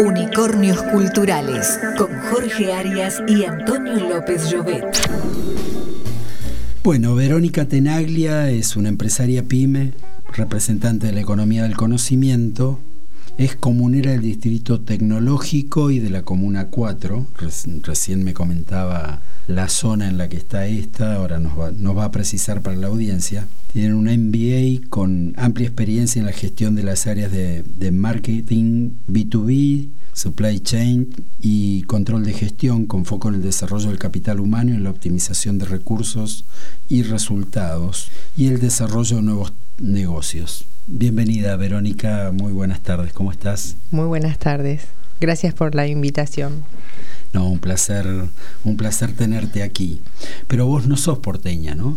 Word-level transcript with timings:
Unicornios 0.00 0.82
Culturales 0.82 1.78
con 1.98 2.10
Jorge 2.30 2.72
Arias 2.72 3.22
y 3.28 3.44
Antonio 3.44 4.08
López 4.08 4.50
Llobet. 4.50 4.84
Bueno, 6.82 7.14
Verónica 7.14 7.66
Tenaglia 7.66 8.50
es 8.50 8.76
una 8.76 8.88
empresaria 8.88 9.44
pyme, 9.44 9.92
representante 10.32 11.08
de 11.08 11.12
la 11.12 11.20
economía 11.20 11.64
del 11.64 11.76
conocimiento, 11.76 12.80
es 13.38 13.54
comunera 13.56 14.12
del 14.12 14.22
Distrito 14.22 14.80
Tecnológico 14.80 15.90
y 15.90 15.98
de 15.98 16.10
la 16.10 16.22
Comuna 16.22 16.68
4. 16.68 17.26
recién 17.82 18.24
me 18.24 18.34
comentaba 18.34 19.20
la 19.48 19.68
zona 19.68 20.08
en 20.08 20.18
la 20.18 20.28
que 20.28 20.36
está 20.36 20.66
esta, 20.66 21.16
ahora 21.16 21.38
nos 21.38 21.58
va, 21.58 21.72
nos 21.72 21.96
va 21.96 22.04
a 22.04 22.10
precisar 22.10 22.62
para 22.62 22.76
la 22.76 22.86
audiencia. 22.86 23.46
Tienen 23.72 23.94
un 23.94 24.04
MBA 24.04 24.88
con 24.88 25.34
amplia 25.36 25.66
experiencia 25.66 26.20
en 26.20 26.26
la 26.26 26.32
gestión 26.32 26.74
de 26.74 26.82
las 26.82 27.06
áreas 27.06 27.32
de, 27.32 27.64
de 27.78 27.90
marketing 27.90 28.90
B2B, 29.08 29.88
supply 30.12 30.60
chain 30.60 31.08
y 31.40 31.82
control 31.82 32.24
de 32.24 32.34
gestión 32.34 32.86
con 32.86 33.04
foco 33.04 33.28
en 33.28 33.36
el 33.36 33.42
desarrollo 33.42 33.88
del 33.88 33.98
capital 33.98 34.40
humano 34.40 34.72
y 34.72 34.74
en 34.74 34.84
la 34.84 34.90
optimización 34.90 35.58
de 35.58 35.64
recursos 35.64 36.44
y 36.88 37.02
resultados 37.02 38.10
y 38.36 38.48
el 38.48 38.60
desarrollo 38.60 39.16
de 39.16 39.22
nuevos 39.22 39.52
negocios. 39.78 40.66
Bienvenida 40.86 41.56
Verónica, 41.56 42.30
muy 42.32 42.52
buenas 42.52 42.80
tardes, 42.82 43.12
¿cómo 43.12 43.32
estás? 43.32 43.76
Muy 43.90 44.06
buenas 44.06 44.38
tardes, 44.38 44.82
gracias 45.20 45.54
por 45.54 45.74
la 45.74 45.86
invitación. 45.86 46.64
No, 47.32 47.48
un 47.48 47.58
placer, 47.58 48.06
un 48.64 48.76
placer 48.76 49.12
tenerte 49.14 49.62
aquí. 49.62 50.00
Pero 50.48 50.66
vos 50.66 50.86
no 50.86 50.96
sos 50.96 51.18
porteña, 51.18 51.74
¿no? 51.74 51.96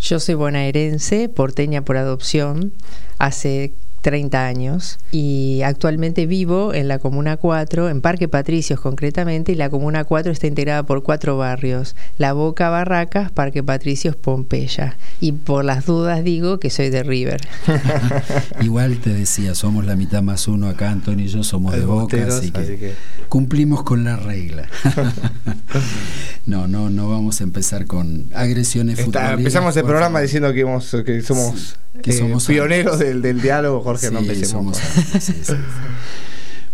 Yo 0.00 0.20
soy 0.20 0.34
bonaerense, 0.34 1.28
porteña 1.28 1.82
por 1.82 1.96
adopción. 1.96 2.72
Hace 3.18 3.72
30 4.02 4.46
años 4.46 4.98
y 5.10 5.62
actualmente 5.64 6.26
vivo 6.26 6.74
en 6.74 6.88
la 6.88 6.98
Comuna 6.98 7.36
4, 7.36 7.88
en 7.88 8.00
Parque 8.00 8.28
Patricios 8.28 8.80
concretamente, 8.80 9.52
y 9.52 9.54
la 9.54 9.70
Comuna 9.70 10.04
4 10.04 10.32
está 10.32 10.46
integrada 10.46 10.84
por 10.84 11.02
cuatro 11.02 11.36
barrios, 11.36 11.96
La 12.18 12.32
Boca, 12.32 12.68
Barracas, 12.68 13.30
Parque 13.30 13.62
Patricios, 13.62 14.16
Pompeya. 14.16 14.96
Y 15.20 15.32
por 15.32 15.64
las 15.64 15.86
dudas 15.86 16.22
digo 16.24 16.58
que 16.58 16.70
soy 16.70 16.90
de 16.90 17.02
River. 17.02 17.40
Igual 18.60 18.98
te 18.98 19.10
decía, 19.10 19.54
somos 19.54 19.84
la 19.84 19.96
mitad 19.96 20.22
más 20.22 20.48
uno 20.48 20.68
acá, 20.68 20.90
Antonio 20.90 21.24
y 21.24 21.28
yo 21.28 21.42
somos 21.42 21.72
de 21.74 21.84
Boca, 21.84 22.16
así, 22.28 22.50
que 22.50 22.94
cumplimos 23.28 23.82
con 23.82 24.04
la 24.04 24.16
regla. 24.16 24.68
no, 26.46 26.66
no, 26.66 26.90
no 26.90 27.08
vamos 27.08 27.40
a 27.40 27.44
empezar 27.44 27.86
con 27.86 28.26
agresiones 28.34 28.98
Está, 28.98 29.32
Empezamos 29.32 29.76
el 29.76 29.84
programa 29.84 30.20
diciendo 30.20 30.52
que, 30.52 30.64
que 31.04 31.22
somos... 31.22 31.76
Que 32.02 32.10
eh, 32.10 32.18
somos 32.18 32.44
pioneros 32.44 32.98
del, 32.98 33.22
del, 33.22 33.40
diálogo, 33.40 33.82
Jorge, 33.86 34.10
no 34.10 34.18
empecemos. 34.18 34.80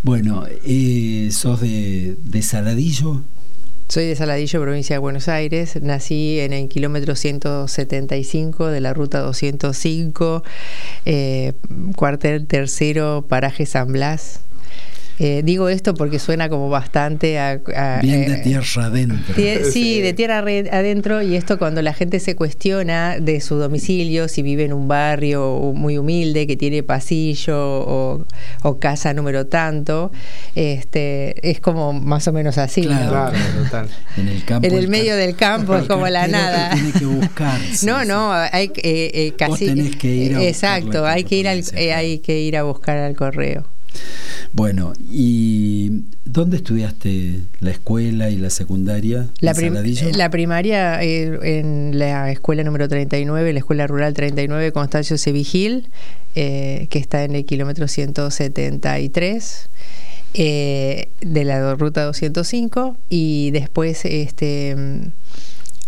bueno, 0.02 0.46
eh, 0.64 1.28
¿sos 1.30 1.60
de, 1.60 2.16
de, 2.24 2.40
Saladillo? 2.40 3.20
Soy 3.86 4.06
de 4.06 4.16
Saladillo, 4.16 4.62
provincia 4.62 4.94
de 4.94 4.98
Buenos 4.98 5.28
Aires. 5.28 5.78
Nací 5.82 6.40
en 6.40 6.54
el 6.54 6.70
kilómetro 6.70 7.14
175 7.14 8.68
de 8.68 8.80
la 8.80 8.94
ruta 8.94 9.18
205, 9.18 10.42
eh, 11.04 11.52
cuartel 11.96 12.46
tercero, 12.46 13.26
paraje 13.28 13.66
San 13.66 13.92
Blas. 13.92 14.40
Eh, 15.18 15.42
digo 15.44 15.68
esto 15.68 15.94
porque 15.94 16.18
suena 16.18 16.48
como 16.48 16.68
bastante 16.68 17.38
a... 17.38 17.60
Bien 18.02 18.26
de 18.26 18.34
eh, 18.34 18.40
tierra 18.42 18.86
adentro. 18.86 19.34
sí, 19.70 20.00
de 20.00 20.12
tierra 20.14 20.38
adentro 20.38 21.22
y 21.22 21.36
esto 21.36 21.58
cuando 21.58 21.82
la 21.82 21.92
gente 21.92 22.18
se 22.18 22.34
cuestiona 22.34 23.18
de 23.20 23.40
su 23.40 23.56
domicilio, 23.56 24.28
si 24.28 24.42
vive 24.42 24.64
en 24.64 24.72
un 24.72 24.88
barrio 24.88 25.72
muy 25.74 25.98
humilde 25.98 26.46
que 26.46 26.56
tiene 26.56 26.82
pasillo 26.82 27.56
o, 27.56 28.26
casa 28.80 29.12
número 29.12 29.46
tanto, 29.46 30.10
este, 30.54 31.48
es 31.48 31.60
como 31.60 31.92
más 31.92 32.26
o 32.26 32.32
menos 32.32 32.58
así. 32.58 32.82
Claro, 32.82 33.32
total. 33.62 33.88
En 34.16 34.28
el 34.28 34.44
campo. 34.44 34.66
En 34.66 34.74
el 34.74 34.88
medio 34.88 35.14
del 35.14 35.36
campo 35.36 35.76
es 35.76 35.86
como 35.86 36.08
la 36.08 36.26
nada. 36.26 36.70
Tiene 36.72 36.92
que 36.92 37.06
buscar. 37.06 37.60
no, 37.82 38.04
no, 38.04 38.32
hay 38.32 38.72
eh, 38.76 39.34
casi... 39.36 39.66
tenés 39.66 39.96
que 39.96 40.08
ir 40.08 40.36
a 40.36 40.42
Exacto, 40.42 41.06
hay 41.06 41.24
que 41.24 41.36
ir, 41.36 41.48
al, 41.48 41.62
hay 41.76 42.18
que 42.18 42.40
ir 42.40 42.56
a 42.56 42.62
buscar 42.62 42.96
al 42.96 43.14
correo. 43.14 43.66
Bueno, 44.54 44.92
¿y 45.10 46.02
dónde 46.26 46.58
estudiaste 46.58 47.40
la 47.60 47.70
escuela 47.70 48.28
y 48.28 48.36
la 48.36 48.50
secundaria? 48.50 49.28
La, 49.40 49.54
la 50.14 50.30
primaria 50.30 51.02
eh, 51.02 51.38
en 51.58 51.98
la 51.98 52.30
escuela 52.30 52.62
número 52.62 52.86
39, 52.86 53.52
la 53.52 53.58
escuela 53.58 53.86
rural 53.86 54.12
39 54.12 54.72
Constancio 54.72 55.16
Sevigil, 55.16 55.88
eh, 56.34 56.86
que 56.90 56.98
está 56.98 57.24
en 57.24 57.34
el 57.34 57.46
kilómetro 57.46 57.88
173. 57.88 59.68
Eh, 60.34 61.10
de 61.20 61.44
la 61.44 61.74
ruta 61.74 62.04
205 62.04 62.96
y 63.10 63.50
después 63.50 64.06
este 64.06 64.74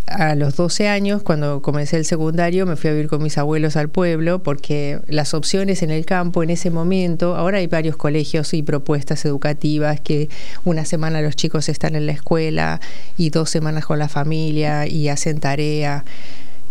a 0.06 0.34
los 0.34 0.56
12 0.56 0.88
años, 0.88 1.22
cuando 1.22 1.62
comencé 1.62 1.96
el 1.96 2.04
secundario, 2.04 2.66
me 2.66 2.76
fui 2.76 2.90
a 2.90 2.92
vivir 2.92 3.08
con 3.08 3.22
mis 3.22 3.38
abuelos 3.38 3.76
al 3.76 3.88
pueblo 3.88 4.42
porque 4.42 5.00
las 5.08 5.34
opciones 5.34 5.82
en 5.82 5.90
el 5.90 6.04
campo 6.04 6.42
en 6.42 6.50
ese 6.50 6.70
momento, 6.70 7.36
ahora 7.36 7.58
hay 7.58 7.66
varios 7.66 7.96
colegios 7.96 8.54
y 8.54 8.62
propuestas 8.62 9.24
educativas 9.24 10.00
que 10.00 10.28
una 10.64 10.84
semana 10.84 11.20
los 11.20 11.36
chicos 11.36 11.68
están 11.68 11.94
en 11.96 12.06
la 12.06 12.12
escuela 12.12 12.80
y 13.16 13.30
dos 13.30 13.50
semanas 13.50 13.86
con 13.86 13.98
la 13.98 14.08
familia 14.08 14.86
y 14.86 15.08
hacen 15.08 15.40
tarea 15.40 16.04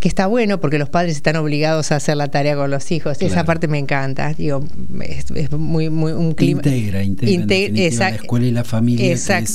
que 0.03 0.09
está 0.09 0.27
bueno 0.27 0.59
porque 0.59 0.77
los 0.77 0.89
padres 0.89 1.15
están 1.15 1.37
obligados 1.37 1.93
a 1.93 1.95
hacer 1.95 2.17
la 2.17 2.27
tarea 2.27 2.57
con 2.57 2.69
los 2.69 2.91
hijos. 2.91 3.21
Esa 3.21 3.45
parte 3.45 3.69
me 3.69 3.77
encanta. 3.77 4.33
Digo, 4.33 4.61
es, 5.01 5.49
muy, 5.53 5.89
muy 5.89 6.11
un 6.11 6.33
clima. 6.33 6.59
Integra, 6.61 7.01
integra. 7.01 8.09
la 8.09 8.09
escuela 8.09 8.45
y 8.45 8.51
la 8.51 8.65
familia. 8.65 9.09
Exacto. 9.09 9.49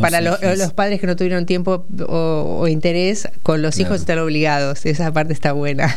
para 0.00 0.22
los, 0.22 0.72
padres 0.72 1.00
que 1.02 1.06
no 1.06 1.16
tuvieron 1.16 1.44
tiempo 1.44 1.84
o, 2.08 2.66
interés, 2.66 3.28
con 3.42 3.60
los 3.60 3.78
hijos 3.78 4.00
están 4.00 4.20
obligados. 4.20 4.86
Esa 4.86 5.12
parte 5.12 5.34
está 5.34 5.52
buena. 5.52 5.94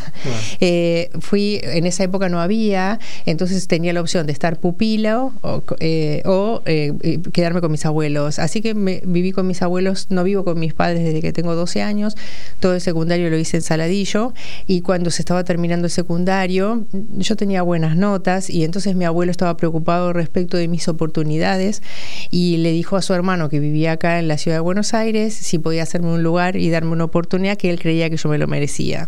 Eh, 0.60 1.10
fui, 1.20 1.60
en 1.64 1.86
esa 1.86 2.04
época 2.04 2.30
no 2.30 2.42
había, 2.42 3.00
entonces 3.26 3.68
tenía 3.68 3.94
la 3.94 4.02
opción 4.02 4.26
de 4.28 4.34
estar 4.34 4.60
pupilo 4.60 5.34
o, 5.42 5.64
eh, 5.80 6.22
eh, 6.66 7.20
quedarme 7.32 7.62
con 7.62 7.72
mis 7.72 7.86
abuelos. 7.86 8.40
Así 8.40 8.62
que 8.62 8.74
me, 8.74 9.02
viví 9.06 9.32
con 9.32 9.48
mis 9.48 9.62
abuelos, 9.62 10.08
no 10.10 10.24
vivo 10.24 10.44
con 10.44 10.60
mis 10.60 10.74
padres 10.74 11.04
desde 11.04 11.22
que 11.22 11.32
tengo 11.32 11.56
12 11.56 11.82
años. 11.82 12.16
Todo 12.60 12.76
el 12.76 12.82
secundario 12.82 13.30
lo 13.30 13.38
hice 13.38 13.58
en 13.58 13.64
Saladín 13.64 13.93
y 14.68 14.82
cuando 14.82 15.12
se 15.12 15.22
estaba 15.22 15.44
terminando 15.44 15.86
el 15.86 15.92
secundario 15.92 16.86
yo 17.18 17.36
tenía 17.36 17.62
buenas 17.62 17.96
notas 17.96 18.50
y 18.50 18.64
entonces 18.64 18.96
mi 18.96 19.06
abuelo 19.06 19.32
estaba 19.32 19.56
preocupado 19.58 20.14
respecto 20.14 20.58
de 20.58 20.68
mis 20.68 20.88
oportunidades 20.88 21.82
y 22.32 22.58
le 22.58 22.72
dijo 22.72 22.96
a 22.96 23.02
su 23.02 23.14
hermano 23.14 23.50
que 23.50 23.60
vivía 23.60 23.94
acá 23.94 24.20
en 24.20 24.28
la 24.28 24.38
ciudad 24.38 24.58
de 24.58 24.62
Buenos 24.62 24.94
Aires 24.94 25.34
si 25.34 25.60
podía 25.60 25.84
hacerme 25.84 26.10
un 26.14 26.24
lugar 26.24 26.56
y 26.56 26.70
darme 26.70 26.92
una 26.92 27.04
oportunidad 27.04 27.58
que 27.58 27.70
él 27.70 27.80
creía 27.80 28.10
que 28.10 28.18
yo 28.18 28.30
me 28.30 28.38
lo 28.38 28.48
merecía. 28.48 29.08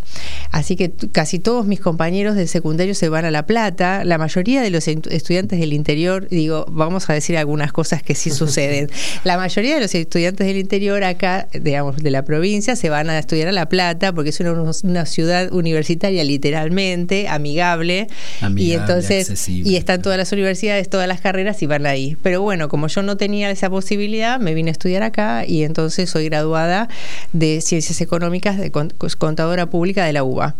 Así 0.50 0.76
que 0.76 0.92
casi 1.12 1.38
todos 1.38 1.66
mis 1.66 1.80
compañeros 1.80 2.36
del 2.36 2.48
secundario 2.48 2.94
se 2.94 3.08
van 3.08 3.24
a 3.24 3.30
La 3.30 3.46
Plata, 3.46 4.04
la 4.04 4.18
mayoría 4.18 4.62
de 4.62 4.70
los 4.70 4.86
estudiantes 4.88 5.58
del 5.58 5.72
interior, 5.72 6.28
digo, 6.28 6.66
vamos 6.70 7.08
a 7.10 7.12
decir 7.12 7.36
algunas 7.36 7.72
cosas 7.72 8.02
que 8.02 8.14
sí 8.14 8.30
suceden. 8.36 8.88
La 9.24 9.36
mayoría 9.36 9.74
de 9.74 9.80
los 9.80 9.94
estudiantes 9.94 10.46
del 10.46 10.56
interior 10.56 11.02
acá, 11.04 11.48
digamos, 11.52 11.96
de 11.96 12.10
la 12.10 12.24
provincia, 12.24 12.76
se 12.76 12.90
van 12.90 13.10
a 13.10 13.18
estudiar 13.18 13.48
a 13.48 13.52
La 13.52 13.68
Plata 13.68 14.12
porque 14.12 14.30
es 14.30 14.40
una 14.84 15.06
ciudad 15.06 15.52
universitaria 15.52 16.24
literalmente, 16.24 17.28
amigable, 17.28 18.08
y 18.56 18.72
entonces 18.72 19.48
y 19.48 19.76
están 19.76 20.02
todas 20.02 20.18
las 20.18 20.32
universidades, 20.32 20.88
todas 20.88 21.08
las 21.08 21.20
carreras 21.20 21.62
y 21.62 21.66
van 21.66 21.86
ahí. 21.86 22.16
Pero 22.22 22.42
bueno, 22.42 22.68
como 22.68 22.88
yo 22.88 23.02
no 23.02 23.16
tenía 23.16 23.50
esa 23.50 23.70
posibilidad, 23.70 24.40
me 24.40 24.54
vine 24.54 24.70
a 24.70 24.72
estudiar 24.72 25.02
acá 25.02 25.44
y 25.46 25.64
entonces 25.64 26.10
soy 26.10 26.26
graduada 26.26 26.88
de 27.32 27.60
Ciencias 27.60 28.00
Económicas 28.00 28.58
de 28.58 28.70
contadora 28.70 29.66
pública 29.66 30.04
de 30.04 30.12
la 30.12 30.24
UBA. 30.24 30.54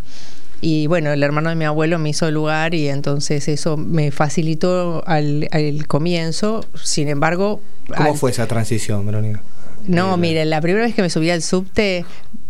Y 0.59 0.87
bueno, 0.87 1.11
el 1.11 1.21
hermano 1.21 1.49
de 1.49 1.55
mi 1.55 1.65
abuelo 1.65 1.99
me 1.99 2.09
hizo 2.09 2.27
el 2.27 2.33
lugar 2.33 2.73
y 2.73 2.87
entonces 2.87 3.47
eso 3.47 3.77
me 3.77 4.11
facilitó 4.11 5.03
al, 5.05 5.47
comienzo. 5.87 6.65
Sin 6.81 7.09
embargo... 7.09 7.61
¿Cómo 7.95 8.15
fue 8.15 8.31
esa 8.31 8.47
transición, 8.47 9.05
Verónica? 9.05 9.41
No, 9.85 10.15
eh, 10.15 10.17
mire, 10.17 10.45
la 10.45 10.59
primera 10.61 10.85
vez 10.85 10.95
que 10.95 11.03
me 11.03 11.09
subí 11.09 11.29
al 11.29 11.43
subte 11.43 12.05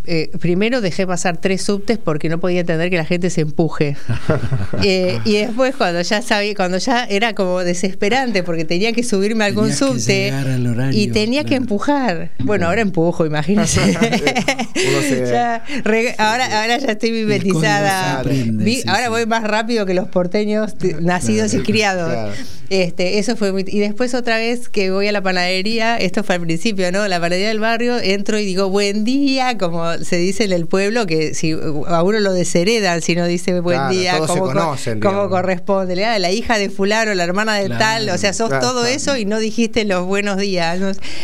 eh, 0.10 0.30
primero 0.40 0.80
dejé 0.80 1.06
pasar 1.06 1.38
tres 1.38 1.62
subtes 1.64 1.98
porque 1.98 2.30
no 2.30 2.40
podía 2.40 2.62
entender 2.62 2.90
que 2.90 2.96
la 2.96 3.06
gente 3.06 3.30
se 3.30 3.42
empuje. 3.42 3.96
Eh, 4.84 5.20
y 5.26 5.34
después 5.38 5.76
cuando 5.76 6.02
ya 6.02 6.22
sabía, 6.22 6.54
cuando 6.54 6.78
ya 6.78 7.06
era 7.06 7.34
como 7.34 7.64
desesperante 7.64 8.44
porque 8.44 8.64
tenía 8.64 8.92
que 8.94 9.04
subirme 9.04 9.44
a 9.44 9.48
algún 9.48 9.74
subte 9.74 10.32
y 10.92 11.08
tenía 11.08 11.44
que 11.46 11.56
empujar. 11.56 12.32
Bueno, 12.40 12.68
ahora 12.68 12.82
empujo, 12.82 13.26
imagínense. 13.26 13.80
ahora, 16.18 16.62
ahora 16.62 16.78
ya 16.78 16.92
estoy 16.92 17.12
mimetizada. 17.12 18.24
ahora 18.88 19.10
voy 19.10 19.26
más 19.26 19.44
rápido 19.44 19.86
que 19.86 19.94
los 19.94 20.10
porteños 20.10 20.76
nacidos 21.02 21.54
y 21.54 21.60
criados. 21.60 22.36
Este, 22.70 23.20
eso 23.20 23.38
fue 23.38 23.54
y 23.66 23.80
después 23.80 24.14
otra 24.14 24.38
vez 24.38 24.68
que 24.68 24.92
voy 24.92 25.08
a 25.08 25.12
la 25.14 25.22
panadería, 25.22 25.96
esto 25.98 26.24
fue 26.24 26.36
al 26.36 26.42
principio, 26.42 26.92
¿no? 26.92 27.08
La 27.08 27.20
panadería 27.20 27.48
del 27.48 27.60
barrio, 27.60 27.98
entro 27.98 28.38
y 28.40 28.46
digo 28.46 28.70
buen 28.70 29.06
día, 29.06 29.58
como 29.58 29.97
se 30.04 30.18
dice 30.18 30.44
en 30.44 30.52
el 30.52 30.68
pueblo 30.68 31.06
que 31.06 31.34
si 31.34 31.52
a 31.52 32.04
uno 32.04 32.20
lo 32.20 32.34
desheredan 32.34 33.02
si 33.02 33.16
no 33.16 33.26
dice 33.26 33.60
buen 33.60 33.90
día, 33.90 34.18
como, 34.20 34.52
como 35.02 35.30
corresponde. 35.30 35.96
la 35.96 36.32
hija 36.32 36.58
de 36.58 36.70
fulano, 36.70 37.14
la 37.14 37.24
hermana 37.24 37.56
de 37.56 37.70
tal, 37.70 38.10
o 38.10 38.18
sea, 38.18 38.34
sos 38.34 38.50
todo 38.60 38.86
eso 38.86 39.18
y 39.18 39.26
no 39.26 39.40
dijiste 39.40 39.86
los 39.86 40.06
buenos 40.06 40.38
días. 40.38 40.80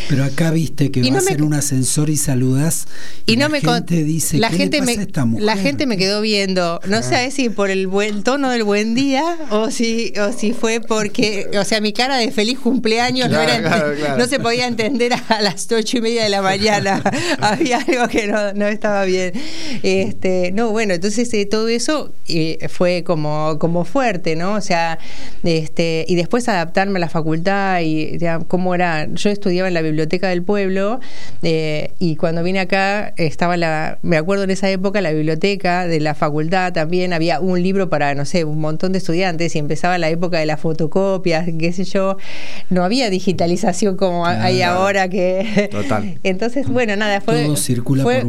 Pero 0.08 0.24
acá 0.24 0.50
viste 0.50 0.90
que 0.90 1.02
vas 1.10 1.26
en 1.26 1.42
un 1.42 1.54
ascensor 1.54 2.10
y 2.10 2.16
saludas 2.16 2.86
y, 3.26 3.36
no 3.36 3.46
la 3.46 3.48
me 3.48 3.60
gente 3.60 4.04
dice, 4.04 4.38
la 4.38 4.50
gente 4.50 4.82
me, 4.82 5.08
La 5.40 5.56
gente 5.56 5.86
me 5.86 5.96
quedó 5.96 6.20
viendo, 6.20 6.80
no 6.86 7.02
sé 7.02 7.30
si 7.30 7.48
por 7.48 7.70
el 7.70 7.86
buen 7.86 8.22
tono 8.22 8.50
del 8.50 8.64
buen 8.64 8.94
día 8.94 9.36
o 9.50 9.70
si, 9.70 10.12
o 10.18 10.32
si 10.32 10.52
fue 10.52 10.80
porque, 10.80 11.50
o 11.58 11.64
sea, 11.64 11.80
mi 11.80 11.92
cara 11.92 12.16
de 12.16 12.30
feliz 12.30 12.58
cumpleaños 12.58 13.30
no, 13.30 13.40
era, 13.40 14.16
no 14.16 14.26
se 14.26 14.38
podía 14.38 14.66
entender 14.66 15.12
a 15.28 15.40
las 15.40 15.66
ocho 15.72 15.98
y 15.98 16.00
media 16.00 16.24
de 16.24 16.28
la 16.28 16.42
mañana. 16.42 17.02
Había 17.40 17.78
algo 17.78 18.08
que 18.08 18.26
no, 18.26 18.63
estaba 18.68 19.04
bien. 19.04 19.32
Este, 19.82 20.52
no, 20.52 20.70
bueno, 20.70 20.94
entonces 20.94 21.32
eh, 21.34 21.46
todo 21.46 21.68
eso 21.68 22.12
eh, 22.28 22.68
fue 22.68 23.04
como, 23.04 23.58
como 23.58 23.84
fuerte, 23.84 24.36
¿no? 24.36 24.54
O 24.54 24.60
sea, 24.60 24.98
este, 25.42 26.04
y 26.08 26.14
después 26.14 26.48
adaptarme 26.48 26.98
a 26.98 27.00
la 27.00 27.08
facultad 27.08 27.80
y 27.80 28.18
ya, 28.18 28.40
cómo 28.40 28.74
era. 28.74 29.06
Yo 29.12 29.30
estudiaba 29.30 29.68
en 29.68 29.74
la 29.74 29.82
biblioteca 29.82 30.28
del 30.28 30.42
pueblo 30.42 31.00
eh, 31.42 31.92
y 31.98 32.16
cuando 32.16 32.42
vine 32.42 32.60
acá 32.60 33.12
estaba 33.16 33.56
la, 33.56 33.98
me 34.02 34.16
acuerdo 34.16 34.44
en 34.44 34.50
esa 34.50 34.70
época 34.70 35.00
la 35.00 35.12
biblioteca 35.12 35.86
de 35.86 36.00
la 36.00 36.14
facultad 36.14 36.72
también 36.72 37.12
había 37.12 37.40
un 37.40 37.62
libro 37.62 37.88
para, 37.88 38.14
no 38.14 38.24
sé, 38.24 38.44
un 38.44 38.60
montón 38.60 38.92
de 38.92 38.98
estudiantes 38.98 39.54
y 39.56 39.58
empezaba 39.58 39.98
la 39.98 40.08
época 40.08 40.38
de 40.38 40.46
las 40.46 40.60
fotocopias, 40.60 41.46
qué 41.58 41.72
sé 41.72 41.84
yo. 41.84 42.16
No 42.70 42.84
había 42.84 43.10
digitalización 43.10 43.96
como 43.96 44.26
hay 44.26 44.62
ahora 44.62 45.08
que... 45.08 45.68
Total. 45.70 46.18
Entonces, 46.22 46.68
bueno, 46.68 46.96
nada, 46.96 47.20
fue... 47.20 47.44
Todo 47.44 47.56
circula 47.56 48.04
por 48.04 48.26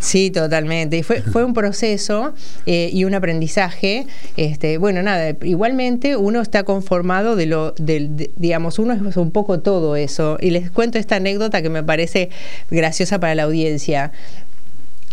Sí, 0.00 0.30
totalmente. 0.30 1.02
Fue, 1.02 1.22
fue 1.22 1.44
un 1.44 1.54
proceso 1.54 2.34
eh, 2.66 2.90
y 2.92 3.04
un 3.04 3.14
aprendizaje. 3.14 4.06
Este, 4.36 4.78
bueno, 4.78 5.02
nada, 5.02 5.36
igualmente 5.42 6.16
uno 6.16 6.40
está 6.40 6.64
conformado 6.64 7.36
de 7.36 7.46
lo, 7.46 7.72
del, 7.72 8.30
digamos, 8.36 8.78
uno 8.78 8.94
es 9.08 9.16
un 9.16 9.30
poco 9.30 9.60
todo 9.60 9.96
eso. 9.96 10.38
Y 10.40 10.50
les 10.50 10.70
cuento 10.70 10.98
esta 10.98 11.16
anécdota 11.16 11.62
que 11.62 11.70
me 11.70 11.82
parece 11.82 12.30
graciosa 12.70 13.20
para 13.20 13.34
la 13.34 13.44
audiencia 13.44 14.12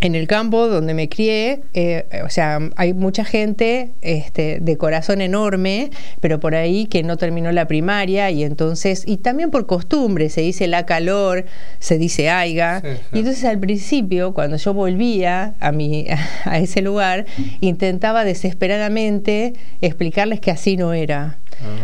en 0.01 0.15
el 0.15 0.27
campo 0.27 0.67
donde 0.67 0.93
me 0.93 1.09
crié, 1.09 1.61
eh, 1.73 2.05
o 2.25 2.29
sea, 2.29 2.59
hay 2.75 2.93
mucha 2.93 3.25
gente 3.25 3.91
este, 4.01 4.59
de 4.61 4.77
corazón 4.77 5.21
enorme, 5.21 5.91
pero 6.21 6.39
por 6.39 6.55
ahí 6.55 6.85
que 6.85 7.03
no 7.03 7.17
terminó 7.17 7.51
la 7.51 7.67
primaria 7.67 8.31
y 8.31 8.43
entonces, 8.43 9.03
y 9.05 9.17
también 9.17 9.51
por 9.51 9.65
costumbre, 9.65 10.29
se 10.29 10.41
dice 10.41 10.67
la 10.67 10.85
calor, 10.85 11.45
se 11.79 11.97
dice 11.97 12.29
aiga, 12.29 12.81
y 13.13 13.19
entonces 13.19 13.43
al 13.45 13.59
principio, 13.59 14.33
cuando 14.33 14.57
yo 14.57 14.73
volvía 14.73 15.55
a, 15.59 15.71
mi, 15.71 16.07
a 16.45 16.59
ese 16.59 16.81
lugar, 16.81 17.25
intentaba 17.59 18.23
desesperadamente 18.23 19.53
explicarles 19.81 20.39
que 20.39 20.51
así 20.51 20.77
no 20.77 20.93
era. 20.93 21.39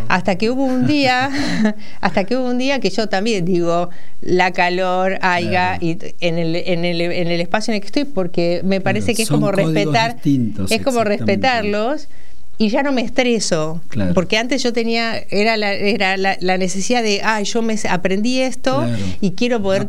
Hasta 0.07 0.35
que 0.35 0.49
hubo 0.49 0.63
un 0.63 0.87
día, 0.87 1.29
hasta 2.01 2.23
que 2.23 2.37
hubo 2.37 2.47
un 2.49 2.57
día 2.57 2.79
que 2.79 2.89
yo 2.89 3.07
también 3.07 3.45
digo 3.45 3.89
la 4.21 4.51
calor, 4.51 5.17
aiga, 5.21 5.77
y 5.81 5.97
en 6.21 6.37
el, 6.37 6.55
en, 6.55 6.85
el, 6.85 7.01
en 7.01 7.27
el 7.27 7.41
espacio 7.41 7.71
en 7.71 7.75
el 7.75 7.81
que 7.81 7.87
estoy, 7.87 8.05
porque 8.05 8.61
me 8.63 8.81
parece 8.81 9.13
que 9.15 9.23
es 9.23 9.29
como 9.29 9.51
respetar, 9.51 10.17
es 10.69 10.81
como 10.81 11.03
respetarlos 11.03 12.07
y 12.57 12.69
ya 12.69 12.83
no 12.83 12.91
me 12.91 13.01
estreso 13.01 13.81
porque 14.13 14.37
antes 14.37 14.63
yo 14.63 14.71
tenía 14.71 15.17
era 15.29 15.57
la, 15.57 15.73
era 15.73 16.15
la, 16.15 16.57
necesidad 16.57 17.03
de 17.03 17.21
ah 17.23 17.41
yo 17.41 17.61
me 17.61 17.77
aprendí 17.89 18.39
esto 18.39 18.85
y 19.19 19.31
quiero 19.31 19.61
poder 19.61 19.87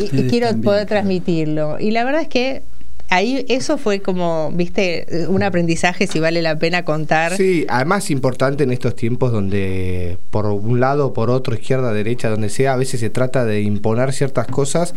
y, 0.00 0.28
quiero 0.28 0.56
poder 0.60 0.86
transmitirlo 0.86 1.78
y 1.78 1.92
la 1.92 2.04
verdad 2.04 2.22
es 2.22 2.28
que 2.28 2.62
ahí 3.12 3.44
eso 3.48 3.78
fue 3.78 4.00
como, 4.00 4.50
viste, 4.52 5.06
un 5.28 5.42
aprendizaje 5.42 6.06
si 6.06 6.18
vale 6.18 6.42
la 6.42 6.58
pena 6.58 6.84
contar. 6.84 7.36
Sí, 7.36 7.66
además 7.68 8.10
importante 8.10 8.64
en 8.64 8.72
estos 8.72 8.96
tiempos 8.96 9.32
donde 9.32 10.18
por 10.30 10.46
un 10.46 10.80
lado, 10.80 11.12
por 11.12 11.30
otro, 11.30 11.54
izquierda, 11.54 11.92
derecha, 11.92 12.30
donde 12.30 12.48
sea, 12.48 12.72
a 12.72 12.76
veces 12.76 13.00
se 13.00 13.10
trata 13.10 13.44
de 13.44 13.60
imponer 13.60 14.12
ciertas 14.12 14.46
cosas 14.46 14.94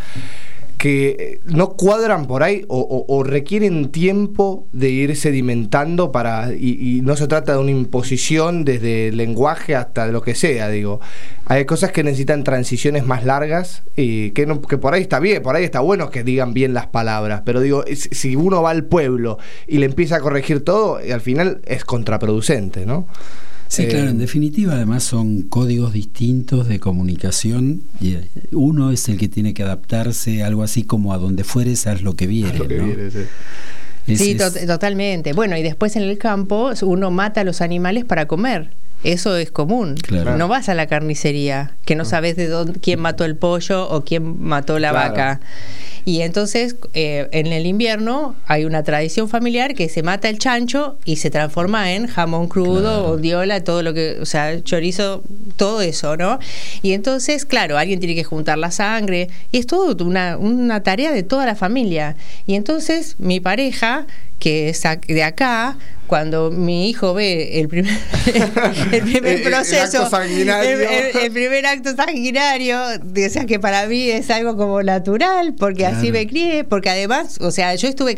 que 0.78 1.40
no 1.46 1.72
cuadran 1.72 2.28
por 2.28 2.44
ahí 2.44 2.66
o, 2.68 3.24
requieren 3.24 3.90
tiempo 3.92 4.68
de 4.72 4.90
ir 4.90 5.16
sedimentando 5.16 6.12
para 6.12 6.54
y, 6.54 7.02
no 7.04 7.16
se 7.16 7.28
trata 7.28 7.54
de 7.54 7.60
una 7.60 7.72
imposición 7.72 8.66
desde 8.66 9.10
el 9.10 9.18
lenguaje 9.18 9.76
hasta 9.76 10.08
lo 10.08 10.22
que 10.22 10.36
sea 10.36 10.70
digo. 10.70 11.00
Hay 11.46 11.66
cosas 11.66 11.92
que 11.92 12.04
necesitan 12.04 12.44
transiciones 12.44 13.06
más 13.06 13.24
largas 13.24 13.84
y 13.96 14.32
que, 14.32 14.46
no, 14.46 14.62
que 14.62 14.78
por 14.78 14.94
ahí 14.94 15.02
está 15.02 15.20
bien 15.20 15.42
por 15.42 15.56
ahí 15.56 15.64
está 15.64 15.80
bueno 15.80 16.10
que 16.10 16.24
digan 16.24 16.54
bien 16.54 16.74
las 16.74 16.88
palabras 16.88 17.42
pero 17.46 17.62
digo 17.62 17.84
si 17.94 18.36
uno 18.36 18.62
va 18.62 18.72
al 18.72 18.86
pueblo 18.86 19.38
y 19.68 19.78
le 19.78 19.86
empieza 19.86 20.18
a 20.18 20.20
corregir 20.20 20.64
todo 20.64 20.98
al 20.98 21.22
final 21.22 21.62
es 21.66 21.86
contraproducente 21.86 22.86
no 22.86 23.08
Sí, 23.68 23.88
claro, 23.88 24.10
en 24.10 24.20
definitiva 24.20 24.74
además 24.74 25.04
son 25.04 25.42
códigos 25.44 25.94
distintos 25.94 26.68
de 26.68 26.80
comunicación 26.80 27.82
y 28.00 28.14
eh, 28.14 28.30
uno 28.52 28.92
es 28.92 29.10
el 29.10 29.18
que 29.18 29.28
tiene 29.28 29.54
que 29.54 29.64
adaptarse, 29.64 30.44
algo 30.44 30.64
así 30.64 30.84
como 30.84 31.14
a 31.14 31.18
donde 31.18 31.44
fueres, 31.44 31.88
haz 31.88 32.02
lo 32.02 32.16
que 32.16 32.28
vieres. 32.28 33.14
sí, 34.08 34.38
totalmente. 34.68 35.34
Bueno, 35.34 35.58
y 35.58 35.64
después 35.64 35.96
en 35.96 36.04
el 36.04 36.18
campo 36.18 36.72
uno 36.84 37.12
mata 37.12 37.42
a 37.42 37.44
los 37.44 37.62
animales 37.62 38.06
para 38.06 38.28
comer. 38.28 38.72
Eso 39.04 39.36
es 39.38 39.52
común. 39.52 39.96
No 40.38 40.48
vas 40.48 40.68
a 40.70 40.74
la 40.74 40.88
carnicería, 40.88 41.76
que 41.86 41.96
no, 41.96 42.06
sabes 42.06 42.36
de 42.36 42.48
dónde, 42.48 42.80
quién 42.80 43.00
mató 43.00 43.24
el 43.24 43.36
pollo 43.36 43.88
o 43.88 44.04
quién 44.04 44.42
mató 44.42 44.80
la 44.80 44.92
vaca. 44.92 45.42
Y 46.06 46.22
entonces, 46.22 46.76
eh, 46.94 47.28
en 47.32 47.48
el 47.48 47.66
invierno 47.66 48.36
hay 48.46 48.66
una 48.66 48.84
tradición 48.84 49.28
familiar 49.28 49.74
que 49.74 49.90
se 49.90 50.04
mata 50.04 50.30
el 50.30 50.38
chancho 50.38 50.98
y 51.04 51.16
se 51.16 51.32
transforma 51.32 51.94
en 51.94 52.06
jamón 52.06 52.48
crudo, 52.48 53.12
ondiola, 53.12 53.64
todo 53.64 53.82
lo 53.82 53.94
que, 53.96 54.18
o 54.22 54.26
sea, 54.26 54.64
chorizo, 54.64 55.24
todo 55.58 55.82
eso, 55.82 56.16
¿no? 56.16 56.38
Y 56.84 56.94
entonces, 56.94 57.46
claro, 57.46 57.80
alguien 57.80 58.00
tiene 58.00 58.14
que 58.14 58.24
juntar 58.24 58.60
la 58.60 58.70
sangre 58.70 59.30
y 59.52 59.58
es 59.58 59.66
todo 59.66 59.96
una, 60.06 60.38
una 60.38 60.84
tarea 60.84 61.12
de 61.12 61.24
toda 61.24 61.48
la 61.48 61.56
familia. 61.56 62.16
Y 62.46 62.54
entonces 62.54 63.16
mi 63.18 63.40
pareja 63.40 64.06
que 64.40 64.70
es 64.70 64.84
de 65.08 65.24
acá, 65.24 65.78
cuando 66.08 66.52
mi 66.52 66.90
hijo 66.90 67.14
ve 67.14 67.60
el 67.60 67.68
primer, 67.68 67.98
el 68.92 69.02
primer 69.02 69.42
proceso, 69.50 70.08
el, 70.22 71.32
primer 71.32 71.66
acto 71.66 71.96
sanguinario, 71.96 72.80
o 72.84 73.30
sea 73.30 73.46
que 73.46 73.60
para 73.60 73.88
mí 73.88 74.10
es 74.10 74.30
algo 74.30 74.56
como 74.56 74.84
natural, 74.84 75.56
porque 75.58 75.86
así 75.98 76.12
me 76.12 76.28
crié, 76.28 76.64
porque 76.64 76.90
además, 76.90 77.38
o 77.42 77.52
sea, 77.52 77.76
yo 77.76 77.88
estuve 77.88 78.16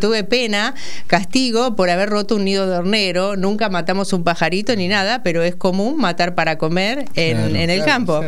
tuve 0.00 0.24
pena, 0.24 0.74
castigo 1.06 1.76
por 1.76 1.90
haber 1.90 2.08
roto 2.08 2.36
un 2.36 2.44
nido 2.44 2.66
de 2.66 2.76
hornero, 2.76 3.36
nunca 3.36 3.68
matamos 3.68 4.12
un 4.12 4.24
pajarito 4.24 4.74
ni 4.76 4.88
nada, 4.88 5.22
pero 5.22 5.42
es 5.42 5.54
común 5.54 5.96
matar 5.98 6.34
para 6.34 6.58
comer 6.58 7.06
en, 7.14 7.56
el 7.56 7.84
campo. 7.84 8.22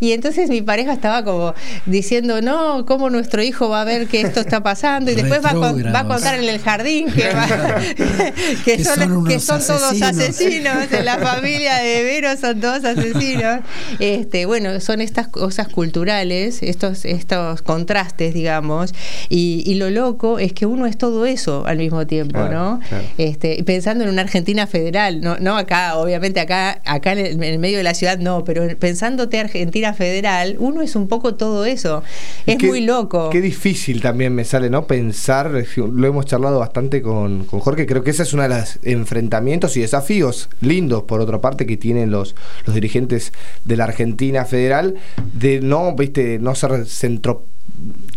Y 0.00 0.12
entonces 0.12 0.48
mi 0.50 0.62
pareja 0.62 0.92
estaba 0.92 1.24
como 1.24 1.54
diciendo, 1.86 2.40
no, 2.42 2.86
¿cómo 2.86 3.10
nuestro 3.10 3.42
hijo 3.42 3.68
va 3.68 3.82
a 3.82 3.84
ver 3.84 4.06
que 4.06 4.20
esto 4.20 4.40
está 4.40 4.62
pasando? 4.62 5.10
Y 5.10 5.14
después 5.14 5.44
va 5.44 5.50
a, 5.50 6.06
contar 6.06 6.38
en 6.38 6.48
el 6.48 6.58
jardín 6.60 7.10
que, 7.12 7.22
que, 8.64 8.84
son, 8.84 9.24
que 9.24 9.40
son 9.40 9.64
todos 9.64 10.00
asesinos, 10.02 10.92
en 10.92 11.04
la 11.04 11.18
familia 11.18 11.76
de 11.76 12.02
Vero 12.02 12.36
son 12.36 12.60
todos 12.60 12.84
asesinos. 12.84 13.60
Este, 13.98 14.46
bueno, 14.46 14.80
son 14.80 15.00
estas 15.00 15.28
cosas 15.28 15.68
culturales, 15.68 16.62
estos, 16.62 17.04
estos 17.04 17.62
contrastes, 17.62 18.31
digamos, 18.32 18.94
y, 19.28 19.72
lo 19.72 19.90
loco 19.90 20.38
es 20.38 20.52
que 20.52 20.66
uno 20.66 20.86
es 20.86 20.98
todo 20.98 21.24
eso 21.26 21.64
al 21.66 21.78
mismo 21.78 22.06
tiempo, 22.06 22.38
¿no? 22.38 22.78
Este, 23.18 23.62
pensando 23.64 24.04
en 24.04 24.10
una 24.10 24.22
Argentina 24.22 24.66
federal, 24.66 25.20
no, 25.20 25.38
no 25.38 25.56
acá, 25.56 25.96
obviamente 25.96 26.40
acá, 26.40 26.80
acá 26.84 27.12
en 27.12 27.42
el, 27.42 27.58
medio 27.58 27.78
de 27.78 27.82
la 27.82 27.94
ciudad 27.94 28.18
no, 28.18 28.44
pero 28.44 28.66
pensándote 28.78 29.40
Argentina 29.40 29.94
federal, 29.94 30.56
uno 30.58 30.82
es 30.82 30.94
un 30.94 31.08
poco 31.08 31.34
todo 31.34 31.64
eso. 31.64 32.02
Es 32.46 32.62
muy 32.62 32.82
loco. 32.82 33.30
Qué 33.30 33.40
difícil 33.40 34.00
también 34.02 34.34
me 34.34 34.44
sale, 34.44 34.70
¿no? 34.70 34.86
Pensar, 34.86 35.50
lo 35.50 36.06
hemos 36.06 36.26
charlado 36.26 36.58
bastante 36.58 37.02
con, 37.02 37.44
con 37.44 37.60
Jorge, 37.60 37.86
creo 37.86 38.04
que 38.04 38.10
ese 38.10 38.22
es 38.22 38.32
uno 38.32 38.42
de 38.42 38.50
los 38.50 38.78
enfrentamientos 38.82 39.76
y 39.76 39.80
desafíos 39.80 40.48
lindos, 40.60 41.04
por 41.04 41.20
otra 41.20 41.40
parte, 41.40 41.66
que 41.66 41.76
tienen 41.76 42.10
los, 42.10 42.34
los 42.66 42.74
dirigentes 42.74 43.32
de 43.64 43.76
la 43.76 43.84
Argentina 43.84 44.44
federal, 44.44 44.96
de 45.34 45.60
no, 45.60 45.94
viste, 45.94 46.38
no 46.38 46.54
ser 46.54 46.86
centro 46.86 47.46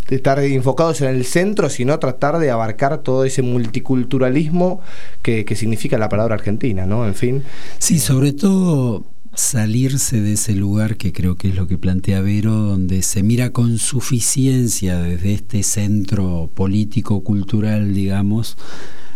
estar 0.09 0.39
enfocados 0.39 1.01
en 1.01 1.09
el 1.09 1.25
centro, 1.25 1.69
sino 1.69 1.97
tratar 1.99 2.37
de 2.39 2.51
abarcar 2.51 2.99
todo 2.99 3.25
ese 3.25 3.41
multiculturalismo 3.41 4.81
que, 5.21 5.45
que 5.45 5.55
significa 5.55 5.97
la 5.97 6.09
palabra 6.09 6.35
argentina, 6.35 6.85
¿no? 6.85 7.07
En 7.07 7.15
fin. 7.15 7.43
Sí, 7.79 7.99
sobre 7.99 8.33
todo 8.33 9.05
salirse 9.35 10.21
de 10.21 10.33
ese 10.33 10.53
lugar 10.53 10.97
que 10.97 11.11
creo 11.11 11.35
que 11.35 11.49
es 11.49 11.55
lo 11.55 11.67
que 11.67 11.77
plantea 11.77 12.21
Vero, 12.21 12.53
donde 12.53 13.01
se 13.01 13.21
mira 13.21 13.51
con 13.51 13.77
suficiencia 13.77 14.97
desde 14.97 15.33
este 15.33 15.63
centro 15.63 16.49
político, 16.53 17.23
cultural, 17.23 17.93
digamos, 17.93 18.57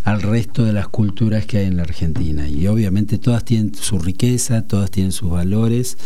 al 0.10 0.24
resto 0.24 0.66
de 0.66 0.74
las 0.74 0.88
culturas 0.88 1.46
que 1.46 1.60
hay 1.60 1.66
en 1.68 1.78
la 1.78 1.84
Argentina. 1.84 2.48
Y 2.48 2.66
obviamente 2.66 3.20
todas 3.20 3.46
tienen 3.46 3.76
su 3.76 4.00
riqueza, 4.00 4.64
todas 4.64 4.90
tienen 4.90 5.12
sus 5.12 5.30
valores 5.30 5.98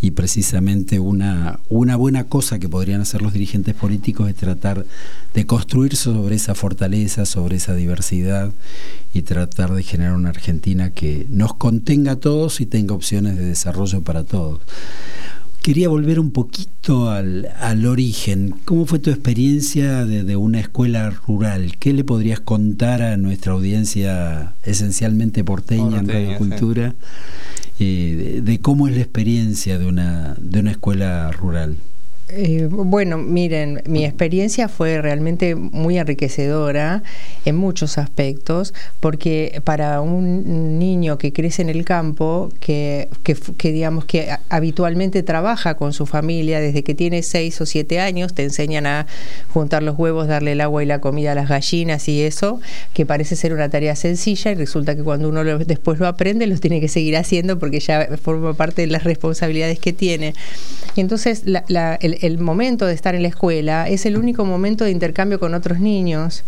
y 0.00 0.12
precisamente 0.12 0.98
una, 0.98 1.60
una 1.68 1.96
buena 1.96 2.24
cosa 2.24 2.58
que 2.58 2.70
podrían 2.70 3.02
hacer 3.02 3.20
los 3.20 3.34
dirigentes 3.34 3.74
políticos 3.74 4.30
es 4.30 4.36
tratar 4.36 4.86
de 5.34 5.46
construir 5.46 5.94
sobre 5.96 6.36
esa 6.36 6.54
fortaleza, 6.54 7.26
sobre 7.26 7.56
esa 7.56 7.74
diversidad 7.74 8.50
y 9.12 9.22
tratar 9.22 9.74
de 9.74 9.82
generar 9.82 10.14
una 10.14 10.30
Argentina 10.30 10.90
que 10.90 11.26
nos 11.28 11.52
contenga 11.52 12.12
a 12.12 12.16
todos 12.16 12.62
y 12.62 12.66
tenga 12.66 12.94
opciones 12.94 13.36
de 13.36 13.44
desarrollo 13.44 14.00
para 14.00 14.24
todos. 14.24 14.60
Quería 15.62 15.90
volver 15.90 16.18
un 16.18 16.30
poquito 16.30 17.10
al, 17.10 17.46
origen. 17.86 18.54
¿Cómo 18.64 18.86
fue 18.86 18.98
tu 18.98 19.10
experiencia 19.10 20.06
de, 20.06 20.36
una 20.36 20.58
escuela 20.60 21.10
rural? 21.10 21.76
¿Qué 21.78 21.92
le 21.92 22.02
podrías 22.02 22.40
contar 22.40 23.02
a 23.02 23.18
nuestra 23.18 23.52
audiencia 23.52 24.54
esencialmente 24.64 25.44
porteña, 25.44 25.98
en 25.98 26.08
Radio 26.08 26.38
Cultura 26.38 26.94
eh, 27.78 28.40
de, 28.42 28.60
cómo 28.60 28.88
es 28.88 28.94
la 28.94 29.02
experiencia 29.02 29.78
de 29.78 29.86
una, 29.86 30.34
de 30.40 30.60
una 30.60 30.70
escuela 30.70 31.30
rural? 31.30 31.76
Eh, 32.32 32.68
bueno, 32.70 33.18
miren, 33.18 33.82
mi 33.86 34.04
experiencia 34.04 34.68
fue 34.68 35.00
realmente 35.00 35.54
muy 35.54 35.98
enriquecedora 35.98 37.02
en 37.44 37.56
muchos 37.56 37.98
aspectos, 37.98 38.72
porque 39.00 39.60
para 39.64 40.00
un 40.00 40.78
niño 40.78 41.18
que 41.18 41.32
crece 41.32 41.62
en 41.62 41.70
el 41.70 41.84
campo, 41.84 42.50
que, 42.60 43.08
que, 43.24 43.72
digamos 43.72 44.04
que 44.04 44.28
habitualmente 44.48 45.22
trabaja 45.22 45.76
con 45.76 45.92
su 45.92 46.06
familia 46.06 46.60
desde 46.60 46.84
que 46.84 46.94
tiene 46.94 47.22
seis 47.22 47.60
o 47.60 47.66
siete 47.66 48.00
años, 48.00 48.34
te 48.34 48.44
enseñan 48.44 48.86
a 48.86 49.06
juntar 49.52 49.82
los 49.82 49.98
huevos, 49.98 50.28
darle 50.28 50.52
el 50.52 50.60
agua 50.60 50.82
y 50.82 50.86
la 50.86 51.00
comida 51.00 51.32
a 51.32 51.34
las 51.34 51.48
gallinas 51.48 52.08
y 52.08 52.22
eso, 52.22 52.60
que 52.94 53.06
parece 53.06 53.34
ser 53.36 53.52
una 53.52 53.68
tarea 53.68 53.96
sencilla 53.96 54.52
y 54.52 54.54
resulta 54.54 54.94
que 54.94 55.02
cuando 55.02 55.28
uno 55.28 55.44
después 55.44 55.98
lo 55.98 56.06
aprende, 56.06 56.46
los 56.46 56.60
tiene 56.60 56.80
que 56.80 56.88
seguir 56.88 57.16
haciendo 57.16 57.58
porque 57.58 57.80
ya 57.80 58.08
forma 58.22 58.54
parte 58.54 58.82
de 58.82 58.88
las 58.88 59.04
responsabilidades 59.04 59.78
que 59.78 59.92
tiene. 59.92 60.34
Entonces 60.96 61.42
la, 61.44 61.64
el, 62.00 62.18
el 62.20 62.38
momento 62.38 62.86
de 62.86 62.94
estar 62.94 63.14
en 63.14 63.22
la 63.22 63.28
escuela 63.28 63.88
es 63.88 64.06
el 64.06 64.16
único 64.16 64.44
momento 64.44 64.84
de 64.84 64.90
intercambio 64.90 65.40
con 65.40 65.54
otros 65.54 65.80
niños. 65.80 66.44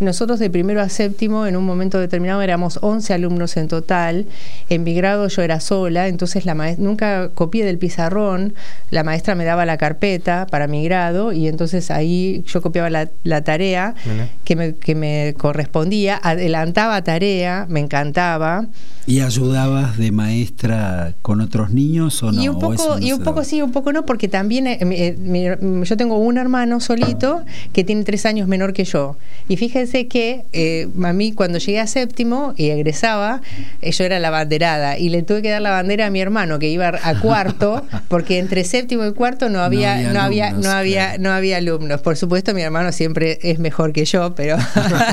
Nosotros 0.00 0.40
de 0.40 0.50
primero 0.50 0.80
a 0.80 0.88
séptimo, 0.88 1.46
en 1.46 1.56
un 1.56 1.64
momento 1.64 2.00
determinado, 2.00 2.42
éramos 2.42 2.80
11 2.82 3.14
alumnos 3.14 3.56
en 3.56 3.68
total. 3.68 4.26
En 4.68 4.82
mi 4.82 4.92
grado 4.92 5.28
yo 5.28 5.42
era 5.42 5.60
sola, 5.60 6.08
entonces 6.08 6.46
la 6.46 6.54
nunca 6.78 7.28
copié 7.28 7.64
del 7.64 7.78
pizarrón. 7.78 8.54
La 8.90 9.04
maestra 9.04 9.36
me 9.36 9.44
daba 9.44 9.64
la 9.66 9.76
carpeta 9.76 10.48
para 10.50 10.66
mi 10.66 10.82
grado 10.84 11.32
y 11.32 11.46
entonces 11.46 11.92
ahí 11.92 12.42
yo 12.46 12.60
copiaba 12.60 12.90
la, 12.90 13.44
tarea 13.44 13.94
que 14.42 14.56
me, 14.56 14.74
que 14.74 14.96
me 14.96 15.34
correspondía, 15.38 16.18
adelantaba 16.20 17.02
tarea, 17.04 17.66
me 17.68 17.78
encantaba. 17.78 18.66
¿Y 19.06 19.20
ayudabas 19.20 19.98
de 19.98 20.12
maestra 20.12 21.14
con 21.20 21.40
otros 21.42 21.70
niños 21.70 22.22
o 22.22 22.32
no? 22.32 22.42
Y 22.42 22.48
un 22.48 22.58
poco, 22.58 22.98
y 22.98 23.12
un 23.12 23.22
poco 23.22 23.44
sí, 23.44 23.60
un 23.60 23.70
poco 23.70 23.92
no, 23.92 24.06
porque 24.06 24.28
también 24.28 24.66
eh, 24.66 25.13
eh, 25.18 25.56
yo 25.82 25.96
tengo 25.96 26.18
un 26.18 26.38
hermano 26.38 26.80
solito 26.80 27.44
que 27.72 27.84
tiene 27.84 28.04
tres 28.04 28.26
años 28.26 28.48
menor 28.48 28.72
que 28.72 28.84
yo. 28.84 29.16
Y 29.48 29.56
fíjense 29.56 30.06
que 30.08 30.44
eh, 30.52 30.88
a 31.02 31.12
mí 31.12 31.32
cuando 31.32 31.58
llegué 31.58 31.80
a 31.80 31.86
séptimo 31.86 32.54
y 32.56 32.70
egresaba, 32.70 33.42
yo 33.82 34.04
era 34.04 34.18
la 34.18 34.30
banderada 34.30 34.98
y 34.98 35.08
le 35.10 35.22
tuve 35.22 35.42
que 35.42 35.50
dar 35.50 35.62
la 35.62 35.70
bandera 35.70 36.06
a 36.06 36.10
mi 36.10 36.20
hermano 36.20 36.58
que 36.58 36.68
iba 36.68 36.92
a 37.02 37.20
cuarto, 37.20 37.84
porque 38.08 38.38
entre 38.38 38.64
séptimo 38.64 39.04
y 39.06 39.12
cuarto 39.12 39.48
no 39.48 39.60
había, 39.60 40.12
no 40.12 40.20
había, 40.20 40.52
no 40.52 40.70
había, 40.70 41.18
no 41.18 41.30
había, 41.30 41.58
alumnos. 41.58 42.00
Por 42.00 42.16
supuesto, 42.16 42.54
mi 42.54 42.62
hermano 42.62 42.90
siempre 42.92 43.38
es 43.42 43.58
mejor 43.58 43.92
que 43.92 44.04
yo, 44.04 44.34
pero 44.34 44.56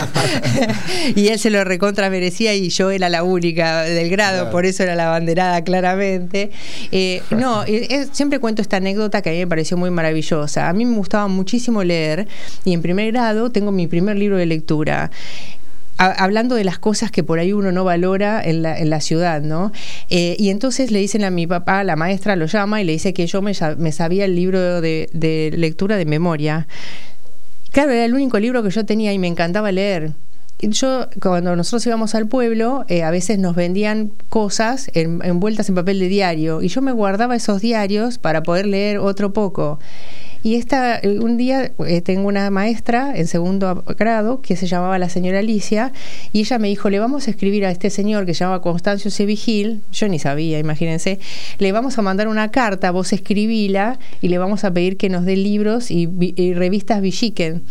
y 1.15 1.27
él 1.27 1.39
se 1.39 1.49
lo 1.49 1.63
recontra 1.63 2.09
merecía 2.09 2.53
y 2.53 2.69
yo 2.69 2.91
era 2.91 3.09
la 3.09 3.23
única 3.23 3.83
del 3.83 4.09
grado, 4.09 4.49
por 4.49 4.65
eso 4.65 4.83
era 4.83 4.95
la 4.95 5.09
banderada 5.09 5.63
claramente. 5.63 6.51
Eh, 6.91 7.21
no, 7.31 7.63
eh, 7.65 8.07
siempre 8.11 8.39
cuento 8.39 8.61
esta 8.61 8.77
anécdota 8.77 9.21
que 9.21 9.29
a 9.29 9.33
mí 9.33 9.39
me 9.39 9.47
pareció 9.47 9.77
muy 9.77 9.90
maravillosa. 9.91 10.69
A 10.69 10.73
mí 10.73 10.85
me 10.85 10.95
gustaba 10.95 11.27
muchísimo 11.27 11.83
leer 11.83 12.27
y 12.65 12.73
en 12.73 12.81
primer 12.81 13.11
grado 13.11 13.51
tengo 13.51 13.71
mi 13.71 13.87
primer 13.87 14.17
libro 14.17 14.37
de 14.37 14.45
lectura 14.45 15.11
hablando 15.97 16.55
de 16.55 16.63
las 16.63 16.79
cosas 16.79 17.11
que 17.11 17.23
por 17.23 17.39
ahí 17.39 17.53
uno 17.53 17.71
no 17.71 17.83
valora 17.83 18.41
en 18.43 18.63
la, 18.63 18.77
en 18.77 19.01
ciudad, 19.01 19.41
¿no? 19.41 19.71
Eh, 20.09 20.35
y 20.39 20.49
entonces 20.49 20.91
le 20.91 20.99
dicen 20.99 21.23
a 21.23 21.29
mi 21.29 21.45
papá, 21.45 21.83
la 21.83 21.95
maestra 21.95 22.35
lo 22.35 22.47
llama 22.47 22.81
y 22.81 22.85
le 22.85 22.93
dice 22.93 23.13
que 23.13 23.27
yo 23.27 23.41
me, 23.41 23.53
me 23.77 23.91
sabía 23.91 24.25
el 24.25 24.35
libro 24.35 24.81
de, 24.81 25.09
de, 25.13 25.51
lectura 25.55 25.97
de 25.97 26.05
memoria. 26.05 26.67
Claro, 27.71 27.91
era 27.91 28.05
el 28.05 28.13
único 28.13 28.39
libro 28.39 28.63
que 28.63 28.71
yo 28.71 28.85
tenía 28.85 29.13
y 29.13 29.19
me 29.19 29.27
encantaba 29.27 29.71
leer 29.71 30.13
yo, 30.59 31.07
cuando 31.21 31.55
nosotros 31.55 31.85
íbamos 31.87 32.13
al 32.13 32.27
pueblo, 32.27 32.85
eh, 32.87 33.03
a 33.03 33.11
veces 33.11 33.39
nos 33.39 33.55
vendían 33.55 34.11
cosas 34.29 34.91
envueltas 34.93 35.69
en 35.69 35.75
papel 35.75 35.99
de 35.99 36.07
diario 36.07 36.61
y 36.61 36.67
yo 36.67 36.81
me 36.81 36.91
guardaba 36.91 37.35
esos 37.35 37.61
diarios 37.61 38.17
para 38.19 38.43
poder 38.43 38.67
leer 38.67 38.99
otro 38.99 39.33
poco. 39.33 39.79
Y 40.43 40.55
esta, 40.55 40.97
eh, 40.97 41.19
un 41.19 41.37
día 41.37 41.71
eh, 41.85 42.01
tengo 42.01 42.27
una 42.27 42.49
maestra 42.49 43.13
en 43.15 43.27
segundo 43.27 43.83
grado 43.97 44.41
que 44.41 44.55
se 44.55 44.65
llamaba 44.65 44.97
la 44.97 45.07
señora 45.07 45.39
Alicia 45.39 45.91
y 46.33 46.39
ella 46.39 46.57
me 46.57 46.67
dijo, 46.67 46.89
le 46.89 46.99
vamos 46.99 47.27
a 47.27 47.31
escribir 47.31 47.65
a 47.65 47.71
este 47.71 47.89
señor 47.89 48.25
que 48.25 48.33
se 48.33 48.43
llama 48.43 48.61
Constancio 48.61 49.11
Sevigil, 49.11 49.81
yo 49.91 50.07
ni 50.07 50.17
sabía, 50.17 50.57
imagínense, 50.57 51.19
le 51.59 51.71
vamos 51.71 51.97
a 51.97 52.01
mandar 52.01 52.27
una 52.27 52.49
carta, 52.49 52.89
vos 52.91 53.13
escribíla 53.13 53.99
y 54.19 54.29
le 54.29 54.39
vamos 54.39 54.63
a 54.63 54.71
pedir 54.71 54.97
que 54.97 55.09
nos 55.09 55.25
dé 55.25 55.37
libros 55.37 55.91
y, 55.91 56.09
y 56.35 56.53
revistas 56.53 57.01
Villiquen. 57.01 57.63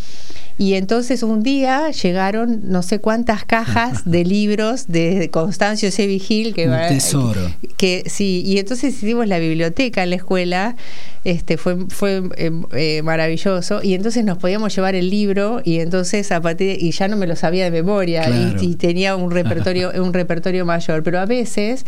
Y 0.61 0.75
entonces 0.75 1.23
un 1.23 1.43
día 1.43 1.91
llegaron 1.91 2.61
no 2.65 2.83
sé 2.83 2.99
cuántas 2.99 3.47
cajas 3.47 4.03
de 4.05 4.27
libros 4.27 4.89
de 4.89 5.31
Constancio 5.31 5.91
C. 5.91 6.07
Vigil. 6.07 6.53
Que, 6.53 6.69
Un 6.69 6.77
tesoro. 6.87 7.41
Que, 7.79 8.05
sí, 8.05 8.43
y 8.45 8.59
entonces 8.59 8.93
hicimos 8.93 9.27
la 9.27 9.39
biblioteca 9.39 10.03
en 10.03 10.11
la 10.11 10.17
escuela 10.17 10.77
este 11.25 11.59
fue 11.59 11.77
fue 11.91 12.23
eh, 12.37 12.51
eh, 12.73 13.03
maravilloso 13.03 13.81
y 13.83 13.93
entonces 13.93 14.25
nos 14.25 14.39
podíamos 14.39 14.75
llevar 14.75 14.95
el 14.95 15.11
libro 15.11 15.61
y 15.65 15.81
entonces 15.81 16.33
a 16.33 16.41
partir 16.41 16.83
y 16.83 16.93
ya 16.93 17.09
no 17.09 17.17
me 17.19 17.27
lo 17.27 17.37
sabía 17.37 17.65
de 17.65 17.71
memoria 17.71 18.27
y, 18.61 18.77
tenía 18.77 19.17
un 19.17 19.31
repertorio 19.31 19.93
un 20.03 20.15
repertorio 20.15 20.65
mayor 20.65 21.03
pero 21.03 21.21
a 21.21 21.27
veces 21.27 21.85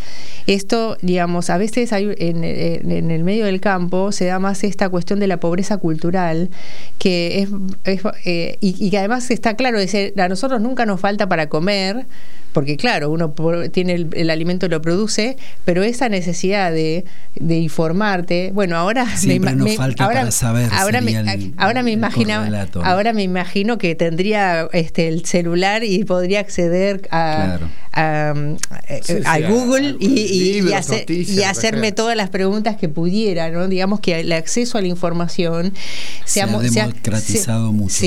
esto 0.47 0.99
digamos 1.01 1.49
a 1.49 1.57
veces 1.57 1.95
hay 1.95 2.15
en, 2.19 2.45
el 2.45 3.25
medio 3.25 3.47
del 3.47 3.61
campo 3.61 4.13
se 4.13 4.27
da 4.27 4.39
más 4.39 4.65
esta 4.65 4.91
cuestión 4.91 5.19
de 5.19 5.27
la 5.27 5.41
pobreza 5.41 5.79
cultural 5.79 6.51
que 6.99 7.47
es, 7.85 8.01
eh, 8.27 8.59
y, 8.65 8.91
que 8.91 8.99
además 8.99 9.29
está 9.33 9.57
claro 9.57 9.79
decir 9.79 10.15
a 10.21 10.29
nosotros 10.29 10.61
nunca 10.61 10.87
nos 10.87 11.01
falta 11.01 11.29
para 11.29 11.49
comer 11.49 12.07
porque 12.53 12.77
claro, 12.77 13.11
uno 13.11 13.35
tiene 13.73 14.07
el, 14.13 14.31
alimento 14.31 14.69
lo 14.69 14.81
produce, 14.83 15.37
pero 15.65 15.83
esa 15.83 16.09
necesidad 16.09 16.71
de, 16.71 17.05
de 17.35 17.57
informarte, 17.57 18.51
bueno, 18.53 18.77
ahora 18.77 19.07
me, 19.27 19.75
falta 19.75 20.05
ahora, 20.05 20.31
saber 20.31 20.69
ahora 20.73 21.01
me, 21.01 21.53
ahora 21.57 21.83
me 21.83 21.93
imagino 21.93 22.45
ahora 22.85 23.13
me 23.13 23.23
imagino 23.23 23.79
que 23.79 23.95
tendría 23.95 24.69
este 24.73 25.09
el 25.09 25.25
celular 25.25 25.83
y 25.83 26.05
podría 26.05 26.41
acceder 26.41 27.09
a, 27.11 27.59
a, 27.93 28.35
eh, 28.89 29.47
Google 29.49 29.97
y, 30.01 30.61
y, 30.61 31.43
hacerme 31.43 31.93
todas 31.93 32.17
las 32.17 32.31
preguntas 32.31 32.77
que 32.77 32.89
pudiera, 32.89 33.51
¿no? 33.51 33.69
Digamos 33.69 34.01
que 34.01 34.21
el 34.21 34.33
acceso 34.33 34.79
a 34.79 34.81
la 34.81 34.89
información 34.89 35.75
se, 36.25 36.41
ha 36.43 36.47
democratizado 36.47 37.73
mucho 37.73 38.05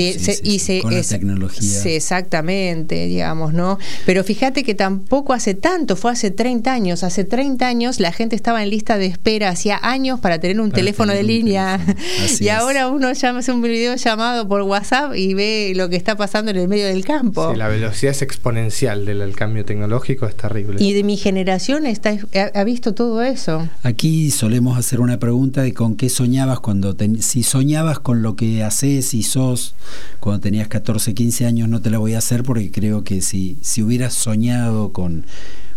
con 0.82 0.94
la 0.94 1.02
tecnología. 1.02 1.82
exactamente, 1.84 3.06
digamos, 3.06 3.52
¿no? 3.52 3.78
Pero 4.04 4.24
fíjate 4.24 4.64
que 4.64 4.74
tampoco 4.74 5.32
hace 5.32 5.54
tanto, 5.54 5.96
fue 5.96 6.10
hace 6.10 6.30
30 6.30 6.72
años, 6.72 7.04
hace 7.04 7.24
30 7.24 7.66
años 7.66 8.00
la 8.00 8.12
gente 8.12 8.34
estaba 8.34 8.62
en 8.62 8.70
lista 8.70 8.98
de 8.98 9.06
espera 9.06 9.50
hacía 9.50 9.78
años 9.82 10.20
para 10.20 10.40
tener 10.40 10.60
un 10.60 10.72
teléfono 10.72 11.12
de 11.12 11.22
línea 11.22 11.80
y 12.40 12.48
ahora 12.48 12.88
uno 12.88 13.12
llama 13.12 13.38
hace 13.38 13.52
un 13.52 13.62
video 13.62 13.94
llamado 13.96 14.48
por 14.48 14.62
WhatsApp 14.62 15.14
y 15.14 15.34
ve 15.34 15.72
lo 15.76 15.88
que 15.88 15.96
está 15.96 16.16
pasando 16.16 16.50
en 16.50 16.56
el 16.56 16.68
medio 16.68 16.86
del 16.86 17.04
campo. 17.04 17.52
Sí, 17.52 17.56
la 17.56 17.68
velocidad 17.68 18.10
es 18.10 18.22
exponencial 18.22 19.04
del 19.04 19.36
cambio 19.36 19.64
tecnológico, 19.64 19.75
es 19.84 20.36
terrible. 20.36 20.82
Y 20.82 20.92
de 20.92 21.02
mi 21.02 21.16
generación 21.16 21.86
está, 21.86 22.16
ha, 22.54 22.64
visto 22.64 22.94
todo 22.94 23.22
eso. 23.22 23.68
Aquí 23.82 24.30
solemos 24.30 24.78
hacer 24.78 25.00
una 25.00 25.18
pregunta 25.18 25.62
de 25.62 25.74
con 25.74 25.96
qué 25.96 26.08
soñabas 26.08 26.60
cuando 26.60 26.96
si 27.20 27.42
soñabas 27.42 27.98
con 27.98 28.22
lo 28.22 28.36
que 28.36 28.62
haces 28.62 29.14
y 29.14 29.22
sos 29.22 29.74
cuando 30.20 30.40
tenías 30.40 30.68
14, 30.68 31.14
15 31.14 31.46
años, 31.46 31.68
no 31.68 31.80
te 31.80 31.90
la 31.90 31.98
voy 31.98 32.14
a 32.14 32.18
hacer 32.18 32.42
porque 32.42 32.70
creo 32.70 33.04
que 33.04 33.20
si, 33.20 33.58
si 33.60 33.82
hubieras 33.82 34.14
soñado 34.14 34.92
con 34.92 35.24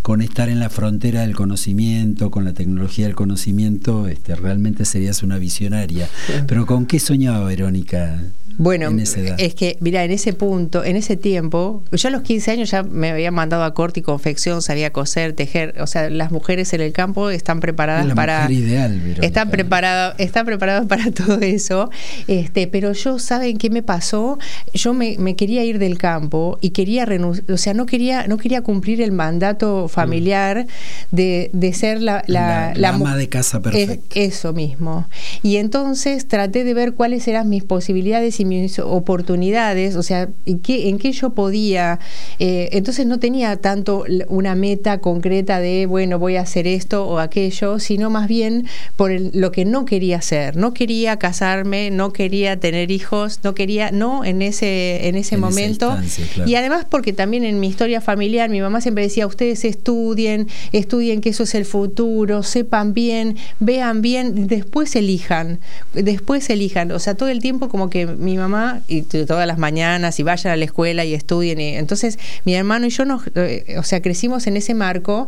con 0.02 0.22
estar 0.22 0.50
en 0.50 0.60
la 0.60 0.70
frontera 0.70 1.22
del 1.22 1.36
conocimiento, 1.36 2.32
con 2.32 2.46
la 2.46 2.54
tecnología 2.54 3.06
del 3.06 3.16
conocimiento, 3.16 4.08
este, 4.08 4.34
realmente 4.36 4.86
serías 4.86 5.24
una 5.24 5.38
visionaria. 5.38 6.10
Pero 6.48 6.66
¿con 6.66 6.86
qué 6.86 7.00
soñaba 7.00 7.44
Verónica 7.46 8.24
Bueno, 8.60 8.92
es 9.38 9.56
que, 9.56 9.78
mira, 9.80 10.04
en 10.04 10.12
ese 10.12 10.34
punto, 10.34 10.84
en 10.84 10.98
ese 10.98 11.16
tiempo, 11.16 11.82
yo 11.94 12.10
a 12.10 12.12
los 12.12 12.24
15 12.24 12.52
años 12.52 12.70
ya 12.70 12.84
me 12.84 13.10
había 13.10 13.32
mandado 13.32 13.64
a 13.64 13.74
corte 13.74 14.02
y 14.02 14.04
confección, 14.04 14.62
sabía 14.62 14.92
coser, 14.92 15.32
tejer, 15.32 15.76
o 15.80 15.88
sea, 15.88 16.10
las 16.10 16.34
mujeres 16.34 16.74
en 16.74 16.82
el 16.82 16.92
campo 16.92 17.30
están 17.30 17.62
preparadas 17.62 18.06
la 18.06 18.16
para... 18.16 18.42
Mujer 18.42 18.58
ideal, 18.58 19.18
están 19.22 19.50
preparadas, 19.50 20.16
están 20.18 20.46
preparadas 20.46 20.88
para 20.88 21.10
todo 21.14 21.40
eso, 21.40 21.90
este, 22.28 22.68
pero 22.68 22.92
yo, 22.92 23.18
¿saben 23.18 23.58
qué 23.58 23.70
me 23.70 23.82
pasó? 23.82 24.38
Yo 24.74 24.94
me, 24.94 25.16
quería 25.38 25.64
ir 25.64 25.80
del 25.80 25.98
campo 25.98 26.58
y 26.60 26.72
quería 26.72 27.06
renunciar, 27.06 27.50
o 27.50 27.58
sea, 27.58 27.74
no 27.74 27.86
quería, 27.86 28.28
no 28.28 28.38
quería 28.38 28.62
cumplir 28.62 29.02
el 29.02 29.14
mandato 29.14 29.88
familiar 29.88 30.68
de, 31.12 31.50
de 31.54 31.72
ser 31.72 32.02
la... 32.02 32.26
La, 32.28 32.74
la, 32.76 32.90
ama 32.90 33.16
de 33.16 33.30
casa 33.30 33.62
perfecta. 33.62 34.20
eso 34.20 34.52
mismo. 34.52 35.08
Y 35.44 35.56
entonces 35.56 36.28
traté 36.28 36.66
de 36.66 36.74
ver 36.74 36.94
cuáles 36.94 37.26
eran 37.30 37.48
mis 37.48 37.64
posibilidades 37.64 38.42
y 38.42 38.49
mis 38.50 38.80
oportunidades, 38.80 39.96
o 39.96 40.04
sea, 40.04 40.30
en 40.46 40.60
qué, 40.60 40.90
en 40.90 40.98
qué 40.98 41.12
yo 41.12 41.30
podía. 41.32 42.00
Eh, 42.40 42.70
entonces 42.74 43.06
no 43.06 43.20
tenía 43.20 43.56
tanto 43.58 44.06
una 44.28 44.56
meta 44.56 44.98
concreta 44.98 45.60
de, 45.60 45.86
bueno, 45.86 46.20
voy 46.20 46.36
a 46.36 46.42
hacer 46.42 46.68
esto 46.68 47.08
o 47.08 47.20
aquello, 47.20 47.80
sino 47.80 48.10
más 48.10 48.28
bien 48.28 48.66
por 48.96 49.12
lo 49.12 49.52
que 49.52 49.66
no 49.66 49.86
quería 49.86 50.18
hacer. 50.18 50.58
No 50.58 50.74
quería 50.74 51.18
casarme, 51.18 51.92
no 51.92 52.12
quería 52.12 52.60
tener 52.60 52.92
hijos, 52.92 53.40
no 53.44 53.56
quería, 53.56 53.92
no 53.92 54.26
en 54.26 54.42
ese, 54.42 55.08
en 55.08 55.16
ese 55.16 55.38
momento. 55.38 55.98
Y 56.46 56.56
además 56.56 56.86
porque 56.90 57.14
también 57.14 57.44
en 57.44 57.60
mi 57.60 57.68
historia 57.68 58.02
familiar 58.02 58.50
mi 58.50 58.62
mamá 58.62 58.82
siempre 58.82 59.04
decía, 59.04 59.28
ustedes 59.28 59.64
estudien, 59.66 60.48
estudien 60.72 61.22
que 61.22 61.30
eso 61.30 61.44
es 61.44 61.56
el 61.56 61.66
futuro, 61.66 62.44
sepan 62.44 62.94
bien, 62.94 63.38
vean 63.60 64.02
bien, 64.02 64.48
después 64.48 64.96
elijan, 64.96 65.60
después 65.94 66.50
elijan. 66.50 66.92
O 66.92 67.00
sea, 67.00 67.16
todo 67.16 67.30
el 67.30 67.40
tiempo 67.40 67.70
como 67.70 67.90
que 67.90 68.06
mi 68.06 68.38
mamá, 68.40 68.82
y 68.88 69.04
todas 69.04 69.46
las 69.46 69.58
mañanas, 69.58 70.20
y 70.20 70.24
vayan 70.24 70.54
a 70.54 70.56
la 70.56 70.66
escuela 70.66 71.06
y 71.06 71.14
estudien. 71.14 71.60
Y, 71.60 71.76
entonces, 71.76 72.18
mi 72.46 72.56
hermano 72.56 72.88
y 72.88 72.90
yo, 72.90 73.06
nos, 73.06 73.24
eh, 73.36 73.76
o 73.78 73.84
sea, 73.84 74.02
crecimos 74.02 74.48
en 74.48 74.58
ese 74.58 74.74
marco. 74.74 75.28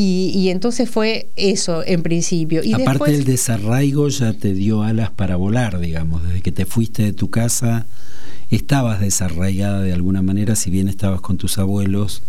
Y, 0.00 0.50
entonces 0.50 0.88
fue 0.88 1.28
eso 1.34 1.84
en 1.84 2.04
principio. 2.04 2.62
Y 2.62 2.72
Aparte 2.72 3.10
del 3.10 3.24
desarraigo 3.24 4.08
ya 4.08 4.32
te 4.32 4.54
dio 4.54 4.84
alas 4.84 5.10
para 5.10 5.34
volar, 5.34 5.80
digamos, 5.80 6.22
desde 6.22 6.40
que 6.40 6.52
te 6.52 6.66
fuiste 6.66 7.02
de 7.02 7.12
tu 7.12 7.30
casa 7.30 7.84
estabas 8.50 9.00
desarraigada 9.00 9.82
de 9.82 9.92
alguna 9.92 10.22
manera, 10.22 10.56
si 10.56 10.70
bien 10.70 10.88
estabas 10.88 11.20
con 11.20 11.36
tus 11.36 11.58
abuelos, 11.58 12.22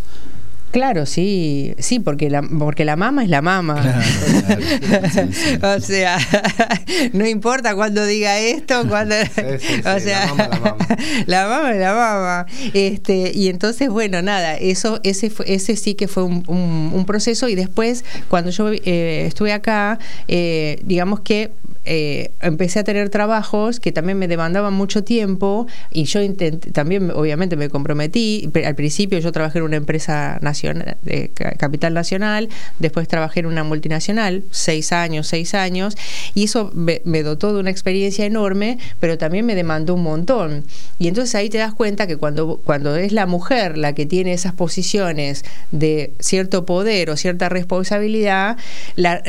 Claro, 0.71 1.07
sí, 1.07 1.73
sí, 1.79 1.99
porque 1.99 2.29
la, 2.29 2.43
porque 2.43 2.85
la 2.85 2.95
mama 2.95 3.23
es 3.23 3.29
la 3.29 3.41
mama. 3.41 3.75
o 5.63 5.79
sea, 5.79 6.17
no 7.13 7.27
importa 7.27 7.73
cuando 7.73 8.05
diga 8.05 8.37
esto, 8.37 8.87
cuando, 8.87 9.15
o 9.15 9.99
sea, 9.99 10.27
la 10.27 10.35
mama, 10.35 10.77
la 11.25 11.47
mama. 11.47 11.71
es 11.71 11.79
la 11.79 11.93
mama. 11.93 12.45
Este, 12.73 13.31
y 13.33 13.49
entonces, 13.49 13.89
bueno, 13.89 14.21
nada, 14.21 14.57
eso, 14.57 14.99
ese, 15.03 15.31
ese 15.47 15.75
sí 15.75 15.95
que 15.95 16.07
fue 16.07 16.23
un, 16.23 16.43
un, 16.47 17.05
proceso. 17.05 17.49
Y 17.49 17.55
después, 17.55 18.05
cuando 18.27 18.51
yo 18.51 18.71
eh, 18.71 19.25
estuve 19.25 19.53
acá, 19.53 19.97
eh, 20.27 20.79
digamos 20.83 21.21
que 21.21 21.51
eh, 21.91 22.29
empecé 22.39 22.77
a 22.77 22.83
tener 22.83 23.09
trabajos 23.09 23.79
que 23.79 23.91
también 23.91 24.19
me 24.19 24.27
demandaban 24.27 24.75
mucho 24.75 25.03
tiempo 25.03 25.65
y 25.89 26.03
yo 26.03 26.21
intenté, 26.21 26.69
también 26.69 27.09
obviamente 27.09 27.55
me 27.55 27.67
comprometí. 27.67 28.47
Al 28.63 28.75
principio 28.75 29.17
yo 29.17 29.31
trabajé 29.31 29.57
en 29.57 29.63
una 29.63 29.77
empresa 29.77 30.37
nacional, 30.43 30.97
de 31.01 31.31
capital 31.57 31.95
nacional, 31.95 32.47
después 32.77 33.07
trabajé 33.07 33.39
en 33.39 33.47
una 33.47 33.63
multinacional, 33.63 34.43
seis 34.51 34.91
años, 34.91 35.25
seis 35.25 35.55
años, 35.55 35.97
y 36.35 36.43
eso 36.43 36.69
me, 36.75 36.99
dotó 37.23 37.53
de 37.53 37.59
una 37.59 37.71
experiencia 37.71 38.23
enorme, 38.23 38.77
pero 38.99 39.17
también 39.17 39.47
me 39.47 39.55
demandó 39.55 39.95
un 39.95 40.03
montón. 40.03 40.65
Y 40.99 41.07
entonces 41.07 41.33
ahí 41.33 41.49
te 41.49 41.57
das 41.57 41.73
cuenta 41.73 42.05
que 42.05 42.17
cuando, 42.17 42.61
cuando 42.63 42.97
es 42.97 43.11
la 43.13 43.25
mujer 43.25 43.79
la 43.79 43.95
que 43.95 44.05
tiene 44.05 44.33
esas 44.33 44.53
posiciones 44.53 45.43
de 45.71 46.13
cierto 46.19 46.67
poder 46.67 47.09
o 47.09 47.17
cierta 47.17 47.49
responsabilidad, 47.49 48.57
la, 48.95 49.23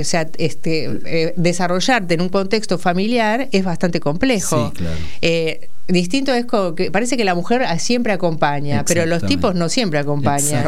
o 0.00 0.04
sea, 0.04 0.28
este, 0.38 0.90
eh, 1.04 1.34
desarrollarte 1.44 2.14
en 2.14 2.22
un 2.22 2.28
contexto 2.28 2.78
familiar 2.78 3.48
es 3.52 3.64
bastante 3.64 4.00
complejo. 4.00 4.72
Sí, 4.72 4.78
claro. 4.78 4.96
Eh, 5.22 5.68
distinto 5.88 6.32
es 6.32 6.46
que 6.76 6.90
parece 6.90 7.16
que 7.16 7.24
la 7.24 7.34
mujer 7.34 7.62
siempre 7.78 8.12
acompaña, 8.12 8.84
pero 8.86 9.04
los 9.04 9.24
tipos 9.26 9.54
no 9.54 9.68
siempre 9.68 9.98
acompañan. 9.98 10.64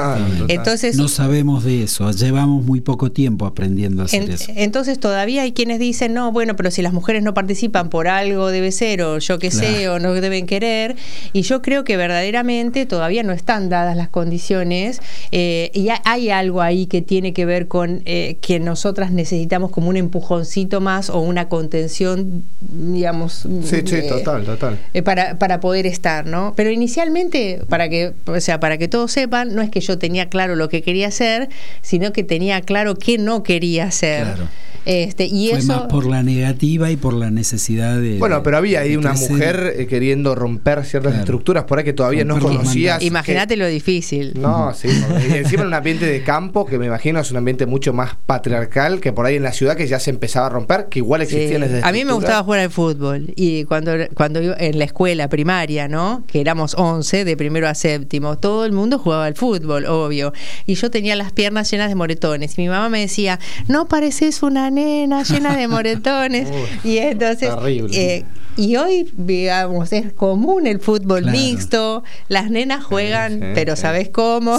Entonces 0.49 0.97
no 0.97 1.09
sabemos 1.09 1.65
de 1.65 1.85
eso, 1.85 2.11
llevamos 2.11 2.65
muy 2.65 2.81
poco 2.81 3.11
tiempo 3.11 3.47
aprendiendo 3.47 4.03
a 4.03 4.05
hacer 4.07 4.29
eso. 4.29 4.53
Entonces 4.55 4.99
todavía 4.99 5.43
hay 5.43 5.53
quienes 5.53 5.79
dicen, 5.79 6.13
"No, 6.13 6.33
bueno, 6.33 6.55
pero 6.57 6.71
si 6.71 6.83
las 6.83 6.93
mujeres 6.93 7.23
no 7.23 7.33
participan 7.33 7.89
por 7.89 8.09
algo 8.09 8.49
debe 8.49 8.73
ser 8.73 9.03
o 9.03 9.19
yo 9.19 9.39
qué 9.39 9.51
sé 9.51 9.89
o 9.89 9.99
no 9.99 10.13
deben 10.13 10.47
querer." 10.47 10.97
Y 11.33 11.43
yo 11.43 11.63
creo 11.63 11.85
que 11.85 11.97
verdaderamente 11.97 12.85
todavía 12.85 13.23
no 13.23 13.33
están 13.33 13.69
dadas 13.71 13.97
las 13.97 14.09
condiciones 14.09 15.01
eh, 15.33 15.71
y 15.73 15.89
hay 16.05 16.31
algo 16.31 16.61
ahí 16.61 16.87
que 16.87 17.01
tiene 17.01 17.33
que 17.33 17.47
ver 17.47 17.69
con 17.69 18.03
eh, 18.05 18.37
que 18.43 18.61
nosotras 18.61 19.13
necesitamos 19.13 19.71
como 19.71 19.89
un 19.89 19.97
empujoncito 19.97 20.81
más 20.81 21.09
o 21.09 21.21
una 21.21 21.49
contención, 21.49 22.45
digamos. 22.61 23.47
Sí, 23.65 23.83
sí, 23.85 23.95
eh, 23.97 24.03
total, 24.09 24.45
total 24.45 24.79
para, 25.07 25.39
para 25.39 25.61
poder 25.61 25.87
estar, 25.87 26.27
¿no? 26.27 26.53
Pero 26.57 26.73
inicialmente, 26.73 27.63
para 27.69 27.89
que, 27.89 28.13
o 28.27 28.41
sea, 28.41 28.59
para 28.59 28.77
que 28.77 28.89
todos 28.89 29.13
sepan, 29.13 29.55
no 29.55 29.63
es 29.63 29.71
que 29.71 29.81
yo 29.81 29.99
tenía 29.99 30.29
claro 30.29 30.57
lo 30.57 30.69
que 30.69 30.83
quería 30.83 31.07
hacer, 31.07 31.49
sino 31.81 32.13
que 32.13 32.25
tenía 32.25 32.61
claro 32.61 32.97
qué 32.97 33.17
no 33.17 33.45
quería 33.45 33.85
hacer. 33.85 34.25
Claro. 34.25 34.49
Este, 34.87 35.27
y 35.27 35.49
Fue 35.49 35.59
eso... 35.59 35.67
más 35.67 35.83
por 35.83 36.07
la 36.07 36.23
negativa 36.23 36.93
y 36.93 36.97
por 36.97 37.13
la 37.13 37.33
necesidad 37.33 38.01
de. 38.01 38.19
Bueno, 38.19 38.45
pero 38.45 38.57
había 38.57 38.81
ahí 38.81 38.97
una 38.97 39.15
mujer 39.15 39.75
eh, 39.77 39.89
queriendo 39.89 40.37
romper 40.37 40.85
ciertas 40.85 41.17
estructuras 41.17 41.65
por 41.65 41.79
ahí 41.79 41.85
que 41.85 41.93
todavía 41.93 42.25
no 42.25 42.39
conocías. 42.39 43.03
Imagínate 43.03 43.57
lo 43.57 43.67
difícil. 43.67 44.35
No, 44.41 44.73
sí. 44.75 44.89
Y 45.29 45.35
encima 45.39 45.63
en 45.63 45.69
un 45.69 45.75
ambiente 45.75 46.07
de 46.07 46.23
campo 46.23 46.65
que 46.67 46.79
me 46.79 46.87
imagino 46.87 47.19
es 47.19 47.33
un 47.33 47.37
ambiente 47.37 47.67
mucho 47.67 47.93
más 47.93 48.17
patriarcal 48.27 49.01
que 49.01 49.13
por 49.13 49.27
ahí 49.27 49.35
en 49.35 49.43
la 49.43 49.53
ciudad 49.53 49.77
que 49.77 49.89
ya 49.89 49.99
se 49.99 50.11
empezaba 50.11 50.47
a 50.47 50.51
romper, 50.51 50.87
que 50.89 51.01
igual 51.01 51.21
existían 51.21 51.63
desde. 51.63 51.83
A 51.83 51.91
mí 51.91 52.05
me 52.05 52.13
gustaba 52.13 52.45
jugar 52.45 52.61
al 52.61 52.71
fútbol 52.71 53.33
y 53.35 53.65
cuando, 53.65 53.93
cuando 54.15 54.39
en 54.41 54.79
la 54.79 54.85
escuela 54.85 54.96
primaria, 55.29 55.89
¿no? 55.89 56.25
Que 56.27 56.41
éramos 56.41 56.75
11, 56.77 57.25
de 57.25 57.37
primero 57.37 57.69
a 57.69 57.75
séptimo, 57.75 58.39
todo 58.39 58.65
el 58.65 58.73
mundo 58.73 58.99
jugaba 58.99 59.27
al 59.27 59.35
fútbol, 59.35 59.87
obvio. 59.87 60.33
Y 60.67 60.75
yo 60.75 60.91
tenía 60.91 61.17
las 61.17 61.33
piernas 61.33 61.71
llenas 61.71 61.89
de 61.89 61.95
moretones. 61.95 62.59
Y 62.59 62.63
mi 62.63 62.69
mamá 62.69 62.89
me 62.89 63.01
decía, 63.01 63.39
no 63.69 63.87
pareces 63.87 64.43
una 64.43 64.71
nena 64.71 65.23
llena 65.23 65.57
de 65.57 65.69
moretones. 65.69 66.49
y 66.85 66.99
entonces... 66.99 67.51
Eh, 67.93 68.25
y 68.59 68.77
hoy, 68.77 69.13
digamos, 69.19 69.93
es 69.93 70.15
común 70.15 70.67
el 70.67 70.81
fútbol 70.81 71.27
mixto, 71.27 72.03
las 72.29 72.51
nenas 72.51 72.83
juegan, 72.83 73.53
pero 73.55 73.77
¿sabes 73.77 74.09
cómo? 74.09 74.59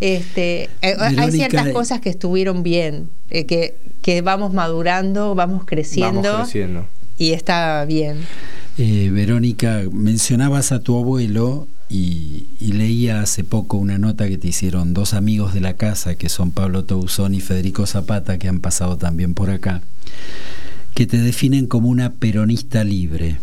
Este, 0.00 0.70
eh, 0.80 0.96
hay 1.00 1.32
ciertas 1.32 1.70
cosas 1.70 2.00
que 2.00 2.08
estuvieron 2.08 2.62
bien, 2.62 3.08
eh, 3.30 3.44
que, 3.44 3.74
que 4.00 4.22
vamos 4.22 4.52
madurando, 4.52 5.34
vamos 5.34 5.64
creciendo. 5.64 6.22
Vamos 6.22 6.42
creciendo. 6.42 6.86
Y 7.18 7.32
está 7.32 7.84
bien. 7.84 8.18
Verónica, 8.76 9.84
mencionabas 9.90 10.70
a 10.70 10.80
tu 10.80 10.98
abuelo 10.98 11.66
y, 11.88 12.44
y, 12.60 12.72
leía 12.72 13.22
hace 13.22 13.42
poco 13.42 13.78
una 13.78 13.96
nota 13.96 14.28
que 14.28 14.36
te 14.36 14.48
hicieron 14.48 14.92
dos 14.92 15.14
amigos 15.14 15.54
de 15.54 15.60
la 15.60 15.74
casa, 15.74 16.16
que 16.16 16.28
son 16.28 16.50
Pablo 16.50 16.84
Touzón 16.84 17.34
y 17.34 17.40
Federico 17.40 17.86
Zapata, 17.86 18.38
que 18.38 18.48
han 18.48 18.60
pasado 18.60 18.98
también 18.98 19.32
por 19.32 19.48
acá, 19.48 19.80
que 20.94 21.06
te 21.06 21.16
definen 21.18 21.66
como 21.66 21.88
una 21.88 22.12
peronista 22.12 22.84
libre. 22.84 23.38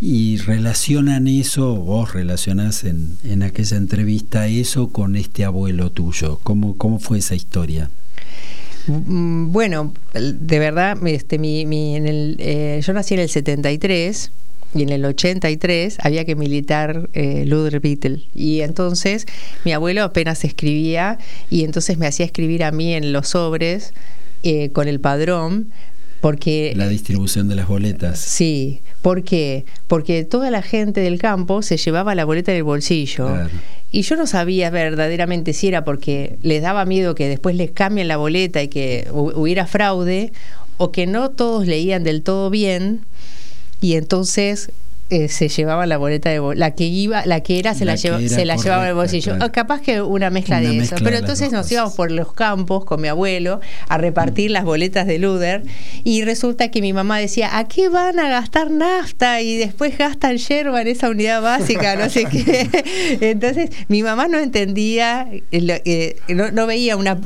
Y 0.00 0.38
relacionan 0.38 1.28
eso, 1.28 1.76
vos 1.76 2.12
relacionás 2.12 2.84
en, 2.84 3.16
en 3.24 3.42
aquella 3.42 3.76
entrevista 3.76 4.46
eso 4.46 4.88
con 4.88 5.16
este 5.16 5.44
abuelo 5.44 5.90
tuyo. 5.90 6.40
¿Cómo, 6.42 6.76
cómo 6.76 6.98
fue 6.98 7.18
esa 7.18 7.34
historia? 7.34 7.88
Mm, 8.88 9.52
bueno, 9.52 9.94
de 10.12 10.58
verdad, 10.58 10.98
este, 11.06 11.38
mi, 11.38 11.66
mi, 11.66 11.96
en 11.96 12.06
el, 12.06 12.36
eh, 12.40 12.80
yo 12.84 12.92
nací 12.92 13.14
en 13.14 13.20
el 13.20 13.28
73 13.28 14.30
y 14.74 14.82
en 14.82 14.90
el 14.90 15.04
83 15.04 15.98
había 16.00 16.24
que 16.24 16.34
militar 16.34 17.08
eh, 17.14 17.44
Luther 17.46 17.80
Beatle. 17.80 18.22
Y 18.34 18.60
entonces 18.60 19.26
mi 19.64 19.72
abuelo 19.72 20.02
apenas 20.02 20.44
escribía 20.44 21.18
y 21.50 21.64
entonces 21.64 21.98
me 21.98 22.06
hacía 22.06 22.26
escribir 22.26 22.64
a 22.64 22.72
mí 22.72 22.94
en 22.94 23.12
los 23.12 23.28
sobres 23.28 23.92
eh, 24.42 24.70
con 24.70 24.88
el 24.88 25.00
padrón. 25.00 25.68
Porque, 26.20 26.72
la 26.74 26.88
distribución 26.88 27.48
de 27.48 27.54
las 27.54 27.68
boletas. 27.68 28.18
Sí, 28.18 28.80
¿por 29.02 29.22
qué? 29.22 29.64
Porque 29.86 30.24
toda 30.24 30.50
la 30.50 30.62
gente 30.62 31.00
del 31.00 31.18
campo 31.18 31.62
se 31.62 31.76
llevaba 31.76 32.14
la 32.14 32.24
boleta 32.24 32.52
en 32.52 32.58
el 32.58 32.64
bolsillo. 32.64 33.28
Y 33.92 34.02
yo 34.02 34.16
no 34.16 34.26
sabía 34.26 34.70
verdaderamente 34.70 35.52
si 35.52 35.68
era 35.68 35.84
porque 35.84 36.38
les 36.42 36.62
daba 36.62 36.84
miedo 36.84 37.14
que 37.14 37.28
después 37.28 37.54
les 37.54 37.70
cambien 37.70 38.08
la 38.08 38.16
boleta 38.16 38.62
y 38.62 38.68
que 38.68 39.08
hubiera 39.12 39.66
fraude, 39.66 40.32
o 40.78 40.90
que 40.90 41.06
no 41.06 41.30
todos 41.30 41.66
leían 41.66 42.02
del 42.02 42.22
todo 42.22 42.50
bien 42.50 43.02
y 43.80 43.94
entonces 43.94 44.70
eh, 45.08 45.28
se 45.28 45.48
llevaba 45.48 45.86
la 45.86 45.98
boleta 45.98 46.30
de 46.30 46.40
la 46.56 46.72
que 46.72 46.84
iba, 46.84 47.24
la 47.26 47.40
que 47.40 47.60
era 47.60 47.74
se 47.74 47.84
la, 47.84 47.96
se 47.96 48.44
la 48.44 48.56
llevaba 48.56 48.82
en 48.82 48.88
el 48.88 48.94
bolsillo. 48.94 49.36
Capaz 49.52 49.80
que 49.80 50.02
una 50.02 50.30
mezcla 50.30 50.60
de 50.60 50.78
eso. 50.78 50.96
Pero 51.02 51.16
entonces 51.16 51.52
nos 51.52 51.70
íbamos 51.70 51.94
por 51.94 52.10
los 52.10 52.32
campos 52.32 52.84
con 52.84 53.00
mi 53.00 53.06
abuelo 53.06 53.60
a 53.88 53.98
repartir 53.98 54.50
las 54.50 54.64
boletas 54.64 55.06
de 55.06 55.20
Luder 55.20 55.62
y 56.02 56.24
resulta 56.24 56.72
que 56.72 56.80
mi 56.80 56.92
mamá 56.92 57.18
decía, 57.18 57.56
¿a 57.56 57.68
qué 57.68 57.88
van 57.88 58.18
a 58.18 58.28
gastar 58.28 58.72
nafta? 58.72 59.40
Y 59.42 59.56
después 59.56 59.96
gastan 59.96 60.38
yerba 60.38 60.82
en 60.82 60.88
esa 60.88 61.08
unidad 61.08 61.40
básica, 61.40 61.94
no 61.94 62.10
sé 62.10 62.24
qué. 62.24 62.68
Entonces 63.20 63.70
mi 63.86 64.02
mamá 64.02 64.26
no 64.26 64.38
entendía, 64.40 65.28
eh, 65.52 66.16
no, 66.28 66.66
veía 66.66 66.96
una, 66.96 67.16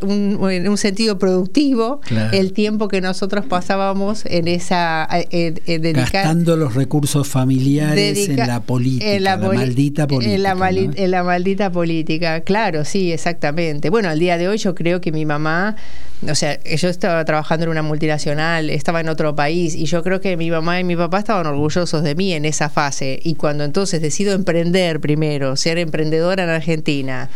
un, 0.00 0.38
un, 0.40 0.78
sentido 0.78 1.18
productivo 1.18 2.00
el 2.32 2.54
tiempo 2.54 2.88
que 2.88 3.02
nosotros 3.02 3.44
pasábamos 3.44 4.24
en 4.24 4.48
esa... 4.48 5.06
Eh, 5.10 5.54
Gastando 5.92 6.56
los 6.56 6.74
recursos 6.74 7.25
familiares 7.28 8.28
en 8.28 8.36
la 8.36 8.60
política, 8.60 9.14
en 9.14 9.24
la, 9.24 9.36
maldita 9.36 10.06
política. 10.06 10.34
En 10.34 10.42
la, 10.42 10.68
en 10.70 11.10
la 11.10 11.22
maldita 11.22 11.70
política, 11.70 12.40
claro, 12.40 12.84
sí, 12.84 13.12
exactamente. 13.12 13.90
Bueno, 13.90 14.08
al 14.08 14.18
día 14.18 14.38
de 14.38 14.48
hoy 14.48 14.58
yo 14.58 14.74
creo 14.74 15.00
que 15.00 15.12
mi 15.12 15.24
mamá 15.24 15.76
o 16.22 16.34
sea, 16.34 16.58
yo 16.64 16.88
estaba 16.88 17.22
trabajando 17.26 17.64
en 17.64 17.70
una 17.70 17.82
multinacional, 17.82 18.70
estaba 18.70 19.00
en 19.00 19.08
otro 19.10 19.36
país 19.36 19.74
y 19.74 19.84
yo 19.84 20.02
creo 20.02 20.20
que 20.20 20.36
mi 20.38 20.50
mamá 20.50 20.80
y 20.80 20.84
mi 20.84 20.96
papá 20.96 21.18
estaban 21.18 21.46
orgullosos 21.46 22.02
de 22.02 22.14
mí 22.14 22.32
en 22.32 22.46
esa 22.46 22.70
fase. 22.70 23.20
Y 23.22 23.34
cuando 23.34 23.64
entonces 23.64 24.00
decido 24.00 24.32
emprender 24.32 24.98
primero, 25.00 25.56
ser 25.56 25.76
emprendedora 25.76 26.44
en 26.44 26.48
Argentina, 26.48 27.28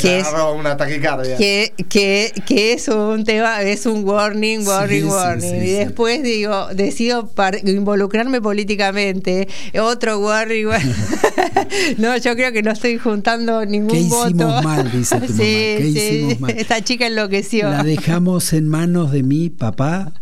que 0.00 0.18
es, 0.18 0.26
una 0.56 0.76
taquicardia. 0.76 1.36
Que, 1.36 1.72
que, 1.88 2.32
que, 2.44 2.72
es 2.72 2.88
un 2.88 3.24
tema, 3.24 3.62
es 3.62 3.86
un 3.86 4.04
warning, 4.04 4.66
warning, 4.66 5.04
warning. 5.04 5.54
y 5.54 5.70
después 5.70 6.22
digo, 6.22 6.68
decido 6.74 7.30
involucrarme 7.64 8.40
políticamente, 8.40 9.17
otro 9.80 10.18
warning, 10.18 10.66
warning. 10.66 10.94
no, 11.98 12.16
yo 12.16 12.34
creo 12.34 12.52
que 12.52 12.62
no 12.62 12.72
estoy 12.72 12.98
juntando 12.98 13.64
ningún 13.64 13.90
¿Qué 13.90 14.00
hicimos 14.00 14.64
mal, 14.64 14.90
dice 14.90 15.16
tu 15.16 15.26
mamá? 15.32 15.38
¿Qué 15.38 15.80
hicimos 15.86 16.40
mal? 16.40 16.50
Esta 16.50 16.82
chica 16.82 17.06
enloqueció 17.06 17.68
dejamos 17.88 18.52
en 18.52 18.68
manos 18.68 19.12
de 19.12 19.22
mi 19.22 19.50
papá. 19.50 20.12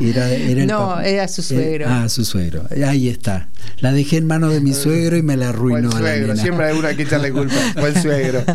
Era, 0.00 0.30
era 0.30 0.66
no, 0.66 1.00
era 1.00 1.26
su 1.26 1.42
suegro. 1.42 1.86
ah, 1.88 2.08
su 2.08 2.24
suegro. 2.24 2.64
Ahí 2.86 3.08
está. 3.08 3.48
La 3.78 3.92
dejé 3.92 4.18
en 4.18 4.26
manos 4.26 4.52
de 4.52 4.60
mi 4.60 4.74
suegro 4.74 5.16
y 5.16 5.22
me 5.22 5.36
la 5.36 5.48
arruinó. 5.50 5.90
suegro, 5.90 6.36
siempre 6.36 6.66
hay 6.66 6.78
una 6.78 6.94
que 6.94 7.02
echarle 7.02 7.32
culpa. 7.32 7.54
El 7.76 8.00
suegro. 8.00 8.44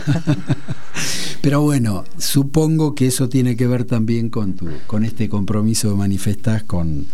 Pero 1.42 1.62
bueno, 1.62 2.04
supongo 2.18 2.96
que 2.96 3.08
eso 3.08 3.30
tiene 3.30 3.56
que 3.56 3.66
ver 3.68 3.86
también 3.86 4.30
con 4.30 4.54
tu, 4.54 4.68
con 4.88 5.06
este 5.06 5.30
compromiso 5.30 5.90
que 5.90 5.96
manifestás 5.96 6.64
con, 6.64 7.06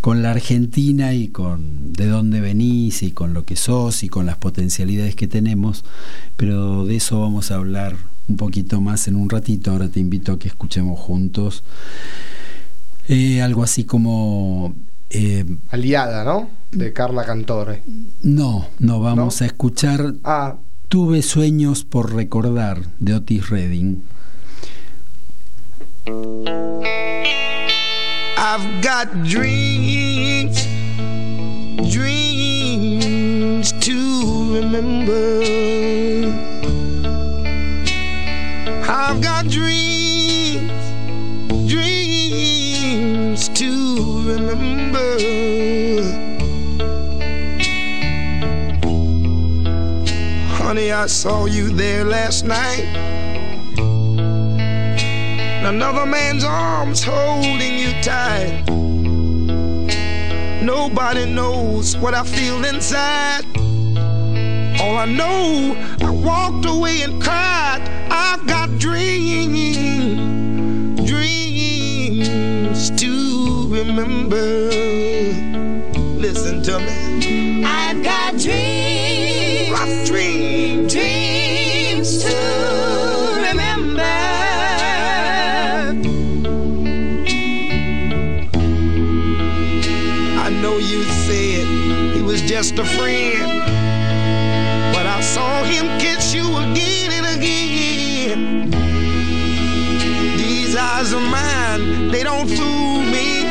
con 0.00 0.22
la 0.22 0.32
Argentina 0.32 1.14
y 1.14 1.28
con 1.28 1.92
de 1.92 2.06
dónde 2.06 2.40
venís 2.40 3.02
y 3.02 3.12
con 3.12 3.34
lo 3.34 3.44
que 3.44 3.56
sos 3.56 4.02
y 4.02 4.08
con 4.08 4.26
las 4.26 4.36
potencialidades 4.36 5.14
que 5.14 5.28
tenemos. 5.28 5.84
Pero 6.36 6.84
de 6.84 6.96
eso 6.96 7.20
vamos 7.20 7.50
a 7.50 7.56
hablar 7.56 7.96
un 8.28 8.36
poquito 8.36 8.80
más 8.80 9.06
en 9.08 9.16
un 9.16 9.30
ratito. 9.30 9.70
Ahora 9.70 9.88
te 9.88 10.00
invito 10.00 10.32
a 10.32 10.38
que 10.38 10.48
escuchemos 10.48 10.98
juntos 10.98 11.62
eh, 13.08 13.40
algo 13.40 13.62
así 13.62 13.84
como... 13.84 14.74
Eh, 15.10 15.44
Aliada, 15.70 16.24
¿no? 16.24 16.50
De 16.70 16.92
Carla 16.92 17.24
Cantore. 17.24 17.82
No, 18.22 18.66
no, 18.78 19.00
vamos 19.00 19.40
a 19.40 19.46
escuchar 19.46 20.14
ah. 20.24 20.56
Tuve 20.88 21.20
sueños 21.20 21.84
por 21.84 22.14
recordar 22.14 22.80
de 22.98 23.14
Otis 23.14 23.50
Redding. 23.50 24.02
I've 28.38 28.82
got 28.82 29.12
dreams, 29.22 30.66
dreams 31.92 33.72
to 33.80 34.54
remember. 34.54 35.42
I've 38.88 39.20
got 39.20 39.46
dreams, 39.46 40.72
dreams 41.68 43.50
to 43.50 44.22
remember. 44.24 45.87
Honey, 50.68 50.92
I 50.92 51.06
saw 51.06 51.46
you 51.46 51.70
there 51.70 52.04
last 52.04 52.44
night. 52.44 52.84
Another 55.64 56.04
man's 56.04 56.44
arms 56.44 57.02
holding 57.02 57.78
you 57.78 57.90
tight. 58.02 58.64
Nobody 60.62 61.24
knows 61.24 61.96
what 61.96 62.12
I 62.12 62.22
feel 62.22 62.66
inside. 62.66 63.46
All 64.78 64.98
I 64.98 65.06
know, 65.06 65.74
I 66.02 66.10
walked 66.10 66.66
away 66.66 67.00
and 67.00 67.18
cried. 67.22 67.80
I've 68.10 68.46
got 68.46 68.68
dreams, 68.78 69.74
dreams 71.08 72.90
to 72.90 73.68
remember. 73.70 74.67
Just 92.68 92.80
a 92.80 92.84
friend 92.98 93.62
But 94.92 95.06
I 95.06 95.20
saw 95.22 95.62
him 95.64 95.98
kiss 95.98 96.34
you 96.34 96.44
again 96.44 97.10
and 97.12 97.26
again. 97.36 98.70
These 100.36 100.76
eyes 100.76 101.12
of 101.12 101.22
mine, 101.22 102.10
they 102.10 102.22
don't 102.22 102.48
fool 102.48 103.00
me. 103.14 103.44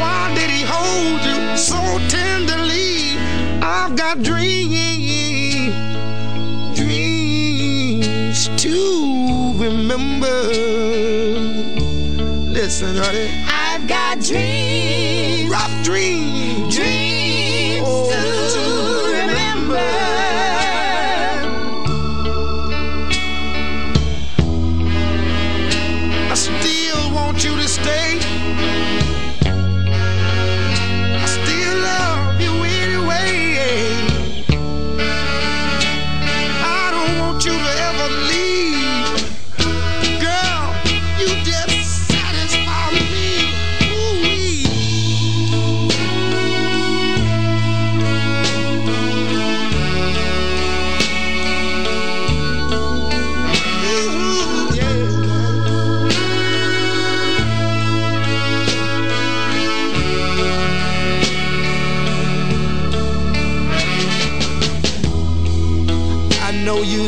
Why 0.00 0.32
did 0.34 0.50
he 0.50 0.62
hold 0.66 1.24
you 1.24 1.56
so 1.56 1.80
tenderly? 2.08 3.16
I've 3.62 3.96
got 3.96 4.22
dreams, 4.22 5.74
dreams 6.78 8.48
to 8.62 9.54
remember. 9.56 10.36
Listen, 12.52 12.96
honey. 12.96 13.30
I've 13.48 13.88
got 13.88 14.20
dreams, 14.20 15.50
rough 15.50 15.84
dreams 15.84 16.25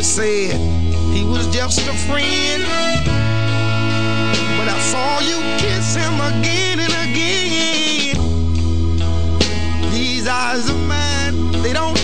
said 0.03 0.61
he 1.13 1.25
was 1.25 1.47
just 1.49 1.81
a 1.81 1.95
friend. 2.07 2.63
But 4.57 4.69
I 4.69 4.79
saw 4.93 5.21
you 5.21 5.39
kiss 5.59 5.95
him 5.95 6.15
again 6.21 6.79
and 6.81 6.95
again. 7.07 8.17
These 9.93 10.29
eyes 10.29 10.69
of 10.69 10.79
mine, 10.87 11.53
they 11.63 11.73
don't 11.73 11.99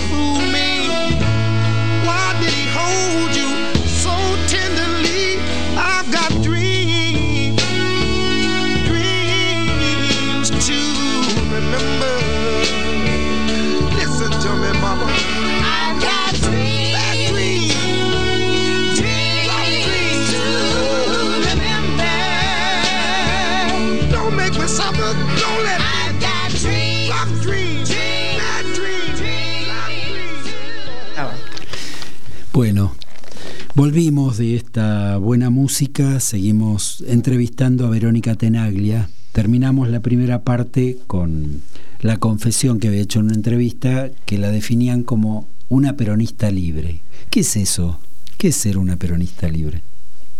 Volvimos 33.76 34.38
de 34.38 34.54
esta 34.54 35.16
buena 35.16 35.50
música, 35.50 36.20
seguimos 36.20 37.02
entrevistando 37.08 37.84
a 37.84 37.90
Verónica 37.90 38.37
Tenaglia. 38.37 39.08
Terminamos 39.32 39.88
la 39.88 39.98
primera 39.98 40.42
parte 40.42 40.98
con 41.08 41.60
la 42.00 42.18
confesión 42.18 42.78
que 42.78 42.87
había 42.87 43.00
hecho 43.00 43.18
en 43.18 43.26
una 43.26 43.34
entrevista 43.34 44.10
que 44.26 44.38
la 44.38 44.52
definían 44.52 45.02
como 45.02 45.48
una 45.68 45.96
peronista 45.96 46.52
libre. 46.52 47.00
¿Qué 47.30 47.40
es 47.40 47.56
eso? 47.56 47.98
¿Qué 48.38 48.46
es 48.48 48.56
ser 48.56 48.78
una 48.78 48.96
peronista 48.96 49.48
libre? 49.48 49.82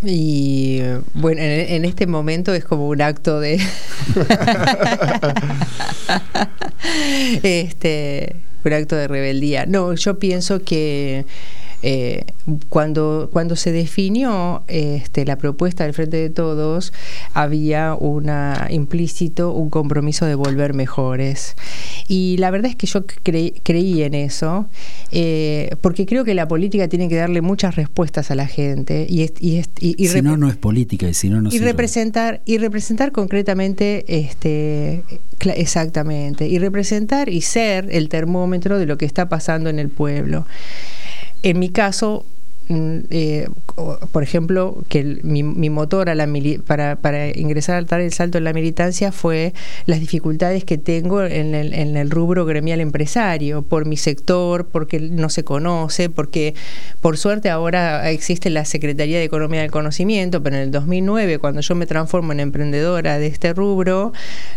Y 0.01 0.79
bueno, 1.14 1.40
en, 1.42 1.85
este 1.85 2.07
momento 2.07 2.55
es 2.55 2.64
como 2.64 2.88
un 2.88 3.03
acto 3.03 3.40
de... 3.40 3.57
este, 7.42 8.37
un 8.64 8.73
acto 8.73 8.94
de 8.94 9.09
rebeldía. 9.09 9.66
No, 9.66 9.92
yo 9.94 10.20
pienso 10.20 10.62
que 10.62 11.27
eh, 11.87 12.25
cuando, 12.70 13.29
cuando 13.31 13.57
se 13.57 13.70
definió 13.70 14.62
este, 14.68 15.27
la 15.27 15.37
propuesta 15.37 15.85
del 15.85 15.92
Frente 15.92 16.16
de 16.16 16.31
Todos, 16.31 16.94
había 17.35 17.94
una 17.94 18.68
implícito 18.70 19.53
un 19.53 19.68
compromiso 19.68 20.25
de 20.25 20.35
volver 20.35 20.73
mejores. 20.73 21.57
Y 22.09 22.38
la 22.38 22.51
verdad 22.51 22.70
es 22.70 22.77
que 22.77 22.87
yo 22.87 23.05
creí 23.23 24.03
en 24.03 24.14
eso, 24.14 24.66
eh, 25.12 25.77
porque 25.83 26.07
creo 26.07 26.25
que 26.25 26.33
la 26.33 26.49
política 26.49 26.88
tiene 26.88 27.07
que 27.11 27.16
darle 27.16 27.42
muchas 27.42 27.77
respuestas 27.77 28.31
a 28.31 28.35
la 28.35 28.47
gente. 28.47 29.07
Y, 29.07 29.31
y, 29.40 29.62
y, 29.81 30.09
si 30.09 30.23
no, 30.23 30.38
no 30.38 30.49
es 30.49 30.57
política, 30.57 31.07
y 31.07 31.12
si 31.12 31.29
no, 31.29 31.42
no 31.42 31.51
y 31.53 31.59
representar 31.59 32.40
Y 32.47 32.57
representar 32.57 33.12
concretamente, 33.12 34.07
este, 34.09 35.05
exactamente, 35.55 36.49
y 36.49 36.59
representar 36.59 37.29
y 37.29 37.42
ser 37.42 37.88
el 37.90 38.09
termómetro 38.09 38.79
de 38.79 38.87
lo 38.87 38.97
que 38.97 39.05
está 39.05 39.29
pasando 39.29 39.68
en 39.68 39.79
el 39.79 39.90
pueblo. 39.90 40.47
En 41.45 41.59
mi 41.59 41.69
caso, 41.69 42.25
eh, 42.68 43.48
por 44.12 44.22
ejemplo, 44.22 44.83
que 44.88 45.20
mi, 45.22 45.42
motor 45.42 46.09
a 46.09 46.14
la 46.14 46.29
para, 46.66 46.96
para, 46.96 47.29
ingresar 47.29 47.77
al 47.77 47.87
dar 47.87 48.00
el 48.00 48.12
salto 48.12 48.38
en 48.38 48.44
la 48.44 48.53
militancia 48.53 49.12
fue 49.12 49.53
las 49.87 50.00
dificultades 50.00 50.64
que 50.64 50.79
tengo 50.79 51.22
en 51.22 51.55
el, 51.55 51.74
en 51.74 51.96
el, 51.96 52.11
rubro 52.11 52.46
gremial 52.46 52.81
empresario, 52.81 53.62
por 53.62 53.87
mi 53.87 53.96
sector, 53.96 54.68
porque 54.68 55.00
no 55.00 55.29
se 55.29 55.44
conoce, 55.44 56.09
porque 56.09 56.55
por 57.00 57.18
suerte 57.18 57.50
ahora 57.50 58.11
existe 58.11 58.48
la 58.50 58.64
Secretaría 58.64 59.18
de 59.18 59.24
Economía 59.24 59.61
del 59.61 59.70
Conocimiento, 59.70 60.42
pero 60.42 60.57
en 60.57 60.62
el 60.62 60.70
2009, 60.70 61.38
cuando 61.38 61.61
yo 61.61 61.74
me 61.74 61.87
transformo 61.87 62.33
en 62.33 62.40
emprendedora 62.40 63.18
de 63.18 63.27
este 63.27 63.53
rubro, 63.53 64.12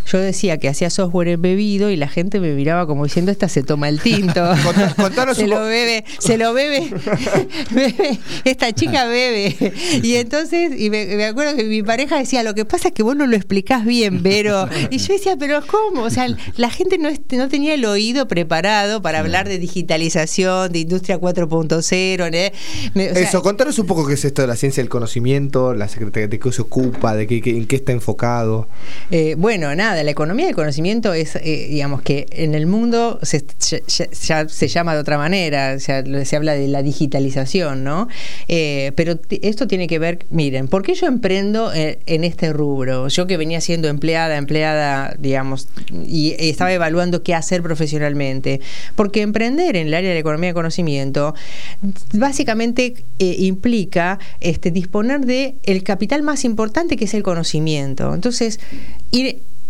yo 0.06 0.18
decía 0.18 0.58
que 0.58 0.68
hacía 0.68 0.90
software 0.90 1.28
embebido 1.28 1.90
y 1.90 1.96
la 1.96 2.08
gente 2.08 2.40
me 2.40 2.52
miraba 2.52 2.86
como 2.86 3.04
diciendo, 3.04 3.32
esta 3.32 3.48
se 3.48 3.62
toma 3.62 3.88
el 3.88 4.00
tinto. 4.00 4.54
se 5.34 5.46
lo 5.46 5.60
bebe, 5.64 6.04
se 6.18 6.38
lo 6.38 6.54
bebe, 6.54 6.88
bebe, 7.98 8.18
esta 8.44 8.72
chica 8.72 9.06
bebe. 9.06 9.56
Y 10.02 10.14
entonces, 10.16 10.72
y 10.78 10.90
me, 10.90 11.24
acuerdo 11.24 11.56
que 11.56 11.64
mi 11.64 11.82
pareja 11.82 12.18
decía, 12.18 12.42
lo 12.42 12.54
que 12.54 12.64
pasa 12.64 12.88
es 12.88 12.94
que 12.94 13.02
vos 13.02 13.16
no 13.16 13.26
lo 13.26 13.36
explicás 13.36 13.84
bien, 13.84 14.22
pero... 14.22 14.68
Y 14.90 14.98
yo 14.98 15.12
decía, 15.12 15.36
pero 15.36 15.60
¿cómo? 15.66 16.02
O 16.02 16.10
sea, 16.10 16.26
la 16.56 16.70
gente 16.70 16.98
no, 16.98 17.10
no 17.32 17.48
tenía 17.48 17.74
el 17.74 17.84
oído 17.84 18.26
preparado 18.26 19.02
para 19.02 19.18
hablar 19.18 19.48
de 19.48 19.58
digitalización, 19.58 20.72
de 20.72 20.78
industria 20.78 21.20
4.0, 21.20 22.52
eso, 22.94 23.42
contanos 23.42 23.78
un 23.78 23.86
poco 23.86 24.06
qué 24.06 24.14
es 24.14 24.24
esto 24.24 24.42
de 24.42 24.48
la 24.48 24.56
ciencia 24.56 24.82
del 24.82 24.88
conocimiento, 24.88 25.74
la 25.74 25.88
secretaría 25.88 26.28
de 26.28 26.38
qué 26.38 26.52
se 26.52 26.62
ocupa, 26.62 27.14
de 27.14 27.26
qué, 27.26 27.40
en 27.44 27.66
qué 27.66 27.76
está 27.76 27.92
enfocado. 27.92 28.68
Eh, 29.10 29.34
bueno, 29.38 29.74
nada, 29.74 30.02
la 30.02 30.10
economía 30.10 30.46
del 30.46 30.54
conocimiento 30.54 31.12
es, 31.12 31.36
eh, 31.36 31.68
digamos 31.70 32.02
que 32.02 32.26
en 32.30 32.54
el 32.54 32.66
mundo 32.66 33.18
se, 33.22 33.44
ya, 34.26 34.48
se 34.48 34.68
llama 34.68 34.94
de 34.94 35.00
otra 35.00 35.18
manera, 35.18 35.78
se 35.78 36.36
habla 36.36 36.54
de 36.54 36.68
la 36.68 36.82
digitalización, 36.82 37.84
¿no? 37.84 37.87
Eh, 38.48 38.92
pero 38.94 39.18
esto 39.42 39.66
tiene 39.66 39.86
que 39.86 39.98
ver, 39.98 40.26
miren, 40.30 40.68
¿por 40.68 40.82
qué 40.82 40.94
yo 40.94 41.06
emprendo 41.06 41.70
en 41.74 42.24
este 42.24 42.52
rubro? 42.52 43.08
Yo 43.08 43.26
que 43.26 43.36
venía 43.36 43.60
siendo 43.60 43.88
empleada, 43.88 44.36
empleada, 44.36 45.14
digamos, 45.18 45.68
y 46.06 46.34
estaba 46.38 46.72
evaluando 46.72 47.22
qué 47.22 47.34
hacer 47.34 47.62
profesionalmente. 47.62 48.60
Porque 48.94 49.22
emprender 49.22 49.76
en 49.76 49.88
el 49.88 49.94
área 49.94 50.10
de 50.10 50.14
la 50.14 50.20
economía 50.20 50.48
del 50.48 50.54
conocimiento 50.54 51.34
básicamente 52.12 52.94
eh, 53.18 53.36
implica 53.38 54.18
este, 54.40 54.70
disponer 54.70 55.24
de 55.24 55.56
capital 55.84 56.22
más 56.22 56.44
importante 56.44 56.96
que 56.96 57.06
es 57.06 57.14
el 57.14 57.22
conocimiento. 57.22 58.14
Entonces, 58.14 58.60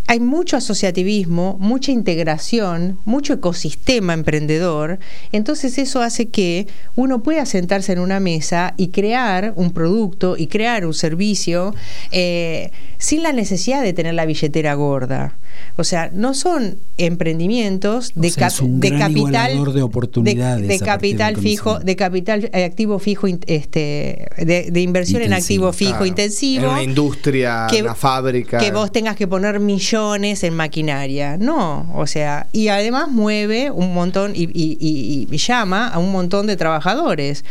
hay 0.09 0.21
mucho 0.21 0.57
asociativismo, 0.57 1.59
mucha 1.61 1.93
integración, 1.93 2.99
mucho 3.05 3.35
ecosistema 3.35 4.15
emprendedor, 4.15 4.99
entonces 5.33 5.77
eso 5.77 6.01
hace 6.01 6.29
que 6.29 6.67
uno 6.97 7.23
pueda 7.23 7.45
sentarse 7.45 7.93
en 7.93 7.99
una 7.99 8.19
mesa 8.19 8.73
y 8.79 8.89
crear 8.89 9.53
un 9.55 9.71
producto 9.73 10.39
y 10.39 10.47
crear 10.47 10.87
un 10.87 10.95
servicio 10.95 11.75
eh, 12.11 12.71
sin 12.97 13.23
la 13.23 13.33
necesidad 13.33 13.83
de 13.83 13.93
tener 13.93 14.15
la 14.15 14.25
billetera 14.25 14.73
gorda. 14.73 15.37
O 15.77 15.85
sea, 15.85 16.11
no 16.13 16.35
son 16.35 16.79
emprendimientos 16.99 18.13
de, 18.15 18.31
de 18.31 18.99
capital 18.99 19.75
de 19.75 19.83
oportunidades 19.83 20.69
de, 20.69 20.79
capital 20.79 21.37
fijo, 21.37 21.81
de 21.81 21.97
capital 21.97 22.49
eh, 22.53 22.65
activo 22.65 22.99
fijo, 22.99 23.27
este, 23.27 24.29
de, 24.39 24.81
inversión 24.81 25.23
en 25.23 25.33
activo 25.33 25.73
fijo 25.73 26.07
intensivo. 26.07 26.67
En 26.67 26.71
una 26.71 26.83
industria, 26.83 27.67
una 27.81 27.95
fábrica. 27.95 28.59
Que 28.59 28.71
vos 28.71 28.91
tengas 28.93 29.17
que 29.17 29.27
poner 29.27 29.59
millones 29.61 29.98
en 30.23 30.55
maquinaria. 30.55 31.37
No, 31.39 31.91
o 31.95 32.07
sea, 32.07 32.47
y 32.53 32.69
además 32.69 33.09
mueve 33.09 33.71
un 33.71 33.95
montón 33.95 34.33
y, 34.35 34.49
y, 34.53 35.37
llama 35.37 35.89
a 35.89 35.99
un 35.99 36.13
montón 36.13 36.47
de 36.47 36.57
trabajadores. 36.57 37.45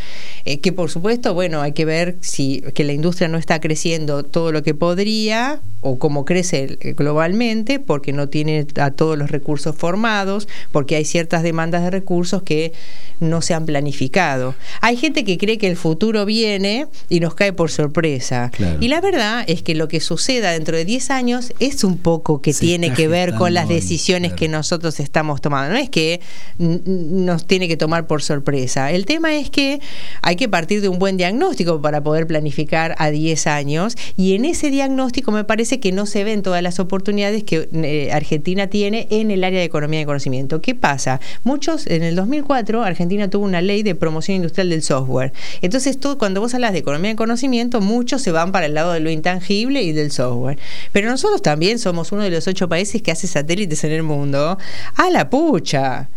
Eh, 0.45 0.59
que 0.59 0.71
por 0.71 0.89
supuesto, 0.89 1.33
bueno, 1.33 1.61
hay 1.61 1.71
que 1.71 1.85
ver 1.85 2.17
si 2.21 2.61
que 2.73 2.83
la 2.83 2.93
industria 2.93 3.27
no 3.27 3.37
está 3.37 3.59
creciendo 3.59 4.23
todo 4.23 4.51
lo 4.51 4.63
que 4.63 4.73
podría 4.73 5.59
o 5.81 5.99
cómo 5.99 6.25
crece 6.25 6.77
globalmente, 6.97 7.79
porque 7.79 8.11
no 8.11 8.27
tiene 8.29 8.65
a 8.79 8.91
todos 8.91 9.17
los 9.17 9.31
recursos 9.31 9.75
formados, 9.75 10.47
porque 10.71 10.95
hay 10.95 11.05
ciertas 11.05 11.43
demandas 11.43 11.83
de 11.83 11.91
recursos 11.91 12.43
que 12.43 12.73
no 13.19 13.41
se 13.41 13.53
han 13.53 13.65
planificado. 13.65 14.55
Hay 14.81 14.97
gente 14.97 15.23
que 15.23 15.37
cree 15.37 15.57
que 15.57 15.67
el 15.67 15.77
futuro 15.77 16.25
viene 16.25 16.87
y 17.09 17.19
nos 17.19 17.35
cae 17.35 17.53
por 17.53 17.71
sorpresa. 17.71 18.51
Y 18.79 18.87
la 18.87 19.01
verdad 19.01 19.43
es 19.47 19.61
que 19.61 19.75
lo 19.75 19.87
que 19.87 19.99
suceda 19.99 20.51
dentro 20.51 20.77
de 20.77 20.85
10 20.85 21.09
años 21.11 21.53
es 21.59 21.83
un 21.83 21.97
poco 21.97 22.36
que 22.41 22.53
tiene 22.53 22.93
que 22.93 23.07
ver 23.07 23.35
con 23.35 23.53
las 23.53 23.67
decisiones 23.67 24.33
que 24.33 24.47
nosotros 24.47 24.99
estamos 24.99 25.41
tomando. 25.41 25.73
No 25.73 25.79
es 25.79 25.89
que 25.89 26.21
nos 26.57 27.45
tiene 27.45 27.67
que 27.67 27.77
tomar 27.77 28.07
por 28.07 28.21
sorpresa. 28.21 28.91
El 28.91 29.05
tema 29.05 29.35
es 29.35 29.49
que 29.49 29.79
hay 30.21 30.35
que 30.35 30.49
partir 30.49 30.81
de 30.81 30.89
un 30.89 30.99
buen 30.99 31.17
diagnóstico 31.17 31.81
para 31.81 32.01
poder 32.01 32.27
planificar 32.27 32.95
a 32.97 33.09
10 33.09 33.47
años 33.47 33.95
y 34.15 34.35
en 34.35 34.45
ese 34.45 34.69
diagnóstico 34.69 35.31
me 35.31 35.43
parece 35.43 35.79
que 35.79 35.91
no 35.91 36.05
se 36.05 36.23
ven 36.23 36.41
todas 36.41 36.61
las 36.61 36.79
oportunidades 36.79 37.43
que 37.43 37.69
eh, 37.73 38.09
Argentina 38.11 38.67
tiene 38.67 39.07
en 39.09 39.31
el 39.31 39.43
área 39.43 39.59
de 39.59 39.65
economía 39.65 40.01
y 40.01 40.05
conocimiento. 40.05 40.61
¿Qué 40.61 40.75
pasa? 40.75 41.19
Muchos, 41.43 41.87
en 41.87 42.03
el 42.03 42.15
2004, 42.15 42.83
Argentina 42.83 43.29
tuvo 43.29 43.45
una 43.45 43.61
ley 43.61 43.83
de 43.83 43.95
promoción 43.95 44.37
industrial 44.37 44.69
del 44.69 44.81
software. 44.81 45.33
Entonces, 45.61 45.99
tú, 45.99 46.17
cuando 46.17 46.41
vos 46.41 46.53
hablas 46.53 46.73
de 46.73 46.79
economía 46.79 47.11
y 47.11 47.15
conocimiento, 47.15 47.81
muchos 47.81 48.21
se 48.21 48.31
van 48.31 48.51
para 48.51 48.65
el 48.65 48.73
lado 48.73 48.93
de 48.93 48.99
lo 48.99 49.09
intangible 49.09 49.83
y 49.83 49.91
del 49.91 50.11
software. 50.11 50.57
Pero 50.91 51.09
nosotros 51.09 51.41
también 51.41 51.79
somos 51.79 52.11
uno 52.11 52.23
de 52.23 52.26
los 52.29 52.47
ocho 52.47 52.69
países 52.69 53.01
que 53.01 53.11
hace 53.11 53.27
satélites 53.27 53.83
en 53.83 53.91
el 53.91 54.03
mundo. 54.03 54.57
¡A 54.95 55.09
la 55.09 55.29
pucha! 55.29 56.09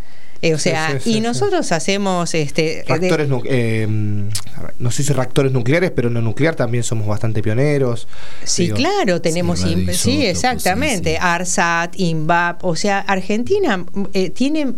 Eh, 0.42 0.54
o 0.54 0.58
sea, 0.58 0.98
y 1.04 1.20
nosotros 1.20 1.70
hacemos 1.70 2.34
este 2.34 2.82
reactores 2.86 3.28
eh, 3.44 3.86
no 4.78 4.90
sé 4.90 5.02
si 5.02 5.12
reactores 5.12 5.52
nucleares, 5.52 5.90
pero 5.90 6.08
en 6.08 6.14
lo 6.14 6.22
nuclear 6.22 6.54
también 6.54 6.82
somos 6.82 7.06
bastante 7.06 7.42
pioneros. 7.42 8.08
Sí, 8.44 8.70
claro, 8.70 9.20
tenemos 9.20 9.60
sí, 9.60 10.24
exactamente, 10.24 11.18
ARSAT, 11.18 11.94
INVAP, 11.98 12.64
o 12.64 12.74
sea, 12.74 13.00
Argentina 13.00 13.84
eh, 14.14 14.30
tiene 14.30 14.74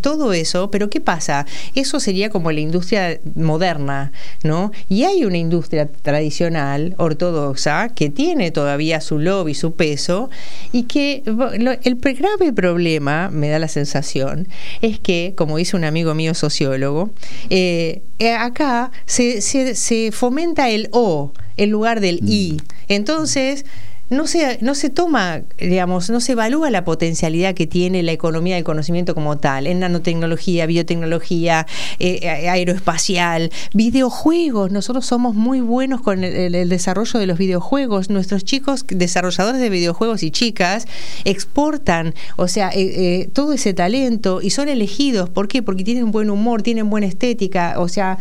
todo 0.00 0.32
eso, 0.32 0.70
pero 0.70 0.90
¿qué 0.90 1.00
pasa? 1.00 1.46
Eso 1.74 2.00
sería 2.00 2.30
como 2.30 2.50
la 2.50 2.60
industria 2.60 3.20
moderna, 3.34 4.12
¿no? 4.42 4.72
Y 4.88 5.04
hay 5.04 5.24
una 5.24 5.38
industria 5.38 5.88
tradicional, 6.02 6.94
ortodoxa, 6.98 7.90
que 7.90 8.10
tiene 8.10 8.50
todavía 8.50 9.00
su 9.00 9.18
lobby, 9.18 9.54
su 9.54 9.74
peso, 9.74 10.30
y 10.72 10.84
que 10.84 11.22
el 11.26 11.96
grave 11.96 12.52
problema, 12.52 13.30
me 13.30 13.48
da 13.48 13.58
la 13.58 13.68
sensación, 13.68 14.48
es 14.82 14.95
que, 14.98 15.34
como 15.36 15.56
dice 15.56 15.76
un 15.76 15.84
amigo 15.84 16.14
mío 16.14 16.34
sociólogo, 16.34 17.10
eh, 17.50 18.02
eh, 18.18 18.32
acá 18.32 18.90
se, 19.06 19.40
se, 19.40 20.12
fomenta 20.12 20.68
el 20.70 20.88
O 20.92 21.32
en 21.56 21.70
lugar 21.70 22.00
del 22.00 22.20
I. 22.26 22.54
Mm. 22.54 22.66
Entonces, 22.88 23.64
no 24.08 24.26
se, 24.26 24.58
no 24.60 24.74
se 24.74 24.88
toma, 24.88 25.42
digamos, 25.58 26.10
no 26.10 26.20
se 26.20 26.32
evalúa 26.32 26.70
la 26.70 26.84
potencialidad 26.84 27.54
que 27.54 27.66
tiene 27.66 28.02
la 28.02 28.12
economía 28.12 28.54
del 28.54 28.64
conocimiento 28.64 29.14
como 29.14 29.38
tal, 29.38 29.66
en 29.66 29.80
nanotecnología, 29.80 30.66
biotecnología, 30.66 31.66
eh, 31.98 32.48
aeroespacial, 32.48 33.50
videojuegos. 33.74 34.70
Nosotros 34.70 35.06
somos 35.06 35.34
muy 35.34 35.60
buenos 35.60 36.02
con 36.02 36.22
el, 36.22 36.68
desarrollo 36.68 37.18
de 37.18 37.26
los 37.26 37.38
videojuegos. 37.38 38.08
Nuestros 38.10 38.44
chicos 38.44 38.84
desarrolladores 38.88 39.60
de 39.60 39.70
videojuegos 39.70 40.22
y 40.22 40.30
chicas 40.30 40.86
exportan, 41.24 42.14
o 42.36 42.46
sea, 42.46 42.70
eh, 42.70 43.22
eh, 43.22 43.28
todo 43.32 43.52
ese 43.52 43.74
talento 43.74 44.40
y 44.40 44.50
son 44.50 44.68
elegidos. 44.68 45.30
¿Por 45.30 45.48
qué? 45.48 45.62
Porque 45.62 45.82
tienen 45.82 46.12
buen 46.12 46.30
humor, 46.30 46.62
tienen 46.62 46.90
buena 46.90 47.06
estética, 47.06 47.74
o 47.78 47.88
sea 47.88 48.18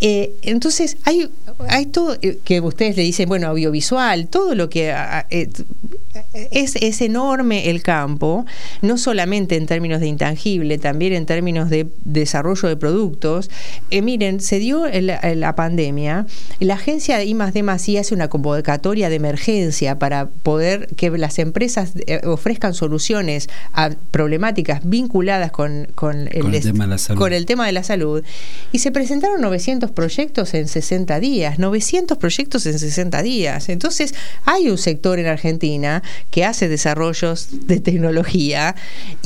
Eh, 0.00 0.32
entonces, 0.42 0.96
hay, 1.04 1.30
hay 1.68 1.86
todo 1.86 2.16
eh, 2.20 2.38
que 2.44 2.60
ustedes 2.60 2.96
le 2.96 3.02
dicen, 3.02 3.28
bueno, 3.28 3.48
audiovisual, 3.48 4.26
todo 4.28 4.54
lo 4.54 4.68
que 4.68 4.94
eh, 5.30 5.48
es, 6.50 6.76
es 6.76 7.00
enorme 7.00 7.70
el 7.70 7.82
campo, 7.82 8.44
no 8.82 8.98
solamente 8.98 9.56
en 9.56 9.66
términos 9.66 10.00
de 10.00 10.08
intangible, 10.08 10.78
también 10.78 11.12
en 11.12 11.26
términos 11.26 11.70
de 11.70 11.86
desarrollo 12.04 12.68
de 12.68 12.76
productos. 12.76 13.50
miren, 13.90 14.40
se 14.40 14.58
dio 14.58 14.86
la, 14.86 15.20
la 15.34 15.54
pandemia, 15.54 16.26
la 16.60 16.74
agencia 16.74 17.18
de 17.18 17.24
I 17.24 17.34
más 17.34 17.54
D 17.54 17.98
hace 17.98 18.14
una 18.14 18.28
convocatoria 18.28 19.08
de 19.08 19.16
emergencia 19.16 19.98
para 19.98 20.26
poder 20.26 20.88
que 20.96 21.10
las 21.10 21.38
empresas 21.38 21.92
ofrezcan 22.24 22.74
soluciones 22.74 23.48
a 23.72 23.90
problemáticas 24.10 24.80
vinculadas 24.84 25.50
con, 25.52 25.88
con, 25.94 26.28
el, 26.30 26.42
con 26.42 26.54
el 26.54 26.62
tema 26.62 26.84
de 26.84 26.90
la 26.90 26.98
salud. 26.98 27.20
con 27.20 27.32
el 27.32 27.46
tema 27.46 27.66
de 27.66 27.72
la 27.72 27.82
salud. 27.82 28.22
Y 28.72 28.80
se 28.80 28.90
presentaron 28.90 29.40
900 29.40 29.83
proyectos 29.90 30.54
en 30.54 30.68
60 30.68 31.20
días, 31.20 31.58
900 31.58 32.18
proyectos 32.18 32.66
en 32.66 32.78
60 32.78 33.22
días. 33.22 33.68
Entonces, 33.68 34.14
hay 34.44 34.68
un 34.70 34.78
sector 34.78 35.18
en 35.18 35.26
Argentina 35.26 36.02
que 36.30 36.44
hace 36.44 36.68
desarrollos 36.68 37.48
de 37.66 37.80
tecnología, 37.80 38.74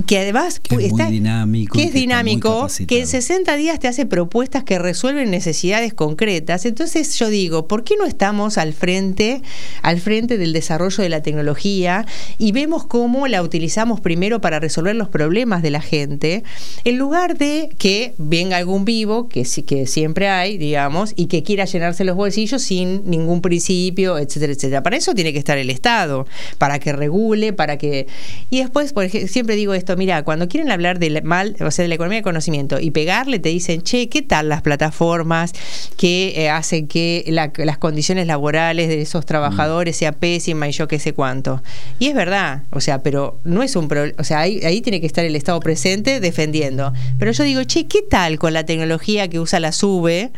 que 0.06 0.18
además 0.18 0.60
que 0.60 0.76
es 0.76 0.84
está, 0.84 1.04
muy 1.04 1.12
dinámico, 1.12 1.76
que 1.76 1.84
es 1.84 1.92
dinámico, 1.92 2.68
que 2.86 3.00
en 3.00 3.06
60 3.06 3.56
días 3.56 3.78
te 3.78 3.88
hace 3.88 4.06
propuestas 4.06 4.64
que 4.64 4.78
resuelven 4.78 5.30
necesidades 5.30 5.94
concretas. 5.94 6.66
Entonces, 6.66 7.18
yo 7.18 7.28
digo, 7.28 7.68
¿por 7.68 7.84
qué 7.84 7.96
no 7.96 8.06
estamos 8.06 8.58
al 8.58 8.72
frente, 8.72 9.42
al 9.82 10.00
frente 10.00 10.38
del 10.38 10.52
desarrollo 10.52 11.02
de 11.02 11.08
la 11.08 11.22
tecnología 11.22 12.06
y 12.38 12.52
vemos 12.52 12.86
cómo 12.86 13.26
la 13.28 13.42
utilizamos 13.42 14.00
primero 14.00 14.40
para 14.40 14.60
resolver 14.60 14.96
los 14.96 15.08
problemas 15.08 15.62
de 15.62 15.70
la 15.70 15.80
gente, 15.80 16.44
en 16.84 16.98
lugar 16.98 17.36
de 17.36 17.70
que 17.78 18.14
venga 18.18 18.56
algún 18.56 18.84
vivo, 18.84 19.28
que, 19.28 19.46
que 19.66 19.86
siempre 19.86 20.28
hay, 20.28 20.47
digamos, 20.56 21.12
y 21.16 21.26
que 21.26 21.42
quiera 21.42 21.64
llenarse 21.64 22.04
los 22.04 22.16
bolsillos 22.16 22.62
sin 22.62 23.08
ningún 23.10 23.42
principio, 23.42 24.18
etcétera, 24.18 24.52
etcétera. 24.52 24.82
Para 24.82 24.96
eso 24.96 25.14
tiene 25.14 25.32
que 25.32 25.38
estar 25.38 25.58
el 25.58 25.70
Estado, 25.70 26.26
para 26.58 26.78
que 26.78 26.92
regule, 26.92 27.52
para 27.52 27.76
que... 27.76 28.06
Y 28.50 28.60
después, 28.60 28.92
por 28.92 29.04
ejemplo, 29.04 29.28
siempre 29.28 29.56
digo 29.56 29.74
esto, 29.74 29.96
mira, 29.96 30.22
cuando 30.22 30.48
quieren 30.48 30.70
hablar 30.70 30.98
del 30.98 31.22
mal, 31.22 31.56
o 31.60 31.70
sea, 31.70 31.82
de 31.82 31.88
la 31.88 31.96
economía 31.96 32.18
del 32.18 32.24
conocimiento 32.24 32.80
y 32.80 32.90
pegarle, 32.90 33.38
te 33.38 33.48
dicen, 33.48 33.82
che, 33.82 34.08
¿qué 34.08 34.22
tal 34.22 34.48
las 34.48 34.62
plataformas 34.62 35.52
que 35.96 36.34
eh, 36.36 36.48
hacen 36.48 36.86
que 36.86 37.24
la, 37.28 37.52
las 37.56 37.78
condiciones 37.78 38.26
laborales 38.26 38.88
de 38.88 39.02
esos 39.02 39.26
trabajadores 39.26 39.96
sea 39.96 40.12
pésima 40.12 40.68
y 40.68 40.72
yo 40.72 40.88
qué 40.88 40.98
sé 40.98 41.12
cuánto? 41.12 41.62
Y 41.98 42.06
es 42.06 42.14
verdad, 42.14 42.62
o 42.70 42.80
sea, 42.80 43.02
pero 43.02 43.40
no 43.44 43.62
es 43.62 43.76
un 43.76 43.88
problema, 43.88 44.14
o 44.18 44.24
sea, 44.24 44.40
ahí, 44.40 44.60
ahí 44.64 44.80
tiene 44.80 45.00
que 45.00 45.06
estar 45.06 45.24
el 45.24 45.36
Estado 45.36 45.60
presente 45.60 46.20
defendiendo. 46.20 46.92
Pero 47.18 47.32
yo 47.32 47.44
digo, 47.44 47.64
che, 47.64 47.86
¿qué 47.86 48.02
tal 48.02 48.38
con 48.38 48.52
la 48.52 48.64
tecnología 48.64 49.28
que 49.28 49.40
usa 49.40 49.60
la 49.60 49.72
SUBE? 49.72 50.30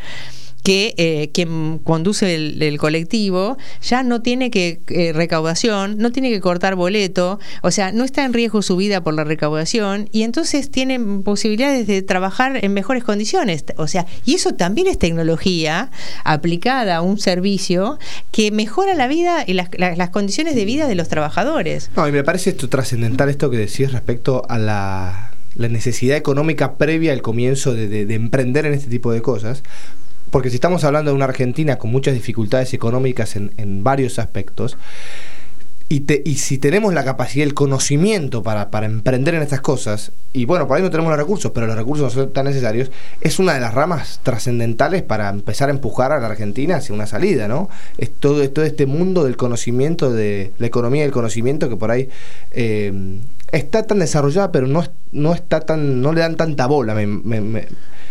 Que 0.62 0.94
eh, 0.96 1.30
quien 1.32 1.78
conduce 1.78 2.34
el, 2.34 2.78
colectivo 2.78 3.58
ya 3.82 4.02
no 4.02 4.22
tiene 4.22 4.50
que 4.50 4.80
eh, 4.88 5.12
recaudación, 5.12 5.98
no 5.98 6.12
tiene 6.12 6.30
que 6.30 6.40
cortar 6.40 6.76
boleto, 6.76 7.38
o 7.62 7.70
sea, 7.70 7.92
no 7.92 8.04
está 8.04 8.24
en 8.24 8.32
riesgo 8.32 8.62
su 8.62 8.76
vida 8.76 9.02
por 9.02 9.14
la 9.14 9.24
recaudación 9.24 10.08
y 10.12 10.22
entonces 10.22 10.70
tienen 10.70 11.22
posibilidades 11.22 11.86
de 11.86 12.02
trabajar 12.02 12.64
en 12.64 12.72
mejores 12.72 13.04
condiciones, 13.04 13.64
o 13.76 13.86
sea, 13.86 14.06
y 14.24 14.34
eso 14.34 14.54
también 14.54 14.86
es 14.86 14.98
tecnología 14.98 15.90
aplicada 16.24 16.96
a 16.96 17.02
un 17.02 17.18
servicio 17.18 17.98
que 18.30 18.50
mejora 18.50 18.94
la 18.94 19.08
vida 19.08 19.44
y 19.46 19.54
las, 19.54 19.68
las, 19.76 19.98
las 19.98 20.10
condiciones 20.10 20.54
de 20.54 20.64
vida 20.64 20.86
de 20.86 20.94
los 20.94 21.08
trabajadores. 21.08 21.90
No, 21.96 22.06
y 22.08 22.12
me 22.12 22.24
parece 22.24 22.50
esto 22.50 22.68
trascendental 22.68 23.28
esto 23.28 23.50
que 23.50 23.56
decís 23.56 23.92
respecto 23.92 24.42
a 24.48 24.58
la, 24.58 25.29
la 25.54 25.68
necesidad 25.68 26.16
económica 26.16 26.74
previa 26.74 27.12
al 27.12 27.22
comienzo 27.22 27.74
de, 27.74 27.88
de, 27.88 28.06
de 28.06 28.14
emprender 28.14 28.66
en 28.66 28.74
este 28.74 28.88
tipo 28.88 29.12
de 29.12 29.22
cosas, 29.22 29.62
porque 30.30 30.50
si 30.50 30.56
estamos 30.56 30.84
hablando 30.84 31.10
de 31.10 31.16
una 31.16 31.24
Argentina 31.24 31.76
con 31.76 31.90
muchas 31.90 32.14
dificultades 32.14 32.72
económicas 32.72 33.36
en, 33.36 33.52
en 33.56 33.82
varios 33.82 34.18
aspectos, 34.18 34.76
y, 35.92 36.00
te, 36.00 36.22
y, 36.24 36.36
si 36.36 36.56
tenemos 36.56 36.94
la 36.94 37.02
capacidad, 37.02 37.44
el 37.44 37.52
conocimiento 37.52 38.44
para, 38.44 38.70
para, 38.70 38.86
emprender 38.86 39.34
en 39.34 39.42
estas 39.42 39.60
cosas, 39.60 40.12
y 40.32 40.44
bueno, 40.44 40.68
por 40.68 40.76
ahí 40.76 40.84
no 40.84 40.90
tenemos 40.90 41.10
los 41.10 41.18
recursos, 41.18 41.50
pero 41.50 41.66
los 41.66 41.74
recursos 41.74 42.14
no 42.14 42.22
son 42.22 42.32
tan 42.32 42.44
necesarios, 42.44 42.92
es 43.20 43.40
una 43.40 43.54
de 43.54 43.60
las 43.60 43.74
ramas 43.74 44.20
trascendentales 44.22 45.02
para 45.02 45.28
empezar 45.30 45.68
a 45.68 45.72
empujar 45.72 46.12
a 46.12 46.20
la 46.20 46.28
Argentina 46.28 46.76
hacia 46.76 46.94
una 46.94 47.08
salida, 47.08 47.48
¿no? 47.48 47.68
Es 47.98 48.12
todo, 48.12 48.48
todo 48.50 48.64
este 48.64 48.86
mundo 48.86 49.24
del 49.24 49.36
conocimiento, 49.36 50.12
de 50.12 50.52
la 50.58 50.68
economía 50.68 51.02
del 51.02 51.10
conocimiento 51.10 51.68
que 51.68 51.74
por 51.74 51.90
ahí 51.90 52.08
eh, 52.52 53.18
está 53.52 53.82
tan 53.84 53.98
desarrollada, 53.98 54.52
pero 54.52 54.66
no, 54.66 54.84
no 55.12 55.34
está 55.34 55.60
tan, 55.60 56.00
no 56.02 56.12
le 56.12 56.20
dan 56.20 56.36
tanta 56.36 56.66
bola. 56.66 56.94
Me, 56.94 57.06
me, 57.06 57.40
me, 57.40 57.66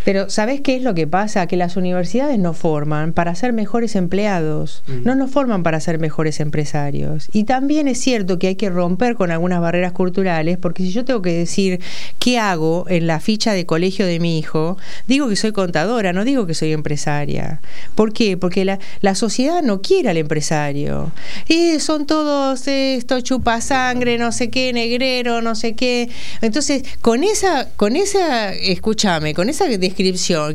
pero 0.10 0.28
¿sabés 0.28 0.62
qué 0.62 0.76
es 0.76 0.82
lo 0.82 0.96
que 0.96 1.06
pasa? 1.06 1.46
Que 1.46 1.56
las 1.56 1.78
universidades 1.78 2.40
nos 2.40 2.58
forman 2.58 3.14
para 3.14 3.36
ser 3.36 3.54
mejores 3.54 3.96
empleados, 3.96 4.82
mm. 4.88 5.04
no 5.04 5.14
nos 5.14 5.30
forman 5.30 5.62
para 5.62 5.80
ser 5.80 6.00
mejores 6.00 6.40
empresarios. 6.40 7.30
Y 7.32 7.44
también 7.44 7.88
es 7.88 8.00
cierto 8.00 8.40
que 8.40 8.48
hay 8.48 8.56
que 8.56 8.72
romper 8.72 9.14
con 9.14 9.30
algunas 9.30 9.62
barreras 9.62 9.92
culturales, 9.92 10.58
porque 10.58 10.82
si 10.82 10.92
yo 10.92 11.06
tengo 11.06 11.22
que 11.22 11.34
decir 11.34 11.80
qué 12.18 12.40
hago 12.40 12.86
en 12.90 13.06
la 13.06 13.20
ficha 13.20 13.54
de 13.54 13.68
colegio 13.68 14.08
de 14.08 14.20
mi 14.20 14.40
hijo, 14.40 14.80
digo 15.06 15.30
que 15.30 15.36
soy 15.36 15.52
contadora, 15.52 16.12
no 16.12 16.26
digo 16.26 16.48
que 16.48 16.56
soy 16.56 16.74
empresaria. 16.74 17.62
¿Por 17.94 18.12
qué? 18.12 18.36
Porque 18.36 18.66
la, 18.66 18.80
la 19.02 19.14
sociedad 19.14 19.62
no 19.62 19.84
quiere 19.84 20.10
al 20.10 20.18
empresario. 20.18 21.12
Y 21.48 21.80
son 21.80 22.08
todos 22.08 22.68
esto, 22.68 23.22
chupa 23.22 23.62
sangre, 23.62 24.18
no 24.18 24.32
sé 24.32 24.50
qué, 24.50 24.74
negrero, 24.74 25.44
no 25.44 25.54
sé 25.54 25.76
qué. 25.76 26.10
Entonces, 26.42 26.82
con 27.02 27.24
esa, 27.24 27.70
con 27.76 27.96
esa, 27.96 28.56
escúchame, 28.56 29.36
con 29.36 29.50
esa 29.50 29.68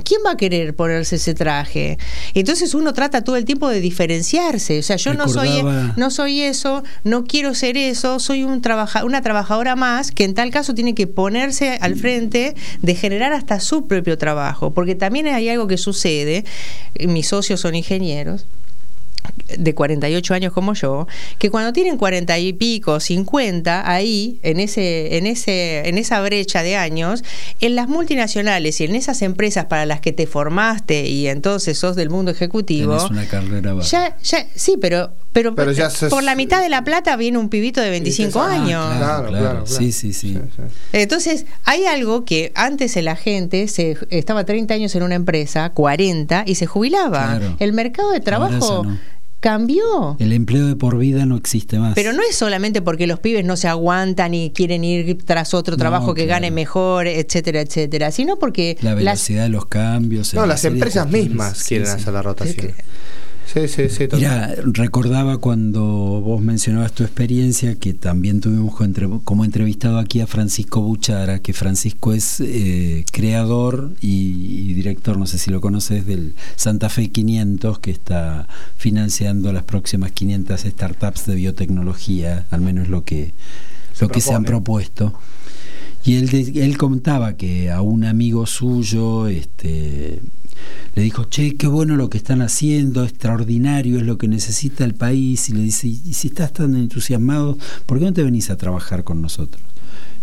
¿quién 0.02 0.20
va 0.26 0.32
a 0.32 0.36
querer 0.36 0.74
ponerse 0.74 1.16
ese 1.16 1.34
traje? 1.34 1.98
Entonces 2.34 2.74
uno 2.74 2.92
trata 2.92 3.22
todo 3.22 3.36
el 3.36 3.44
tiempo 3.44 3.68
de 3.68 3.80
diferenciarse. 3.80 4.78
O 4.78 4.82
sea, 4.82 4.96
yo 4.96 5.14
no 5.14 5.28
soy, 5.28 5.62
no 5.96 6.10
soy 6.10 6.40
eso, 6.40 6.82
no 7.04 7.24
quiero 7.24 7.54
ser 7.54 7.76
eso, 7.76 8.18
soy 8.18 8.44
un 8.44 8.62
trabaja, 8.62 9.04
una 9.04 9.22
trabajadora 9.22 9.76
más 9.76 10.12
que 10.12 10.24
en 10.24 10.34
tal 10.34 10.50
caso 10.50 10.74
tiene 10.74 10.94
que 10.94 11.06
ponerse 11.06 11.78
al 11.80 11.96
frente 11.96 12.54
de 12.82 12.94
generar 12.94 13.32
hasta 13.32 13.60
su 13.60 13.86
propio 13.86 14.18
trabajo. 14.18 14.72
Porque 14.72 14.94
también 14.94 15.26
hay 15.28 15.48
algo 15.48 15.66
que 15.66 15.78
sucede, 15.78 16.44
mis 16.98 17.28
socios 17.28 17.60
son 17.60 17.74
ingenieros, 17.74 18.46
de 19.56 19.74
48 19.74 20.34
años 20.34 20.52
como 20.52 20.74
yo, 20.74 21.06
que 21.38 21.50
cuando 21.50 21.72
tienen 21.72 21.96
40 21.96 22.38
y 22.38 22.52
pico, 22.52 23.00
50, 23.00 23.90
ahí, 23.90 24.38
en, 24.42 24.60
ese, 24.60 25.16
en, 25.16 25.26
ese, 25.26 25.88
en 25.88 25.98
esa 25.98 26.20
brecha 26.22 26.62
de 26.62 26.76
años, 26.76 27.22
en 27.60 27.74
las 27.74 27.88
multinacionales 27.88 28.80
y 28.80 28.84
en 28.84 28.94
esas 28.94 29.22
empresas 29.22 29.66
para 29.66 29.86
las 29.86 30.00
que 30.00 30.12
te 30.12 30.26
formaste 30.26 31.06
y 31.06 31.28
entonces 31.28 31.78
sos 31.78 31.96
del 31.96 32.10
mundo 32.10 32.30
ejecutivo. 32.30 32.96
Tenés 32.96 33.10
una 33.10 33.26
carrera 33.26 33.74
ya, 33.82 34.16
ya, 34.22 34.46
sí, 34.54 34.76
pero, 34.80 35.12
pero, 35.32 35.54
pero 35.54 35.72
ya 35.72 35.90
por 36.08 36.22
la 36.22 36.34
mitad 36.34 36.62
de 36.62 36.68
la 36.68 36.84
plata 36.84 37.16
viene 37.16 37.38
un 37.38 37.48
pibito 37.48 37.80
de 37.80 37.90
25 37.90 38.40
ah, 38.40 38.52
años. 38.52 38.96
Claro, 38.96 38.98
claro, 38.98 39.28
claro, 39.28 39.50
claro, 39.64 39.66
Sí, 39.66 39.92
sí, 39.92 40.12
sí, 40.12 40.34
sí, 40.34 40.38
Entonces, 40.92 41.46
hay 41.64 41.84
algo 41.84 42.24
que 42.24 42.52
antes 42.54 42.94
la 43.02 43.16
gente 43.16 43.68
se, 43.68 43.96
estaba 44.10 44.44
30 44.44 44.74
años 44.74 44.94
en 44.94 45.02
una 45.02 45.14
empresa, 45.14 45.70
40, 45.70 46.44
y 46.46 46.54
se 46.54 46.66
jubilaba. 46.66 47.40
El 47.58 47.72
mercado 47.72 48.10
de 48.12 48.20
trabajo 48.20 48.86
cambió. 49.44 50.16
El 50.20 50.32
empleo 50.32 50.66
de 50.66 50.74
por 50.74 50.96
vida 50.96 51.26
no 51.26 51.36
existe 51.36 51.78
más. 51.78 51.94
Pero 51.94 52.14
no 52.14 52.22
es 52.22 52.34
solamente 52.34 52.80
porque 52.80 53.06
los 53.06 53.20
pibes 53.20 53.44
no 53.44 53.58
se 53.58 53.68
aguantan 53.68 54.32
y 54.32 54.52
quieren 54.52 54.84
ir 54.84 55.22
tras 55.22 55.52
otro 55.52 55.76
trabajo 55.76 56.06
no, 56.08 56.14
que 56.14 56.24
claro. 56.24 56.36
gane 56.40 56.50
mejor, 56.50 57.06
etcétera, 57.06 57.60
etcétera, 57.60 58.10
sino 58.10 58.38
porque... 58.38 58.78
La 58.80 58.94
velocidad 58.94 59.40
las... 59.40 59.48
de 59.48 59.52
los 59.52 59.66
cambios. 59.66 60.32
No, 60.32 60.46
las 60.46 60.64
empresas 60.64 61.10
mismas 61.10 61.62
quieren 61.62 61.86
sí. 61.86 61.92
hacer 61.92 62.14
la 62.14 62.22
rotación. 62.22 62.72
Sí, 63.46 63.68
sí, 63.68 63.88
sí. 63.88 64.08
Mira, 64.12 64.54
recordaba 64.64 65.38
cuando 65.38 65.82
vos 65.82 66.40
mencionabas 66.40 66.92
tu 66.92 67.04
experiencia 67.04 67.74
que 67.76 67.92
también 67.92 68.40
tuvimos 68.40 68.74
como 69.24 69.44
entrevistado 69.44 69.98
aquí 69.98 70.20
a 70.20 70.26
Francisco 70.26 70.80
Buchara, 70.80 71.40
que 71.40 71.52
Francisco 71.52 72.12
es 72.12 72.40
eh, 72.40 73.04
creador 73.12 73.92
y, 74.00 74.70
y, 74.70 74.74
director, 74.74 75.18
no 75.18 75.26
sé 75.26 75.38
si 75.38 75.50
lo 75.50 75.60
conoces, 75.60 76.06
del 76.06 76.34
Santa 76.56 76.88
Fe 76.88 77.08
500, 77.10 77.78
que 77.78 77.90
está 77.90 78.48
financiando 78.76 79.52
las 79.52 79.64
próximas 79.64 80.12
500 80.12 80.60
startups 80.62 81.26
de 81.26 81.34
biotecnología, 81.34 82.46
al 82.50 82.60
menos 82.60 82.88
lo 82.88 83.04
que, 83.04 83.34
se, 83.92 84.04
lo 84.04 84.10
que 84.10 84.20
se 84.20 84.34
han 84.34 84.44
propuesto. 84.44 85.14
Y 86.04 86.16
él, 86.16 86.54
él 86.56 86.76
contaba 86.76 87.34
que 87.36 87.70
a 87.70 87.80
un 87.80 88.04
amigo 88.04 88.46
suyo, 88.46 89.26
este 89.26 90.20
le 90.94 91.02
dijo, 91.02 91.24
che, 91.24 91.56
qué 91.56 91.66
bueno 91.66 91.96
lo 91.96 92.10
que 92.10 92.18
están 92.18 92.42
haciendo, 92.42 93.04
extraordinario 93.04 93.98
es 93.98 94.04
lo 94.04 94.18
que 94.18 94.28
necesita 94.28 94.84
el 94.84 94.94
país, 94.94 95.48
y 95.48 95.52
le 95.54 95.60
dice, 95.60 95.88
y 95.88 96.12
si 96.12 96.28
estás 96.28 96.52
tan 96.52 96.76
entusiasmado, 96.76 97.58
¿por 97.86 97.98
qué 97.98 98.04
no 98.04 98.12
te 98.12 98.22
venís 98.22 98.50
a 98.50 98.56
trabajar 98.56 99.04
con 99.04 99.22
nosotros? 99.22 99.62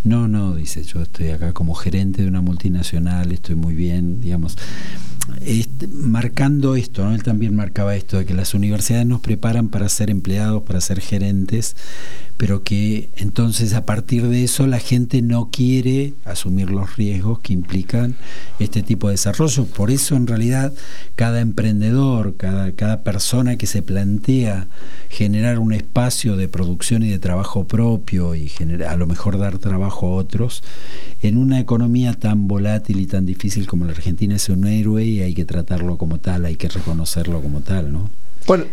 No, 0.04 0.28
no, 0.28 0.56
dice, 0.56 0.84
yo 0.84 1.02
estoy 1.02 1.30
acá 1.30 1.54
como 1.54 1.76
gerente 1.76 2.24
de 2.24 2.28
una 2.28 2.42
multinacional, 2.42 3.32
estoy 3.32 3.56
muy 3.56 3.76
bien, 3.76 4.20
digamos. 4.20 4.58
Este, 5.46 5.88
marcando 5.88 6.76
esto, 6.76 7.10
él 7.12 7.24
también 7.24 7.56
marcaba 7.56 7.96
esto, 7.96 8.18
de 8.18 8.26
que 8.26 8.34
las 8.34 8.54
universidades 8.54 9.06
nos 9.06 9.22
preparan 9.22 9.70
para 9.70 9.90
ser 9.90 10.10
empleados, 10.10 10.64
para 10.64 10.82
ser 10.82 11.00
gerentes, 11.00 11.76
pero 12.38 12.64
que 12.64 13.10
entonces 13.18 13.74
a 13.74 13.86
partir 13.86 14.28
de 14.28 14.44
eso 14.44 14.66
la 14.66 14.80
gente 14.80 15.22
no 15.22 15.50
quiere 15.52 16.14
asumir 16.26 16.72
los 16.72 16.96
riesgos 16.96 17.40
que 17.40 17.54
implican 17.54 18.16
este 18.58 18.82
tipo 18.82 19.08
de 19.08 19.14
desarrollo. 19.14 19.66
Por 19.66 19.92
eso 19.92 20.16
en 20.16 20.26
realidad 20.26 20.74
cada 21.16 21.40
emprendedor, 21.40 22.36
cada, 22.38 22.72
cada 22.72 23.04
persona 23.04 23.58
que 23.58 23.68
se 23.68 23.84
plantea 23.84 24.68
generar 25.10 25.60
un 25.60 25.72
espacio 25.72 26.36
de 26.36 26.48
producción 26.48 27.04
y 27.04 27.10
de 27.10 27.20
trabajo 27.20 27.68
propio 27.68 28.34
y 28.34 28.52
a 28.88 28.96
lo 28.96 29.06
mejor 29.06 29.38
dar 29.38 29.60
trabajo 29.60 30.08
a 30.08 30.16
otros, 30.16 30.64
en 31.22 31.38
una 31.38 31.60
economía 31.60 32.14
tan 32.14 32.48
volátil 32.48 33.00
y 33.02 33.06
tan 33.06 33.28
difícil 33.28 33.68
como 33.68 33.86
la 33.86 33.92
Argentina 33.92 34.36
es 34.36 34.50
un 34.50 34.66
héroe 34.66 35.21
hay 35.24 35.34
que 35.34 35.46
tratarlo 35.46 35.98
como 35.98 36.20
tal, 36.20 36.46
hay 36.46 36.56
que 36.56 36.68
reconocerlo 36.68 37.42
como 37.42 37.62
tal, 37.62 37.92
¿no? 37.92 38.10
Bueno, 38.48 38.66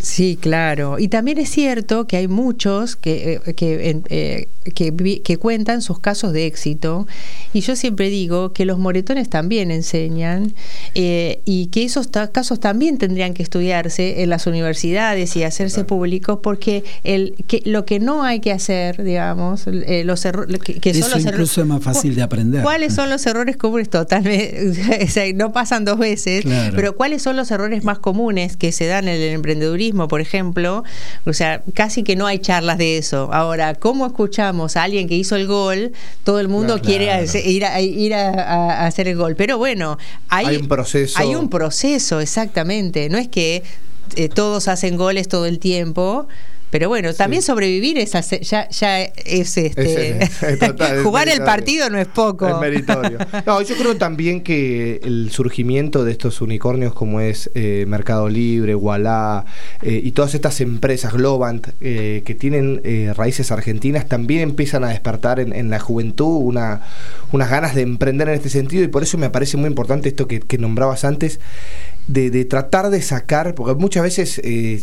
sí, 0.00 0.38
claro. 0.40 0.98
Y 0.98 1.08
también 1.08 1.38
es 1.38 1.50
cierto 1.50 2.06
que 2.06 2.18
hay 2.18 2.28
muchos 2.28 2.94
que, 2.94 3.40
eh, 3.46 3.54
que, 3.54 4.02
eh, 4.08 4.48
que, 4.74 5.22
que, 5.22 5.36
cuentan 5.38 5.80
sus 5.82 5.98
casos 5.98 6.32
de 6.32 6.46
éxito. 6.46 7.06
Y 7.52 7.60
yo 7.60 7.74
siempre 7.74 8.10
digo 8.10 8.52
que 8.52 8.64
los 8.64 8.78
moretones 8.78 9.30
también 9.30 9.70
enseñan 9.70 10.54
eh, 10.94 11.40
y 11.44 11.66
que 11.66 11.84
esos 11.84 12.08
casos 12.32 12.60
también 12.60 12.98
tendrían 12.98 13.34
que 13.34 13.42
estudiarse 13.42 14.22
en 14.22 14.30
las 14.30 14.46
universidades 14.46 15.36
y 15.36 15.42
hacerse 15.42 15.84
públicos 15.84 16.40
porque 16.42 16.84
el, 17.02 17.34
que, 17.46 17.62
lo 17.64 17.86
que 17.86 18.00
no 18.00 18.24
hay 18.24 18.40
que 18.40 18.52
hacer, 18.52 19.02
digamos, 19.02 19.64
los 19.66 20.24
errores... 20.24 20.60
Que, 20.60 20.90
Eso 20.90 21.08
son 21.08 21.22
los 21.22 21.32
incluso 21.32 21.62
es 21.62 21.66
más 21.66 21.82
fácil 21.82 22.14
de 22.14 22.22
aprender. 22.22 22.62
¿Cuáles 22.62 22.94
son 22.94 23.08
los 23.08 23.24
errores 23.26 23.56
comunes? 23.56 23.88
Totalmente, 23.88 25.32
no 25.34 25.52
pasan 25.52 25.84
dos 25.84 25.98
veces, 25.98 26.44
pero 26.74 26.94
¿cuáles 26.94 27.22
son 27.22 27.36
los 27.36 27.50
errores 27.50 27.84
más 27.84 27.98
comunes 27.98 28.56
que 28.56 28.70
se 28.70 28.86
dan 28.86 29.08
en 29.08 29.13
el 29.20 29.32
emprendedurismo, 29.34 30.08
por 30.08 30.20
ejemplo, 30.20 30.84
o 31.24 31.32
sea, 31.32 31.62
casi 31.74 32.02
que 32.02 32.16
no 32.16 32.26
hay 32.26 32.38
charlas 32.38 32.78
de 32.78 32.98
eso. 32.98 33.30
Ahora, 33.32 33.74
¿cómo 33.74 34.06
escuchamos 34.06 34.76
a 34.76 34.82
alguien 34.82 35.08
que 35.08 35.14
hizo 35.14 35.36
el 35.36 35.46
gol? 35.46 35.92
Todo 36.24 36.40
el 36.40 36.48
mundo 36.48 36.80
quiere 36.80 37.04
ir, 37.44 37.64
a, 37.64 37.80
ir 37.80 38.14
a, 38.14 38.86
hacer 38.86 39.08
el 39.08 39.16
gol. 39.16 39.36
Pero 39.36 39.58
bueno, 39.58 39.98
hay, 40.28 40.56
un 40.56 40.68
proceso. 40.68 41.18
Hay 41.18 41.34
un 41.34 41.48
proceso, 41.50 42.20
exactamente. 42.20 43.08
No 43.08 43.18
es 43.18 43.28
que 43.28 43.62
eh, 44.16 44.28
todos 44.28 44.68
hacen 44.68 44.96
goles 44.96 45.28
todo 45.28 45.46
el 45.46 45.58
tiempo. 45.58 46.28
Pero 46.74 46.88
bueno, 46.88 47.14
también 47.14 47.40
sobrevivir 47.40 47.98
es 47.98 48.10
ya, 48.10 48.68
ya 48.68 49.00
es 49.00 49.56
este 49.56 50.28
jugar 51.04 51.28
el 51.28 51.40
partido 51.44 51.88
no 51.88 52.00
es 52.00 52.08
poco. 52.08 52.48
Es 52.48 52.58
meritorio. 52.58 53.16
No, 53.46 53.62
yo 53.62 53.76
creo 53.76 53.96
también 53.96 54.40
que 54.40 55.00
el 55.04 55.30
surgimiento 55.30 56.02
de 56.02 56.10
estos 56.10 56.40
unicornios 56.40 56.92
como 56.92 57.20
es 57.20 57.48
eh, 57.54 57.84
Mercado 57.86 58.28
Libre, 58.28 58.74
Wallah 58.74 59.44
eh, 59.82 60.00
y 60.02 60.10
todas 60.10 60.34
estas 60.34 60.60
empresas 60.60 61.12
Globant 61.12 61.68
eh, 61.80 62.24
que 62.26 62.34
tienen 62.34 62.82
raíces 63.14 63.52
argentinas 63.52 64.08
también 64.08 64.40
empiezan 64.40 64.82
a 64.82 64.88
despertar 64.88 65.38
en, 65.38 65.70
la 65.70 65.78
juventud 65.78 66.40
una, 66.42 66.80
unas 67.30 67.50
ganas 67.50 67.76
de 67.76 67.82
emprender 67.82 68.28
en 68.28 68.34
este 68.34 68.48
sentido 68.48 68.82
y 68.82 68.88
por 68.88 69.04
eso 69.04 69.16
me 69.16 69.30
parece 69.30 69.56
muy 69.56 69.68
importante 69.68 70.08
esto 70.08 70.26
que, 70.26 70.40
que 70.40 70.58
nombrabas 70.58 71.04
antes 71.04 71.38
de, 72.06 72.44
tratar 72.44 72.90
de 72.90 73.00
sacar, 73.00 73.54
porque 73.54 73.74
muchas 73.74 74.02
veces 74.02 74.40
eh, 74.44 74.82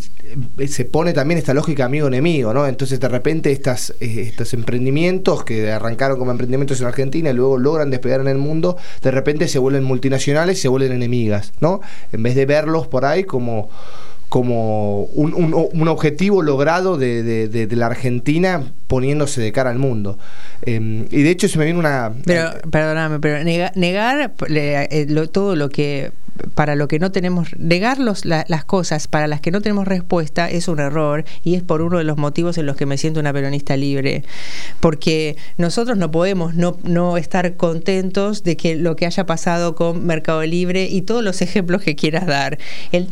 se 0.67 0.85
pone 0.85 1.13
también 1.13 1.37
esta 1.37 1.53
lógica 1.53 1.85
amigo-enemigo, 1.85 2.53
¿no? 2.53 2.67
Entonces 2.67 2.99
de 2.99 3.07
repente 3.07 3.51
estas, 3.51 3.91
eh, 3.99 4.25
estos 4.27 4.53
emprendimientos 4.53 5.43
que 5.43 5.71
arrancaron 5.71 6.17
como 6.17 6.31
emprendimientos 6.31 6.81
en 6.81 6.87
Argentina 6.87 7.29
y 7.29 7.33
luego 7.33 7.57
logran 7.57 7.91
despegar 7.91 8.21
en 8.21 8.27
el 8.27 8.37
mundo, 8.37 8.77
de 9.01 9.11
repente 9.11 9.47
se 9.47 9.59
vuelven 9.59 9.83
multinacionales 9.83 10.59
se 10.59 10.67
vuelven 10.67 10.91
enemigas, 10.91 11.53
¿no? 11.59 11.81
En 12.11 12.23
vez 12.23 12.35
de 12.35 12.45
verlos 12.45 12.87
por 12.87 13.05
ahí 13.05 13.23
como 13.23 13.69
como 14.29 15.03
un, 15.13 15.33
un, 15.53 15.87
objetivo 15.89 16.41
logrado 16.41 16.95
de, 16.95 17.21
de, 17.49 17.75
la 17.75 17.87
Argentina 17.87 18.63
poniéndose 18.91 19.39
de 19.39 19.53
cara 19.53 19.69
al 19.69 19.79
mundo. 19.79 20.19
Em, 20.63 21.05
y 21.11 21.21
de 21.21 21.29
hecho 21.29 21.47
se 21.47 21.57
me 21.57 21.63
viene 21.63 21.79
una... 21.79 22.11
Pero, 22.25 22.51
perdóname, 22.69 23.21
pero 23.21 23.41
negar, 23.41 24.33
eh, 24.49 25.27
todo 25.31 25.55
lo 25.55 25.69
que 25.69 26.11
para 26.55 26.75
lo 26.75 26.87
que 26.87 26.99
no 26.99 27.11
tenemos, 27.11 27.49
negar 27.57 27.99
las 27.99 28.65
cosas 28.65 29.07
para 29.07 29.27
las 29.27 29.41
que 29.41 29.51
no 29.51 29.61
tenemos 29.61 29.87
respuesta 29.87 30.49
es 30.49 30.67
un 30.67 30.79
error 30.79 31.25
y 31.43 31.55
es 31.55 31.63
por 31.63 31.81
uno 31.81 31.97
de 31.97 32.03
los 32.03 32.17
motivos 32.17 32.57
en 32.57 32.65
los 32.65 32.75
que 32.75 32.85
me 32.85 32.97
siento 32.97 33.19
una 33.19 33.33
peronista 33.33 33.77
libre. 33.77 34.23
Porque 34.79 35.35
nosotros 35.57 35.97
no 35.97 36.11
podemos 36.11 36.55
no, 36.55 36.77
no 36.83 37.17
estar 37.17 37.55
contentos 37.57 38.43
de 38.43 38.57
que 38.57 38.75
lo 38.75 38.95
que 38.95 39.05
haya 39.05 39.25
pasado 39.25 39.75
con 39.75 40.05
Mercado 40.05 40.43
Libre 40.43 40.85
y 40.85 41.01
todos 41.01 41.23
los 41.23 41.41
ejemplos 41.41 41.81
que 41.81 41.95
quieras 41.95 42.25
dar. 42.25 42.57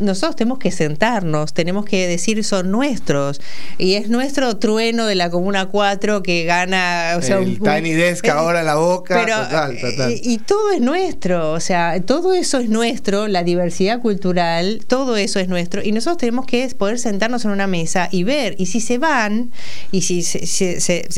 nosotros 0.00 0.36
tenemos 0.36 0.58
que 0.58 0.70
sentarnos, 0.70 1.54
tenemos 1.54 1.84
que 1.84 2.06
decir 2.06 2.42
son 2.44 2.70
nuestros. 2.70 3.40
Y 3.78 3.94
es 3.94 4.08
nuestro 4.08 4.56
trueno 4.56 5.06
de 5.06 5.14
la 5.14 5.30
Comuna 5.30 5.66
4 5.70 6.22
que 6.22 6.44
gana... 6.44 7.14
O 7.16 7.22
sea, 7.22 7.38
El 7.38 7.58
Tiny 7.60 7.92
Desk 7.92 8.28
ahora 8.28 8.60
en 8.60 8.66
la 8.66 8.76
boca. 8.76 9.20
total, 9.24 9.78
total. 9.80 10.14
y 10.14 10.38
todo 10.38 10.72
es 10.72 10.80
nuestro, 10.80 11.52
o 11.52 11.60
sea, 11.60 12.00
todo 12.02 12.34
eso 12.34 12.58
es 12.58 12.68
nuestro 12.68 13.28
la 13.28 13.42
diversidad 13.42 14.00
cultural, 14.00 14.80
todo 14.86 15.16
eso 15.16 15.38
es 15.40 15.48
nuestro, 15.48 15.82
y 15.82 15.92
nosotros 15.92 16.18
tenemos 16.18 16.46
que 16.46 16.68
poder 16.76 16.98
sentarnos 16.98 17.44
en 17.44 17.52
una 17.52 17.66
mesa 17.66 18.08
y 18.10 18.24
ver, 18.24 18.54
y 18.58 18.66
si 18.66 18.80
se 18.80 18.98
van, 18.98 19.50
y 19.92 20.02
si 20.02 20.22
se, 20.22 21.08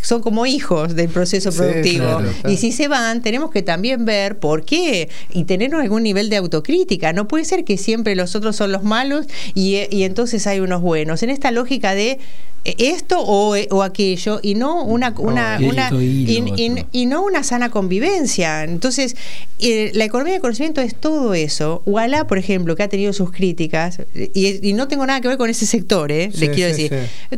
son 0.00 0.22
como 0.22 0.46
hijos 0.46 0.94
del 0.94 1.08
proceso 1.08 1.50
productivo, 1.52 2.22
y 2.48 2.56
si 2.56 2.72
se 2.72 2.88
van, 2.88 3.22
tenemos 3.22 3.50
que 3.50 3.62
también 3.62 4.04
ver 4.04 4.38
por 4.38 4.64
qué, 4.64 5.08
y 5.32 5.44
tener 5.44 5.72
algún 5.80 6.02
nivel 6.02 6.28
de 6.28 6.36
autocrítica. 6.36 7.12
No 7.12 7.28
puede 7.28 7.44
ser 7.44 7.64
que 7.64 7.78
siempre 7.78 8.14
los 8.14 8.34
otros 8.34 8.56
son 8.56 8.72
los 8.72 8.82
malos 8.82 9.26
y, 9.54 9.86
y 9.90 10.04
entonces 10.04 10.46
hay 10.46 10.60
unos 10.60 10.82
buenos. 10.82 11.22
En 11.22 11.30
esta 11.30 11.50
lógica 11.50 11.94
de 11.94 12.18
esto 12.64 13.20
o, 13.20 13.56
o, 13.70 13.82
aquello 13.82 14.38
y 14.42 14.54
no 14.54 14.84
una, 14.84 15.14
una, 15.18 15.58
una 15.60 15.90
y, 15.92 17.06
no 17.06 17.22
una 17.22 17.42
sana 17.42 17.70
convivencia. 17.70 18.64
Entonces, 18.64 19.16
eh, 19.58 19.90
la 19.94 20.04
economía 20.04 20.34
del 20.34 20.42
conocimiento 20.42 20.80
es 20.80 20.94
todo 20.94 21.34
eso. 21.34 21.82
Walla, 21.86 22.26
por 22.26 22.38
ejemplo, 22.38 22.76
que 22.76 22.84
ha 22.84 22.88
tenido 22.88 23.12
sus 23.12 23.32
críticas, 23.32 24.00
y, 24.14 24.72
no 24.74 24.88
tengo 24.88 25.04
nada 25.06 25.20
que 25.20 25.28
ver 25.28 25.38
con 25.38 25.50
ese 25.50 25.66
sector, 25.66 26.12
¿eh? 26.12 26.30
les 26.32 26.50
quiero 26.50 26.68
decir, 26.68 26.92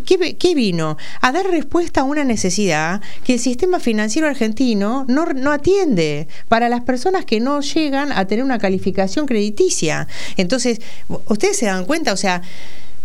¿qué, 0.05 0.55
vino? 0.55 0.97
A 1.21 1.33
dar 1.33 1.47
respuesta 1.47 2.03
a 2.03 2.05
una 2.05 2.25
necesidad 2.25 3.01
que 3.25 3.35
el 3.35 3.41
sistema 3.41 3.81
financiero 3.81 4.29
argentino 4.29 5.05
no, 5.09 5.27
no 5.27 5.53
atiende 5.53 6.29
para 6.49 6.69
las 6.69 6.83
personas 6.83 7.25
que 7.25 7.41
no 7.41 7.61
llegan 7.61 8.13
a 8.13 8.27
tener 8.27 8.45
una 8.45 8.59
calificación 8.59 9.27
crediticia. 9.27 10.07
Entonces, 10.37 10.81
ustedes 11.27 11.57
se 11.57 11.67
dan 11.67 11.85
cuenta, 11.87 12.13
o 12.13 12.17
sea, 12.17 12.43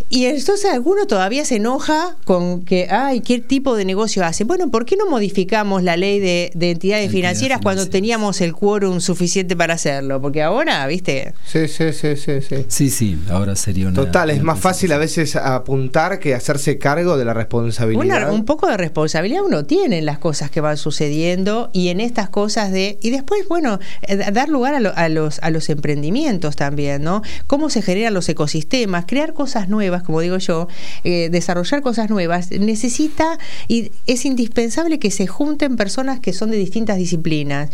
y 0.09 0.25
entonces 0.25 0.71
alguno 0.71 1.05
todavía 1.05 1.45
se 1.45 1.57
enoja 1.57 2.17
con 2.25 2.63
que, 2.63 2.87
ay, 2.89 3.21
¿qué 3.21 3.39
tipo 3.39 3.75
de 3.75 3.85
negocio 3.85 4.25
hace? 4.25 4.43
Bueno, 4.43 4.71
¿por 4.71 4.85
qué 4.85 4.97
no 4.97 5.07
modificamos 5.07 5.83
la 5.83 5.97
ley 5.97 6.19
de, 6.19 6.51
entidades 6.59 7.11
financieras 7.11 7.59
cuando 7.61 7.87
teníamos 7.87 8.41
el 8.41 8.53
quórum 8.53 9.01
suficiente 9.01 9.55
para 9.55 9.75
hacerlo? 9.75 10.19
Porque 10.19 10.41
ahora, 10.41 10.87
¿viste? 10.87 11.35
Sí, 11.45 11.67
sí, 11.67 11.93
sí, 11.93 12.15
sí. 12.15 12.41
Sí, 12.41 12.65
sí, 12.67 12.89
sí 12.89 13.19
ahora 13.29 13.55
sería 13.55 13.87
una... 13.87 13.95
Total, 13.95 14.31
es 14.31 14.41
más 14.41 14.59
fácil 14.59 14.91
a 14.93 14.97
veces 14.97 15.35
apuntar 15.35 16.17
que 16.17 16.33
hacerse 16.33 16.79
cargo 16.79 17.15
de 17.15 17.25
la 17.25 17.35
responsabilidad. 17.35 18.33
un 18.33 18.45
poco 18.45 18.67
de 18.67 18.77
responsabilidad 18.77 19.43
uno 19.45 19.65
tiene 19.65 19.99
en 19.99 20.05
las 20.05 20.17
cosas 20.17 20.49
que 20.49 20.59
van 20.59 20.77
sucediendo 20.77 21.69
y 21.71 21.89
en 21.89 22.01
estas 22.01 22.29
cosas 22.29 22.71
de... 22.71 22.97
Y 23.03 23.11
después, 23.11 23.47
bueno, 23.47 23.77
eh, 24.01 24.17
dar 24.31 24.49
lugar 24.49 24.73
a, 24.73 25.09
los, 25.09 25.39
a 25.39 25.49
los 25.51 25.69
emprendimientos 25.69 26.55
también, 26.55 27.03
¿no? 27.03 27.21
Cómo 27.45 27.69
se 27.69 27.83
generan 27.83 28.15
los 28.15 28.27
ecosistemas, 28.27 29.05
crear 29.07 29.33
cosas 29.33 29.69
nuevas 29.69 29.98
como 30.03 30.21
digo 30.21 30.37
yo, 30.37 30.67
eh, 31.03 31.29
desarrollar 31.31 31.81
cosas 31.81 32.09
nuevas, 32.09 32.51
necesita 32.51 33.37
y 33.67 33.91
es 34.07 34.25
indispensable 34.25 34.99
que 34.99 35.11
se 35.11 35.27
junten 35.27 35.75
personas 35.75 36.19
que 36.19 36.33
son 36.33 36.51
de 36.51 36.57
distintas 36.57 36.97
disciplinas. 36.97 37.69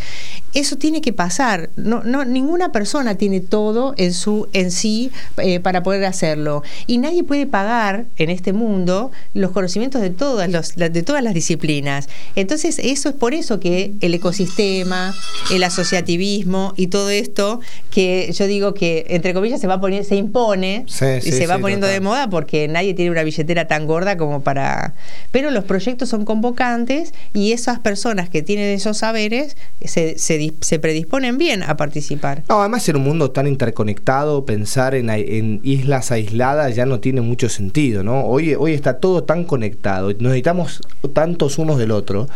Eso 0.54 0.78
tiene 0.78 1.02
que 1.02 1.14
pasar. 1.14 1.70
No, 1.76 2.04
no, 2.04 2.26
ninguna 2.26 2.72
persona 2.72 3.16
tiene 3.16 3.40
todo 3.42 3.94
en 3.98 4.14
su 4.14 4.48
en 4.54 4.72
sí 4.72 5.12
eh, 5.38 5.60
para 5.60 5.84
poder 5.84 6.06
hacerlo. 6.06 6.64
Y 6.88 6.98
nadie 6.98 7.24
puede 7.24 7.46
pagar 7.46 8.06
en 8.18 8.30
este 8.30 8.54
mundo 8.54 9.12
los 9.34 9.52
conocimientos 9.52 10.02
de 10.02 10.10
todas, 10.10 10.50
los, 10.50 10.76
de 10.76 11.04
todas 11.04 11.24
las 11.24 11.34
disciplinas. 11.34 12.08
Entonces, 12.36 12.80
eso 12.80 13.10
es 13.10 13.16
por 13.16 13.34
eso 13.34 13.60
que 13.60 13.94
el 14.02 14.14
ecosistema, 14.14 15.14
el 15.52 15.64
asociativismo 15.64 16.74
y 16.78 16.88
todo 16.88 17.10
esto, 17.10 17.60
que 17.92 18.32
yo 18.34 18.48
digo 18.48 18.74
que 18.74 19.06
entre 19.10 19.34
comillas 19.34 19.62
se 19.62 19.68
va 19.68 19.76
a 19.76 19.82
poner, 19.82 20.06
se 20.06 20.16
impone 20.16 20.86
y 20.88 21.32
se 21.32 21.48
va 21.48 21.60
poniendo 21.60 21.88
de 21.88 22.00
moda 22.00 22.15
porque 22.30 22.68
nadie 22.68 22.94
tiene 22.94 23.12
una 23.12 23.24
billetera 23.24 23.68
tan 23.68 23.86
gorda 23.86 24.18
como 24.18 24.42
para... 24.42 24.94
Pero 25.32 25.52
los 25.52 25.64
proyectos 25.64 26.10
son 26.10 26.26
convocantes 26.26 27.14
y 27.34 27.52
esas 27.52 27.80
personas 27.80 28.30
que 28.30 28.42
tienen 28.42 28.70
esos 28.74 28.98
saberes 28.98 29.58
se, 29.84 30.18
se, 30.18 30.80
predisponen 30.80 31.38
bien 31.38 31.64
a 31.64 31.78
participar. 31.78 32.44
No, 32.50 32.60
además 32.62 32.88
en 32.90 32.98
un 32.98 33.04
mundo 33.04 33.32
tan 33.32 33.48
interconectado, 33.48 34.46
pensar 34.46 34.96
en, 34.96 35.10
en, 35.10 35.60
islas 35.64 36.12
aisladas 36.12 36.76
ya 36.76 36.86
no 36.86 37.00
tiene 37.00 37.22
mucho 37.22 37.50
sentido, 37.50 38.04
¿no? 38.04 38.26
Hoy, 38.26 38.56
hoy 38.56 38.74
está 38.74 39.00
todo 39.00 39.24
tan 39.24 39.44
conectado, 39.44 40.12
necesitamos 40.18 40.82
tantos 41.14 41.58
unos 41.58 41.78
del 41.78 41.92
otro, 41.92 42.28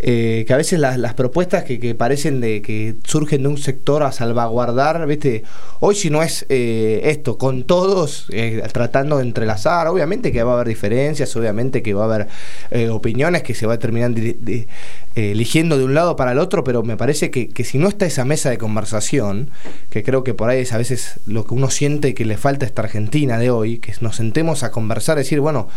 eh, 0.00 0.44
que 0.46 0.54
a 0.54 0.56
veces 0.56 0.78
las, 0.78 0.98
las 0.98 1.14
propuestas 1.14 1.64
que, 1.64 1.78
que, 1.78 1.94
parecen 1.94 2.40
de 2.40 2.62
que 2.62 2.96
surgen 3.04 3.42
de 3.42 3.48
un 3.48 3.58
sector 3.58 4.02
a 4.02 4.12
salvaguardar, 4.12 5.06
¿viste? 5.06 5.44
Hoy 5.80 5.94
si 5.94 6.10
no 6.10 6.22
es 6.22 6.46
eh, 6.48 7.00
esto, 7.04 7.38
con 7.38 7.64
todos, 7.64 8.26
eh, 8.30 8.62
tratando 8.72 9.17
entrelazar, 9.20 9.86
obviamente 9.88 10.32
que 10.32 10.42
va 10.42 10.52
a 10.52 10.54
haber 10.54 10.68
diferencias, 10.68 11.34
obviamente 11.36 11.82
que 11.82 11.94
va 11.94 12.02
a 12.02 12.14
haber 12.14 12.28
eh, 12.70 12.88
opiniones 12.88 13.42
que 13.42 13.54
se 13.54 13.66
va 13.66 13.74
a 13.74 13.78
terminar 13.78 14.10
de, 14.12 14.36
de, 14.40 14.68
eligiendo 15.14 15.78
de 15.78 15.84
un 15.84 15.94
lado 15.94 16.16
para 16.16 16.32
el 16.32 16.38
otro, 16.38 16.64
pero 16.64 16.82
me 16.82 16.96
parece 16.96 17.30
que, 17.30 17.48
que, 17.48 17.64
si 17.64 17.78
no 17.78 17.88
está 17.88 18.06
esa 18.06 18.24
mesa 18.24 18.50
de 18.50 18.58
conversación, 18.58 19.50
que 19.90 20.02
creo 20.02 20.24
que 20.24 20.34
por 20.34 20.50
ahí 20.50 20.60
es 20.60 20.72
a 20.72 20.78
veces 20.78 21.20
lo 21.26 21.44
que 21.44 21.54
uno 21.54 21.70
siente 21.70 22.14
que 22.14 22.24
le 22.24 22.36
falta 22.36 22.66
a 22.66 22.68
esta 22.68 22.82
Argentina 22.82 23.38
de 23.38 23.50
hoy, 23.50 23.78
que 23.78 23.92
nos 24.00 24.16
sentemos 24.16 24.62
a 24.62 24.70
conversar, 24.70 25.16
decir, 25.16 25.40
bueno, 25.40 25.68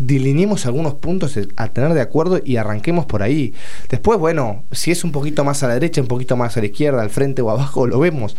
delineemos 0.00 0.64
algunos 0.64 0.94
puntos 0.94 1.38
a 1.56 1.68
tener 1.68 1.92
de 1.92 2.00
acuerdo 2.00 2.40
y 2.42 2.56
arranquemos 2.56 3.04
por 3.04 3.22
ahí. 3.22 3.52
Después, 3.88 4.18
bueno, 4.18 4.64
si 4.72 4.90
es 4.90 5.04
un 5.04 5.12
poquito 5.12 5.44
más 5.44 5.62
a 5.62 5.68
la 5.68 5.74
derecha, 5.74 6.00
un 6.00 6.08
poquito 6.08 6.36
más 6.36 6.56
a 6.56 6.60
la 6.60 6.66
izquierda, 6.66 7.02
al 7.02 7.10
frente 7.10 7.42
o 7.42 7.50
abajo, 7.50 7.86
lo 7.86 8.00
vemos. 8.00 8.36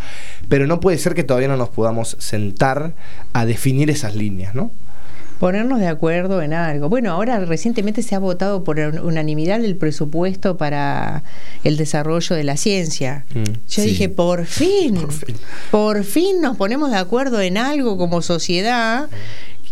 Pero 0.49 0.67
no 0.67 0.79
puede 0.79 0.97
ser 0.97 1.13
que 1.13 1.23
todavía 1.23 1.47
no 1.47 1.57
nos 1.57 1.69
podamos 1.69 2.17
sentar 2.19 2.93
a 3.33 3.45
definir 3.45 3.89
esas 3.89 4.15
líneas, 4.15 4.55
¿no? 4.55 4.71
ponernos 5.41 5.79
de 5.79 5.87
acuerdo 5.87 6.43
en 6.43 6.53
algo. 6.53 6.87
Bueno, 6.87 7.11
ahora 7.11 7.39
recientemente 7.39 8.03
se 8.03 8.13
ha 8.13 8.19
votado 8.19 8.63
por 8.63 8.77
unanimidad 8.77 9.65
el 9.65 9.75
presupuesto 9.75 10.55
para 10.55 11.23
el 11.63 11.77
desarrollo 11.77 12.35
de 12.35 12.43
la 12.43 12.57
ciencia. 12.57 13.25
Mm, 13.33 13.43
Yo 13.43 13.81
sí. 13.81 13.81
dije, 13.81 14.07
por 14.07 14.45
fin, 14.45 14.93
por 15.01 15.11
fin, 15.11 15.35
por 15.71 16.03
fin 16.03 16.41
nos 16.41 16.57
ponemos 16.57 16.91
de 16.91 16.97
acuerdo 16.97 17.41
en 17.41 17.57
algo 17.57 17.97
como 17.97 18.21
sociedad 18.21 19.09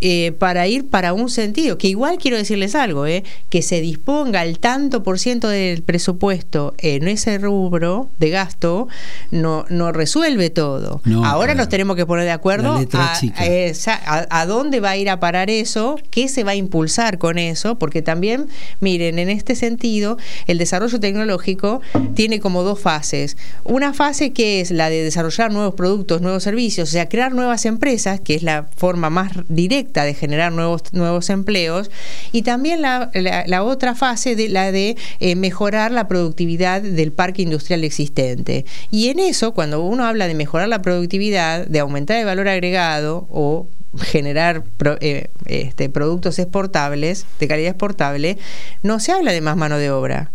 eh, 0.02 0.32
para 0.38 0.66
ir 0.68 0.88
para 0.88 1.12
un 1.12 1.30
sentido, 1.30 1.78
que 1.78 1.89
igual 1.89 2.18
quiero 2.18 2.38
decirles 2.38 2.74
algo, 2.74 3.06
eh, 3.06 3.26
que 3.50 3.62
se 3.62 3.82
disponga 3.82 4.43
el 4.43 4.60
tanto 4.60 5.04
por 5.04 5.20
ciento 5.20 5.50
del 5.50 5.84
presupuesto 5.84 6.74
en 6.78 7.10
ese 7.10 7.38
rubro 7.38 8.10
de 8.18 8.30
gasto, 8.30 8.88
no, 9.32 9.66
no 9.70 9.91
resuelve 9.91 10.50
todo. 10.50 11.02
No, 11.04 11.26
Ahora 11.26 11.54
nos 11.54 11.68
tenemos 11.68 11.97
que 11.97 12.06
poner 12.06 12.24
de 12.24 12.32
acuerdo 12.32 12.80
a, 12.93 13.14
a, 13.14 14.28
a, 14.30 14.45
dónde 14.45 14.80
va 14.80 14.91
a 14.91 14.97
ir 14.97 15.10
a 15.10 15.20
parar 15.20 15.50
eso, 15.50 15.97
qué 16.12 16.30
se 16.30 16.45
va 16.45 16.52
a 16.52 16.56
impulsar 16.56 17.18
con 17.18 17.38
eso, 17.38 17.78
porque 17.78 18.02
también, 18.02 18.47
miren, 18.80 19.20
en 19.20 19.30
este 19.30 19.54
sentido, 19.56 20.18
el 20.47 20.58
desarrollo 20.58 21.00
tecnológico 21.00 21.82
tiene 22.16 22.39
como 22.39 22.64
dos 22.64 22.80
fases. 22.80 23.36
Una 23.66 23.93
fase 23.93 24.32
que 24.32 24.62
es 24.62 24.72
la 24.72 24.89
de 24.89 25.04
desarrollar 25.04 25.52
nuevos 25.52 25.74
productos, 25.74 26.22
nuevos 26.22 26.43
servicios, 26.43 26.88
o 26.88 26.91
sea, 26.91 27.10
crear 27.10 27.34
nuevas 27.34 27.66
empresas, 27.66 28.22
que 28.22 28.36
es 28.36 28.43
la 28.43 28.68
forma 28.78 29.10
más 29.10 29.32
directa 29.50 29.89
de 29.94 30.14
generar 30.14 30.52
nuevos, 30.52 30.84
nuevos 30.94 31.30
empleos, 31.30 31.92
y 32.32 32.42
también 32.44 32.82
la, 32.82 33.12
la, 33.14 33.44
la 33.48 33.64
otra 33.64 33.96
fase 33.96 34.36
de 34.36 34.50
la 34.50 34.72
de 34.72 34.98
eh, 35.20 35.36
mejorar 35.36 35.92
la 35.92 36.08
productividad 36.08 36.82
del 36.82 37.12
parque 37.12 37.42
industrial 37.42 37.84
existente. 37.84 38.66
Y 38.92 39.10
en 39.10 39.20
eso, 39.20 39.54
cuando 39.54 39.82
uno 39.84 40.06
habla 40.06 40.28
de 40.28 40.36
mejorar 40.36 40.68
la 40.68 40.82
productividad, 40.82 41.66
de 41.68 41.80
aumentar 41.80 42.18
el 42.18 42.26
valor 42.26 42.48
agregado 42.48 43.28
o 43.32 43.68
generar 44.02 44.64
pro, 44.78 44.98
eh, 45.02 45.30
este, 45.46 45.90
productos 45.90 46.38
exportables, 46.40 47.26
de 47.40 47.48
calidad 47.48 47.72
exportable, 47.72 48.38
no 48.84 49.00
se 49.00 49.12
habla 49.12 49.32
de 49.32 49.42
más 49.42 49.58
mano 49.58 49.78
de 49.78 49.92
obra. 49.92 50.32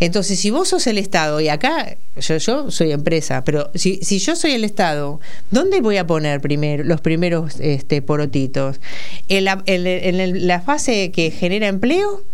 Entonces, 0.00 0.38
si 0.38 0.50
vos 0.50 0.68
sos 0.68 0.86
el 0.86 0.98
Estado, 0.98 1.40
y 1.40 1.48
acá 1.48 1.96
yo, 2.18 2.36
yo 2.38 2.70
soy 2.70 2.92
empresa, 2.92 3.44
pero 3.44 3.70
si, 3.74 3.98
si 4.02 4.18
yo 4.18 4.34
soy 4.34 4.52
el 4.52 4.64
Estado, 4.64 5.20
¿dónde 5.50 5.80
voy 5.80 5.98
a 5.98 6.06
poner 6.06 6.40
primero 6.40 6.82
los 6.84 7.00
primeros 7.00 7.60
este, 7.60 8.02
porotitos? 8.02 8.80
¿En 9.28 9.44
la, 9.44 9.62
en, 9.66 9.86
en 9.86 10.46
la 10.46 10.60
fase 10.60 11.12
que 11.12 11.30
genera 11.30 11.68
empleo? 11.68 12.24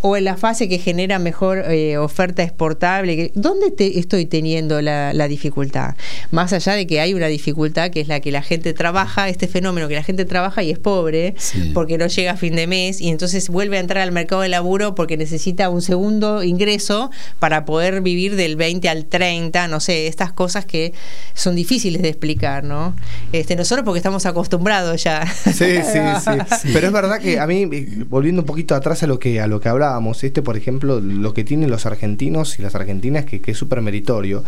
O 0.00 0.16
en 0.16 0.24
la 0.24 0.36
fase 0.36 0.68
que 0.68 0.78
genera 0.78 1.18
mejor 1.18 1.64
eh, 1.70 1.98
oferta 1.98 2.42
exportable? 2.42 3.32
¿Dónde 3.34 3.70
te 3.70 3.98
estoy 3.98 4.26
teniendo 4.26 4.80
la, 4.82 5.12
la, 5.12 5.28
dificultad? 5.28 5.94
Más 6.30 6.52
allá 6.52 6.74
de 6.74 6.86
que 6.86 7.00
hay 7.00 7.14
una 7.14 7.26
dificultad 7.26 7.90
que 7.90 8.00
es 8.00 8.08
la 8.08 8.20
que 8.20 8.30
la 8.30 8.42
gente 8.42 8.72
trabaja, 8.72 9.28
este 9.28 9.48
fenómeno 9.48 9.88
que 9.88 9.94
la 9.94 10.02
gente 10.02 10.24
trabaja 10.24 10.62
y 10.62 10.70
es 10.70 10.78
pobre 10.78 11.34
sí. 11.38 11.70
porque 11.74 11.98
no 11.98 12.06
llega 12.06 12.32
a 12.32 12.36
fin 12.36 12.54
de 12.56 12.66
mes 12.66 13.00
y 13.00 13.08
entonces 13.08 13.48
vuelve 13.48 13.78
a 13.78 13.80
entrar 13.80 14.02
al 14.02 14.12
mercado 14.12 14.42
de 14.42 14.48
laburo 14.48 14.94
porque 14.94 15.16
necesita 15.16 15.68
un 15.70 15.82
segundo 15.82 16.42
ingreso 16.42 17.10
para 17.38 17.64
poder 17.64 18.00
vivir 18.00 18.36
del 18.36 18.56
20 18.56 18.88
al 18.88 19.06
30, 19.06 19.68
no 19.68 19.80
sé, 19.80 20.06
estas 20.06 20.32
cosas 20.32 20.64
que 20.64 20.92
son 21.34 21.56
difíciles 21.56 22.02
de 22.02 22.08
explicar, 22.08 22.64
¿no? 22.64 22.94
Este, 23.32 23.56
nosotros 23.56 23.84
porque 23.84 23.98
estamos 23.98 24.26
acostumbrados 24.26 25.02
ya. 25.02 25.26
Sí, 25.26 25.52
sí, 25.52 25.70
sí, 25.82 26.30
sí. 26.62 26.68
Pero 26.72 26.86
es 26.88 26.92
verdad 26.92 27.20
que 27.20 27.38
a 27.38 27.46
mí, 27.46 27.64
volviendo 28.08 28.42
un 28.42 28.46
poquito 28.46 28.74
atrás 28.74 29.02
a 29.02 29.06
lo 29.06 29.18
que, 29.18 29.40
a 29.40 29.46
lo 29.46 29.60
que 29.60 29.68
hablaba, 29.68 29.85
este, 30.22 30.42
por 30.42 30.56
ejemplo, 30.56 31.00
lo 31.00 31.34
que 31.34 31.44
tienen 31.44 31.70
los 31.70 31.86
argentinos 31.86 32.58
y 32.58 32.62
las 32.62 32.74
argentinas, 32.74 33.24
que, 33.24 33.40
es 33.44 33.56
súper 33.56 33.82
meritorio. 33.82 34.44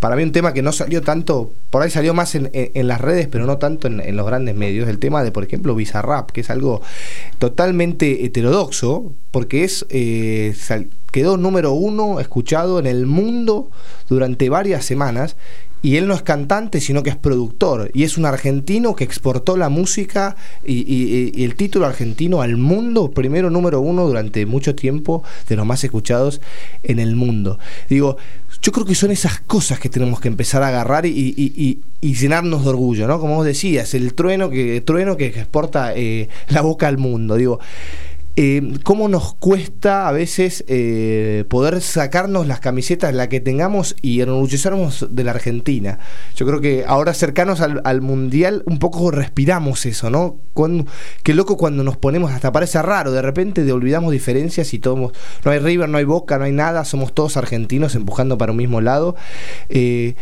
Para 0.00 0.16
mí 0.16 0.22
un 0.22 0.32
tema 0.32 0.52
que 0.52 0.62
no 0.62 0.72
salió 0.72 1.02
tanto, 1.02 1.52
por 1.70 1.82
ahí 1.82 1.90
salió 1.90 2.14
más 2.14 2.34
en, 2.34 2.50
en, 2.52 2.88
las 2.88 3.00
redes, 3.00 3.28
pero 3.28 3.46
no 3.46 3.58
tanto 3.58 3.86
en, 3.86 4.00
en, 4.00 4.16
los 4.16 4.26
grandes 4.26 4.54
medios, 4.54 4.88
el 4.88 4.98
tema 4.98 5.22
de, 5.22 5.30
por 5.30 5.44
ejemplo, 5.44 5.74
Bizarrap, 5.74 6.30
que 6.30 6.42
es 6.42 6.50
algo 6.50 6.82
totalmente 7.38 8.24
heterodoxo, 8.24 9.12
porque 9.30 9.64
es... 9.64 9.86
Eh, 9.90 10.54
quedó 11.12 11.36
número 11.36 11.72
uno 11.72 12.20
escuchado 12.20 12.78
en 12.78 12.86
el 12.86 13.06
mundo 13.06 13.70
durante 14.08 14.48
varias 14.48 14.84
semanas 14.84 15.36
y 15.82 15.96
él 15.96 16.06
no 16.06 16.14
es 16.14 16.22
cantante, 16.22 16.80
sino 16.80 17.02
que 17.02 17.10
es 17.10 17.16
productor. 17.16 17.90
Y 17.92 18.04
es 18.04 18.16
un 18.16 18.24
argentino 18.24 18.94
que 18.94 19.04
exportó 19.04 19.56
la 19.56 19.68
música 19.68 20.36
y, 20.64 21.44
el 21.44 21.56
título 21.56 21.86
argentino 21.86 22.40
al 22.40 22.56
mundo, 22.56 23.10
primero 23.10 23.50
número 23.50 23.80
uno 23.80 24.06
durante 24.06 24.46
mucho 24.46 24.74
tiempo, 24.74 25.24
de 25.48 25.56
los 25.56 25.66
más 25.66 25.82
escuchados 25.84 26.40
en 26.82 26.98
el 26.98 27.16
mundo. 27.16 27.58
Digo, 27.88 28.16
yo 28.62 28.70
creo 28.70 28.86
que 28.86 28.94
son 28.94 29.10
esas 29.10 29.40
cosas 29.40 29.80
que 29.80 29.88
tenemos 29.88 30.20
que 30.20 30.28
empezar 30.28 30.62
a 30.62 30.68
agarrar 30.68 31.04
y, 31.04 31.82
y 32.04 32.14
llenarnos 32.14 32.64
de 32.64 32.70
orgullo, 32.70 33.06
¿no? 33.06 33.20
Como 33.20 33.36
vos 33.36 33.46
decías, 33.46 33.94
el 33.94 34.12
trueno 34.14 34.50
que, 34.50 34.80
trueno 34.80 35.16
que 35.16 35.26
exporta 35.26 35.94
eh, 35.94 36.28
la 36.48 36.60
boca 36.60 36.88
al 36.88 36.98
mundo. 36.98 37.36
Digo, 37.36 37.60
eh, 38.36 38.78
cómo 38.82 39.08
nos 39.08 39.34
cuesta 39.34 40.08
a 40.08 40.12
veces 40.12 40.64
eh, 40.68 41.44
poder 41.48 41.80
sacarnos 41.80 42.46
las 42.46 42.60
camisetas, 42.60 43.14
la 43.14 43.28
que 43.28 43.40
tengamos, 43.40 43.96
y 44.02 44.20
enorgullecernos 44.20 45.08
de 45.10 45.24
la 45.24 45.32
Argentina. 45.32 45.98
Yo 46.36 46.46
creo 46.46 46.60
que 46.60 46.84
ahora 46.86 47.14
cercanos 47.14 47.60
al, 47.60 47.80
al 47.84 48.00
Mundial 48.00 48.62
un 48.66 48.78
poco 48.78 49.10
respiramos 49.10 49.86
eso, 49.86 50.10
¿no? 50.10 50.38
Qué 51.22 51.34
loco 51.34 51.56
cuando 51.56 51.82
nos 51.82 51.96
ponemos, 51.96 52.30
hasta 52.30 52.52
parece 52.52 52.80
raro, 52.82 53.12
de 53.12 53.22
repente 53.22 53.64
de 53.64 53.72
olvidamos 53.72 54.12
diferencias 54.12 54.74
y 54.74 54.78
todos, 54.78 55.12
no 55.44 55.50
hay 55.50 55.58
River, 55.58 55.88
no 55.88 55.98
hay 55.98 56.04
Boca, 56.04 56.38
no 56.38 56.44
hay 56.44 56.52
nada, 56.52 56.84
somos 56.84 57.14
todos 57.14 57.36
argentinos 57.36 57.94
empujando 57.94 58.36
para 58.38 58.52
un 58.52 58.58
mismo 58.58 58.80
lado. 58.80 59.16
Eh, 59.68 60.14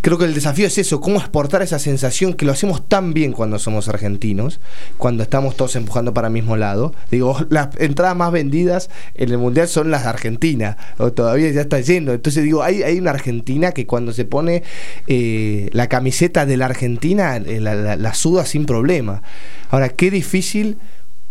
creo 0.00 0.18
que 0.18 0.24
el 0.24 0.34
desafío 0.34 0.66
es 0.66 0.78
eso, 0.78 1.00
cómo 1.00 1.18
exportar 1.18 1.62
esa 1.62 1.78
sensación 1.78 2.34
que 2.34 2.44
lo 2.44 2.52
hacemos 2.52 2.88
tan 2.88 3.14
bien 3.14 3.32
cuando 3.32 3.58
somos 3.58 3.88
argentinos, 3.88 4.60
cuando 4.98 5.22
estamos 5.22 5.56
todos 5.56 5.76
empujando 5.76 6.12
para 6.12 6.28
el 6.28 6.34
mismo 6.34 6.56
lado. 6.56 6.94
Digo, 7.10 7.38
las 7.50 7.68
entradas 7.78 8.16
más 8.16 8.32
vendidas 8.32 8.90
en 9.14 9.30
el 9.30 9.38
Mundial 9.38 9.68
son 9.68 9.90
las 9.90 10.02
de 10.02 10.08
Argentina, 10.08 10.76
o 10.98 11.12
todavía 11.12 11.50
ya 11.50 11.62
está 11.62 11.80
yendo. 11.80 12.12
Entonces 12.12 12.42
digo, 12.44 12.62
hay, 12.62 12.82
hay 12.82 12.98
una 12.98 13.10
Argentina 13.10 13.72
que 13.72 13.86
cuando 13.86 14.12
se 14.12 14.24
pone 14.24 14.62
eh, 15.06 15.68
la 15.72 15.88
camiseta 15.88 16.46
de 16.46 16.56
la 16.56 16.66
Argentina, 16.66 17.36
eh, 17.36 17.60
la, 17.60 17.74
la, 17.74 17.96
la 17.96 18.14
suda 18.14 18.44
sin 18.44 18.66
problema. 18.66 19.22
Ahora, 19.70 19.88
qué 19.90 20.10
difícil 20.10 20.78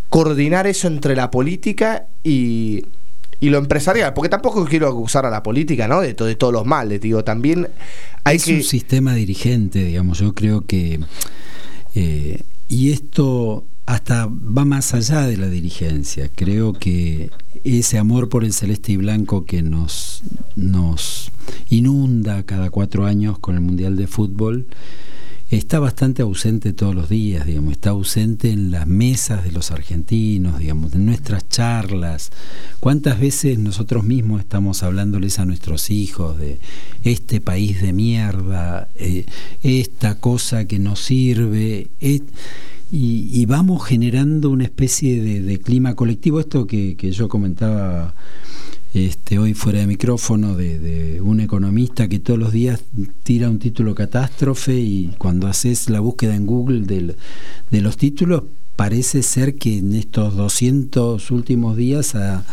coordinar 0.10 0.68
eso 0.68 0.88
entre 0.88 1.16
la 1.16 1.32
política 1.32 2.06
y 2.24 2.86
y 3.46 3.50
lo 3.52 3.60
empresarial, 3.60 4.14
porque 4.16 4.30
tampoco 4.30 4.66
quiero 4.66 4.88
acusar 4.88 5.24
a 5.28 5.30
la 5.30 5.44
política, 5.44 5.88
¿no? 5.88 6.02
De, 6.02 6.16
to 6.16 6.26
de 6.26 6.36
todos 6.36 6.52
los 6.52 6.66
males, 6.66 7.00
digo, 7.00 7.24
también 7.24 7.68
hay 8.24 8.38
es 8.38 8.46
que... 8.46 8.56
un 8.56 8.64
sistema 8.64 9.14
dirigente, 9.14 9.84
digamos, 9.84 10.18
yo 10.18 10.34
creo 10.34 10.66
que... 10.66 11.00
Eh, 11.94 12.42
y 12.68 12.92
esto 12.92 13.64
hasta 13.86 14.26
va 14.26 14.66
más 14.66 14.96
allá 14.96 15.28
de 15.28 15.38
la 15.38 15.48
dirigencia, 15.48 16.32
creo 16.34 16.74
que 16.74 17.30
ese 17.64 18.00
amor 18.00 18.30
por 18.30 18.44
el 18.44 18.52
celeste 18.52 18.94
y 18.94 18.98
blanco 18.98 19.46
que 19.46 19.62
nos, 19.62 20.24
nos 20.56 21.32
inunda 21.70 22.42
cada 22.44 22.72
cuatro 22.72 23.06
años 23.06 23.38
con 23.38 23.54
el 23.54 23.62
Mundial 23.62 23.96
de 23.96 24.08
Fútbol, 24.08 24.66
está 25.50 25.80
bastante 25.80 26.22
ausente 26.22 26.74
todos 26.74 26.96
los 26.96 27.10
días, 27.10 27.46
digamos, 27.46 27.74
está 27.74 27.92
ausente 27.92 28.50
en 28.50 28.72
las 28.72 28.88
mesas 28.88 29.44
de 29.44 29.52
los 29.52 29.72
argentinos, 29.72 30.60
digamos, 30.60 30.94
en 30.94 31.06
nuestras 31.06 31.48
charlas. 31.48 32.32
¿Cuántas 32.80 33.20
veces 33.20 33.60
nosotros 33.60 34.04
mismos 34.04 34.42
estamos 34.42 34.84
hablándoles 34.84 35.40
a 35.40 35.46
nuestros 35.46 35.90
hijos 35.92 36.38
de 36.38 36.60
este 37.04 37.42
país 37.42 37.82
de 37.82 37.94
mierda, 37.94 38.90
eh, 38.96 39.26
esta 39.64 40.20
cosa 40.20 40.66
que 40.66 40.80
no 40.80 40.96
sirve? 40.96 41.90
Y, 42.92 43.30
y, 43.32 43.46
vamos 43.46 43.84
generando 43.84 44.50
una 44.50 44.64
especie 44.64 45.22
de, 45.22 45.60
clima 45.60 45.96
colectivo, 45.96 46.40
esto 46.40 46.68
que, 46.68 46.96
que 46.96 47.12
yo 47.12 47.28
comentaba 47.28 48.14
este, 48.94 49.40
hoy 49.40 49.54
fuera 49.54 49.80
de 49.80 49.88
micrófono 49.88 50.56
de, 50.56 50.80
de, 50.80 51.22
un 51.22 51.40
economista 51.40 52.08
que 52.08 52.20
todos 52.20 52.40
los 52.40 52.52
días 52.52 52.82
tira 53.24 53.50
un 53.50 53.60
título 53.60 53.96
catástrofe 53.96 54.80
y 54.80 55.14
cuando 55.18 55.48
haces 55.48 55.90
la 55.90 56.00
búsqueda 56.00 56.36
en 56.36 56.46
Google 56.46 56.82
de, 56.86 57.16
de 57.72 57.82
los 57.82 57.98
títulos 57.98 58.44
parece 58.76 59.24
ser 59.24 59.56
que 59.56 59.78
en 59.78 59.96
estos 59.96 60.36
200 60.36 61.32
últimos 61.32 61.76
días 61.76 62.16
ha, 62.16 62.46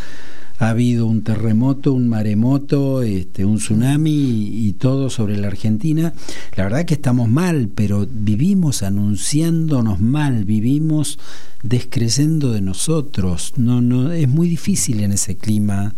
ha 0.63 0.71
habido 0.71 1.07
un 1.07 1.23
terremoto, 1.23 1.93
un 1.93 2.09
maremoto, 2.09 3.03
este, 3.03 3.45
un 3.45 3.57
tsunami 3.57 4.11
y, 4.11 4.73
todo 4.75 5.11
sobre 5.11 5.37
la 5.37 5.49
Argentina. 5.49 6.15
La 6.55 6.63
verdad 6.65 6.85
que 6.85 6.95
estamos 6.95 7.29
mal, 7.29 7.69
pero 7.75 8.07
vivimos 8.09 8.85
anunciándonos 8.85 9.99
mal, 10.01 10.45
vivimos 10.45 11.19
descreyendo 11.65 12.53
de 12.53 12.61
nosotros. 12.61 13.55
No, 13.57 13.81
no, 13.81 14.13
es 14.13 14.29
muy 14.29 14.49
difícil 14.49 15.01
en 15.03 15.11
ese 15.11 15.37
clima 15.37 15.97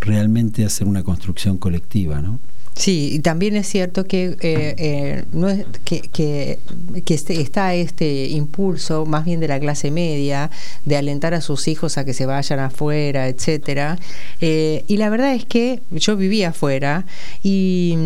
realmente 0.00 0.64
hacer 0.64 0.88
una 0.88 1.04
construcción 1.04 1.56
colectiva, 1.56 2.20
¿no? 2.20 2.40
Sí, 2.74 3.10
y 3.12 3.18
también 3.20 3.54
es 3.56 3.68
cierto 3.68 4.04
que, 4.04 4.36
eh, 4.40 4.74
eh, 4.78 5.24
no 5.32 5.48
es, 5.50 5.64
que, 5.84 6.00
que, 6.00 6.58
este- 7.06 7.40
está 7.40 7.74
este 7.74 8.26
impulso 8.28 9.04
más 9.04 9.24
bien 9.26 9.40
de 9.40 9.48
la 9.48 9.60
clase 9.60 9.90
media 9.90 10.50
de 10.86 10.96
alentar 10.96 11.34
a 11.34 11.40
sus 11.42 11.68
hijos 11.68 11.98
a 11.98 12.04
que 12.04 12.14
se 12.14 12.24
vayan 12.26 12.60
afuera, 12.60 13.28
etcétera. 13.28 13.98
Eh, 14.40 14.84
y 14.88 14.96
la 14.96 15.10
verdad 15.10 15.34
es 15.34 15.44
que 15.44 15.80
yo 15.90 16.16
vivía 16.16 16.48
afuera 16.48 17.04
y, 17.42 17.96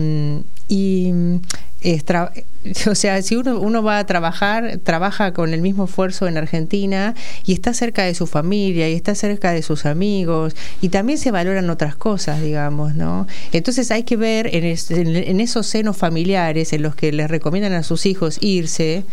y 0.68 1.12
es 1.80 2.04
tra- 2.04 2.32
o 2.90 2.94
sea, 2.94 3.22
si 3.22 3.36
uno, 3.36 3.60
uno 3.60 3.82
va 3.82 3.98
a 3.98 4.06
trabajar, 4.06 4.78
trabaja 4.82 5.32
con 5.32 5.54
el 5.54 5.60
mismo 5.60 5.84
esfuerzo 5.84 6.26
en 6.26 6.36
Argentina 6.36 7.14
y 7.44 7.52
está 7.52 7.72
cerca 7.74 8.02
de 8.04 8.14
su 8.14 8.26
familia 8.26 8.88
y 8.88 8.94
está 8.94 9.14
cerca 9.14 9.52
de 9.52 9.62
sus 9.62 9.86
amigos 9.86 10.56
y 10.80 10.88
también 10.88 11.18
se 11.18 11.30
valoran 11.30 11.70
otras 11.70 11.94
cosas, 11.96 12.42
digamos, 12.42 12.94
¿no? 12.96 13.26
Entonces 13.52 13.90
hay 13.90 14.02
que 14.02 14.16
ver 14.16 14.54
en, 14.54 14.64
es- 14.64 14.90
en- 14.90 15.14
en 15.16 15.40
esos 15.40 15.66
senos 15.66 15.96
familiares 15.96 16.72
en 16.72 16.82
los 16.82 16.96
que 16.96 17.12
les 17.12 17.30
recomiendan 17.30 17.72
a 17.74 17.82
sus 17.84 18.04
hijos 18.06 18.38
irse, 18.40 19.04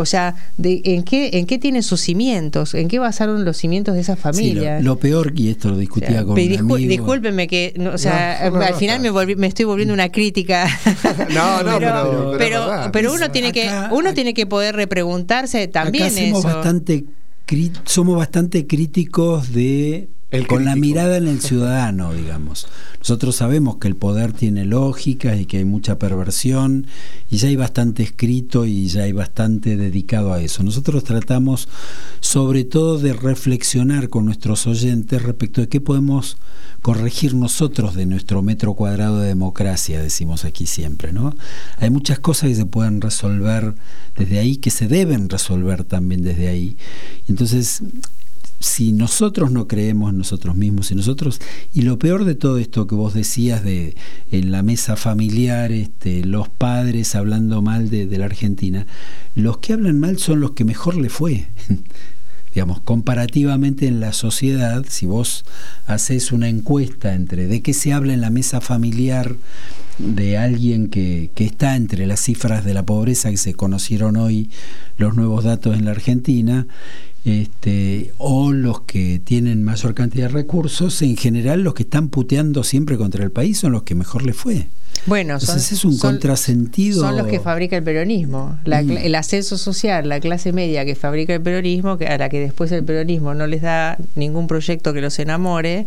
o 0.00 0.06
sea, 0.06 0.34
de, 0.56 0.80
en 0.84 1.02
qué 1.02 1.30
en 1.34 1.46
qué 1.46 1.58
tienen 1.58 1.82
sus 1.82 2.00
cimientos, 2.00 2.74
en 2.74 2.88
qué 2.88 2.98
basaron 2.98 3.44
los 3.44 3.56
cimientos 3.56 3.94
de 3.94 4.00
esas 4.00 4.16
Sí, 4.16 4.22
familias. 4.22 4.82
lo, 4.82 4.94
lo 4.94 4.98
peor, 4.98 5.32
y 5.36 5.50
esto 5.50 5.68
lo 5.68 5.74
O 5.74 5.78
discutía 5.78 6.08
sea, 6.10 6.22
con 6.24 6.30
un 6.30 6.36
discul- 6.38 6.74
amigo. 6.76 6.88
discúlpeme 6.90 7.46
que, 7.46 7.74
no, 7.76 7.90
o 7.90 7.98
sea, 7.98 8.38
No, 8.44 8.50
no, 8.52 8.58
no, 8.58 8.64
al 8.64 8.74
final 8.74 9.00
me, 9.00 9.10
volví- 9.12 9.36
me 9.36 9.46
estoy 9.46 9.64
volviendo 9.64 9.92
una 9.94 10.10
crítica. 10.10 10.66
No, 11.34 11.62
no, 11.62 11.78
pero- 12.38 12.90
pero, 12.92 13.12
uno 13.12 13.30
tiene 13.30 13.52
que 13.52 13.68
uno 13.90 14.08
acá- 14.08 14.14
tiene 14.14 14.34
que 14.34 14.46
poder 14.46 14.74
repreguntarse 14.76 15.68
también 15.68 16.04
Acá 16.04 16.14
somos 16.14 16.38
eso. 16.44 16.48
bastante 16.56 17.04
somos 17.84 18.16
bastante 18.16 18.66
críticos 18.66 19.52
de 19.52 20.08
El 20.32 20.46
con 20.46 20.64
la 20.64 20.76
mirada 20.76 21.18
en 21.18 21.28
el 21.28 21.42
ciudadano, 21.42 22.14
digamos. 22.14 22.66
Nosotros 23.00 23.36
sabemos 23.36 23.76
que 23.76 23.86
el 23.86 23.96
poder 23.96 24.32
tiene 24.32 24.64
lógica 24.64 25.36
y 25.36 25.44
que 25.44 25.58
hay 25.58 25.66
mucha 25.66 25.98
perversión 25.98 26.86
y 27.30 27.36
ya 27.36 27.48
hay 27.48 27.56
bastante 27.56 28.02
escrito 28.02 28.64
y 28.64 28.86
ya 28.86 29.02
hay 29.02 29.12
bastante 29.12 29.76
dedicado 29.76 30.32
a 30.32 30.40
eso. 30.40 30.62
Nosotros 30.62 31.04
tratamos 31.04 31.68
sobre 32.20 32.64
todo 32.64 32.98
de 32.98 33.12
reflexionar 33.12 34.08
con 34.08 34.24
nuestros 34.24 34.66
oyentes 34.66 35.20
respecto 35.20 35.60
de 35.60 35.68
qué 35.68 35.82
podemos 35.82 36.38
corregir 36.80 37.34
nosotros 37.34 37.94
de 37.94 38.06
nuestro 38.06 38.40
metro 38.40 38.72
cuadrado 38.72 39.20
de 39.20 39.28
democracia, 39.28 40.02
decimos 40.02 40.46
aquí 40.46 40.66
siempre, 40.66 41.12
¿no? 41.12 41.36
Hay 41.78 41.90
muchas 41.90 42.18
cosas 42.18 42.48
que 42.48 42.56
se 42.56 42.66
pueden 42.66 43.00
resolver 43.00 43.74
desde 44.16 44.38
ahí, 44.38 44.56
que 44.56 44.70
se 44.70 44.88
deben 44.88 45.28
resolver 45.28 45.84
también 45.84 46.22
desde 46.22 46.48
ahí. 46.48 46.76
Entonces, 47.28 47.82
si 48.62 48.92
nosotros 48.92 49.50
no 49.50 49.66
creemos 49.66 50.12
en 50.12 50.18
nosotros 50.18 50.54
mismos, 50.54 50.86
si 50.86 50.94
nosotros, 50.94 51.40
y 51.74 51.82
lo 51.82 51.98
peor 51.98 52.24
de 52.24 52.36
todo 52.36 52.58
esto 52.58 52.86
que 52.86 52.94
vos 52.94 53.12
decías 53.12 53.64
de 53.64 53.96
en 54.30 54.52
la 54.52 54.62
mesa 54.62 54.96
familiar, 54.96 55.72
este, 55.72 56.24
los 56.24 56.48
padres 56.48 57.16
hablando 57.16 57.60
mal 57.60 57.90
de, 57.90 58.06
de 58.06 58.18
la 58.18 58.26
Argentina, 58.26 58.86
los 59.34 59.58
que 59.58 59.72
hablan 59.72 59.98
mal 59.98 60.18
son 60.18 60.40
los 60.40 60.52
que 60.52 60.64
mejor 60.64 60.96
le 60.96 61.08
fue. 61.08 61.48
Digamos, 62.54 62.80
comparativamente 62.80 63.86
en 63.86 63.98
la 63.98 64.12
sociedad, 64.12 64.84
si 64.88 65.06
vos 65.06 65.44
haces 65.86 66.32
una 66.32 66.48
encuesta 66.48 67.14
entre 67.14 67.46
de 67.46 67.62
qué 67.62 67.72
se 67.72 67.92
habla 67.92 68.12
en 68.12 68.20
la 68.20 68.30
mesa 68.30 68.60
familiar 68.60 69.36
de 69.98 70.38
alguien 70.38 70.88
que, 70.88 71.30
que 71.34 71.44
está 71.44 71.76
entre 71.76 72.06
las 72.06 72.20
cifras 72.20 72.64
de 72.64 72.74
la 72.74 72.84
pobreza 72.84 73.30
que 73.30 73.36
se 73.36 73.54
conocieron 73.54 74.16
hoy, 74.16 74.50
los 74.96 75.14
nuevos 75.16 75.44
datos 75.44 75.76
en 75.76 75.84
la 75.84 75.90
Argentina, 75.92 76.66
este, 77.24 78.12
o 78.18 78.52
los 78.52 78.80
que 78.80 79.20
tienen 79.22 79.62
mayor 79.62 79.94
cantidad 79.94 80.26
de 80.26 80.32
recursos, 80.34 81.02
en 81.02 81.16
general 81.16 81.62
los 81.62 81.74
que 81.74 81.84
están 81.84 82.08
puteando 82.08 82.64
siempre 82.64 82.96
contra 82.96 83.22
el 83.22 83.30
país 83.30 83.58
son 83.58 83.72
los 83.72 83.84
que 83.84 83.94
mejor 83.94 84.24
le 84.24 84.32
fue. 84.32 84.66
Bueno, 85.06 85.40
son, 85.40 85.50
Entonces 85.56 85.72
es 85.78 85.84
un 85.84 85.94
son- 85.94 86.10
contrasentido. 86.12 87.00
Son 87.00 87.16
los 87.16 87.26
que 87.26 87.40
fabrica 87.40 87.76
el 87.76 87.82
peronismo. 87.82 88.58
La 88.64 88.82
Mm. 88.82 88.90
El 88.98 89.14
ascenso 89.14 89.56
social, 89.56 90.08
la 90.08 90.20
clase 90.20 90.52
media 90.52 90.84
que 90.84 90.94
fabrica 90.94 91.34
el 91.34 91.40
peronismo, 91.40 91.96
que 91.96 92.06
a 92.06 92.18
la 92.18 92.28
que 92.28 92.38
después 92.40 92.70
el 92.72 92.84
peronismo 92.84 93.34
no 93.34 93.46
les 93.46 93.62
da 93.62 93.96
ningún 94.16 94.46
proyecto 94.48 94.92
que 94.92 95.00
los 95.00 95.18
enamore, 95.18 95.86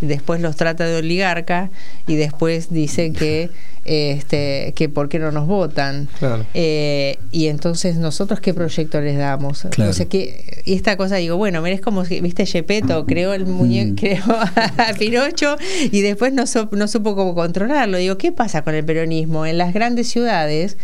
después 0.00 0.40
los 0.40 0.54
trata 0.56 0.84
de 0.84 0.96
oligarca 0.96 1.70
y 2.06 2.16
después 2.16 2.70
dice 2.70 3.12
que 3.12 3.41
este 3.84 4.72
que 4.76 4.88
por 4.88 5.08
qué 5.08 5.18
no 5.18 5.32
nos 5.32 5.46
votan. 5.46 6.08
Claro. 6.18 6.46
Eh, 6.54 7.18
y 7.30 7.48
entonces 7.48 7.96
nosotros 7.96 8.40
qué 8.40 8.54
proyecto 8.54 9.00
les 9.00 9.18
damos. 9.18 9.66
Claro. 9.70 9.90
O 9.90 9.94
sea 9.94 10.06
que 10.06 10.62
y 10.64 10.74
esta 10.74 10.96
cosa 10.96 11.16
digo, 11.16 11.36
bueno, 11.36 11.60
mira, 11.62 11.74
es 11.74 11.80
como 11.80 12.02
viste 12.02 12.46
Gepetto 12.46 13.04
creó 13.06 13.32
el 13.34 13.46
muñeco, 13.46 13.92
Mm. 13.92 13.94
creó 13.96 14.22
a 14.28 14.92
Pinocho 14.98 15.56
y 15.90 16.00
después 16.02 16.32
no, 16.32 16.42
sup- 16.44 16.72
no 16.76 16.86
supo 16.88 17.14
cómo 17.16 17.34
controlarlo. 17.34 17.98
Digo, 17.98 18.18
¿qué 18.18 18.30
pasa 18.32 18.62
con 18.62 18.74
el 18.74 18.84
peronismo? 18.84 19.46
En 19.46 19.58
las 19.58 19.74
grandes 19.74 20.08
ciudades, 20.08 20.76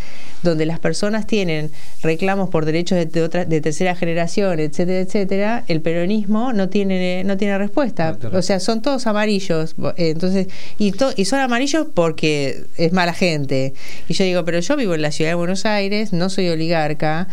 donde 0.42 0.66
las 0.66 0.78
personas 0.78 1.26
tienen 1.26 1.70
reclamos 2.02 2.48
por 2.50 2.64
derechos 2.64 2.96
de, 2.98 3.06
de 3.06 3.22
otra, 3.22 3.44
de 3.44 3.60
tercera 3.60 3.94
generación, 3.96 4.60
etcétera, 4.60 5.00
etcétera, 5.00 5.64
el 5.68 5.80
peronismo 5.80 6.52
no 6.52 6.68
tiene, 6.68 7.24
no 7.24 7.36
tiene 7.36 7.58
respuesta. 7.58 8.16
O 8.32 8.42
sea, 8.42 8.60
son 8.60 8.82
todos 8.82 9.06
amarillos. 9.06 9.74
Eh, 9.96 10.10
Entonces, 10.10 10.46
y, 10.78 10.92
to- 10.92 11.12
y 11.16 11.24
son 11.24 11.40
amarillos 11.40 11.86
porque 11.92 12.62
es 12.76 12.92
mala 12.92 13.14
gente. 13.14 13.74
Y 14.08 14.14
yo 14.14 14.24
digo, 14.24 14.44
pero 14.44 14.60
yo 14.60 14.76
vivo 14.76 14.94
en 14.94 15.02
la 15.02 15.10
ciudad 15.10 15.32
de 15.32 15.34
Buenos 15.34 15.66
Aires, 15.66 16.12
no 16.12 16.30
soy 16.30 16.48
oligarca, 16.48 17.26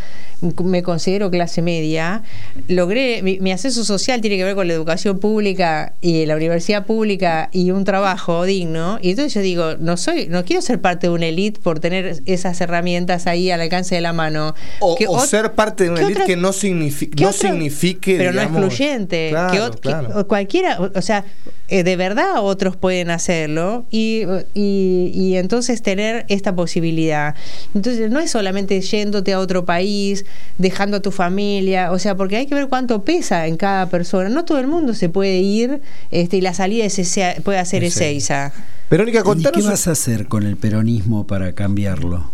me 0.64 0.84
considero 0.84 1.32
clase 1.32 1.62
media, 1.62 2.24
logré, 2.68 3.22
mi, 3.24 3.40
mi 3.40 3.52
ascenso 3.52 3.84
social 3.86 4.22
tiene 4.22 4.38
que 4.38 4.44
ver 4.44 4.56
con 4.56 4.68
la 4.68 4.74
educación 4.74 5.20
pública 5.20 5.94
y 6.02 6.26
la 6.26 6.36
universidad 6.36 6.86
pública 6.86 7.50
y 7.52 7.72
un 7.72 7.84
trabajo 7.86 8.44
digno. 8.46 8.98
Y 9.02 9.12
entonces 9.12 9.34
yo 9.34 9.42
digo, 9.42 9.76
no 9.80 9.96
soy, 9.98 10.28
no 10.28 10.44
quiero 10.44 10.62
ser 10.62 10.82
parte 10.82 11.08
de 11.08 11.14
una 11.14 11.28
élite 11.28 11.60
por 11.62 11.80
tener 11.80 12.22
esas 12.26 12.60
herramientas 12.62 12.95
ahí 13.26 13.52
al 13.52 13.62
alcance 13.62 13.96
de 13.96 14.02
la 14.02 14.14
mano. 14.14 14.56
O, 14.80 14.96
Que 14.96 15.08
o 15.08 15.14
ot- 15.18 15.26
ser 15.26 15.54
parte 15.54 15.86
de 15.86 15.90
una 15.92 16.00
¿qué 16.00 16.06
élite 16.06 16.22
otra- 16.22 16.26
que 16.28 16.36
no, 16.38 16.50
signifi- 16.50 17.10
¿Qué 17.10 17.24
no 17.24 17.30
otro- 17.30 17.50
signifique. 17.50 18.18
pero 18.18 18.32
digamos- 18.32 18.60
no 18.62 18.68
excluyente 18.68 19.30
Claro, 19.32 20.16
que, 20.16 20.24
cualquiera 20.26 20.80
o, 20.80 21.02
sea 21.02 21.26
eh, 21.68 21.84
de 21.84 21.96
verdad 21.96 22.36
otros 22.44 22.76
pueden 22.76 23.10
hacerlo 23.10 23.86
y, 23.90 24.22
y, 24.54 25.12
y 25.14 25.36
entonces 25.38 25.82
tener 25.82 26.26
esta 26.30 26.56
posibilidad 26.56 27.34
entonces 27.74 28.12
no 28.12 28.20
es 28.20 28.30
solamente 28.30 28.80
yéndote 28.82 29.34
a 29.34 29.40
otro 29.40 29.66
país 29.66 30.26
dejando 30.60 30.98
a 30.98 31.00
tu 31.02 31.10
familia 31.12 31.92
o 31.92 31.98
sea 31.98 32.14
porque 32.16 32.36
hay 32.38 32.46
que 32.46 32.54
ver 32.54 32.68
cuánto 32.68 33.04
pesa 33.04 33.48
en 33.48 33.58
cada 33.58 33.90
persona 33.90 34.30
no 34.30 34.46
todo 34.46 34.60
el 34.60 34.68
mundo 34.68 34.94
se 34.94 35.10
puede 35.10 35.40
ir 35.40 35.82
este 36.12 36.38
y 36.38 36.42
la 36.42 36.54
salida 36.54 36.86
es 36.86 37.00
ese, 37.00 37.42
puede 37.44 37.58
hacer 37.58 37.84
Ese. 37.84 38.06
Ezeiza 38.12 38.54
Verónica, 38.90 39.20
¿Y 39.20 39.24
contanos. 39.24 39.64
qué 39.64 39.68
vas 39.68 39.88
a 39.88 39.92
hacer 39.94 40.28
con 40.28 40.44
el 40.44 40.58
peronismo 40.58 41.26
para 41.26 41.54
cambiarlo? 41.54 42.30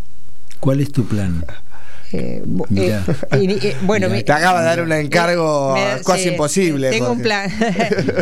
¿Cuál 0.61 0.79
es 0.79 0.91
tu 0.91 1.05
plan? 1.05 1.43
Eh, 2.13 2.43
eh, 2.75 3.01
y- 3.41 3.51
y- 3.51 3.73
bueno, 3.83 4.07
Te 4.09 4.31
acaba 4.31 4.59
de 4.61 4.65
dar 4.65 4.81
un 4.81 4.91
encargo 4.91 5.73
me 5.73 5.81
da- 5.81 5.99
casi 6.03 6.23
sí, 6.23 6.29
imposible. 6.29 6.89
Tengo 6.89 7.11
un 7.11 7.21
plan. 7.21 7.49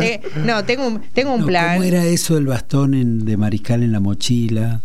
Eh, 0.00 0.20
no, 0.44 0.64
tengo 0.64 0.86
un, 0.86 1.00
tengo 1.12 1.34
un 1.34 1.40
No, 1.40 1.46
plan. 1.46 1.74
¿Cómo 1.76 1.84
era 1.88 2.04
eso 2.04 2.36
el 2.38 2.46
bastón 2.46 2.94
en- 2.94 3.24
de 3.24 3.36
mariscal 3.36 3.82
en 3.82 3.92
la 3.92 4.00
mochila? 4.00 4.80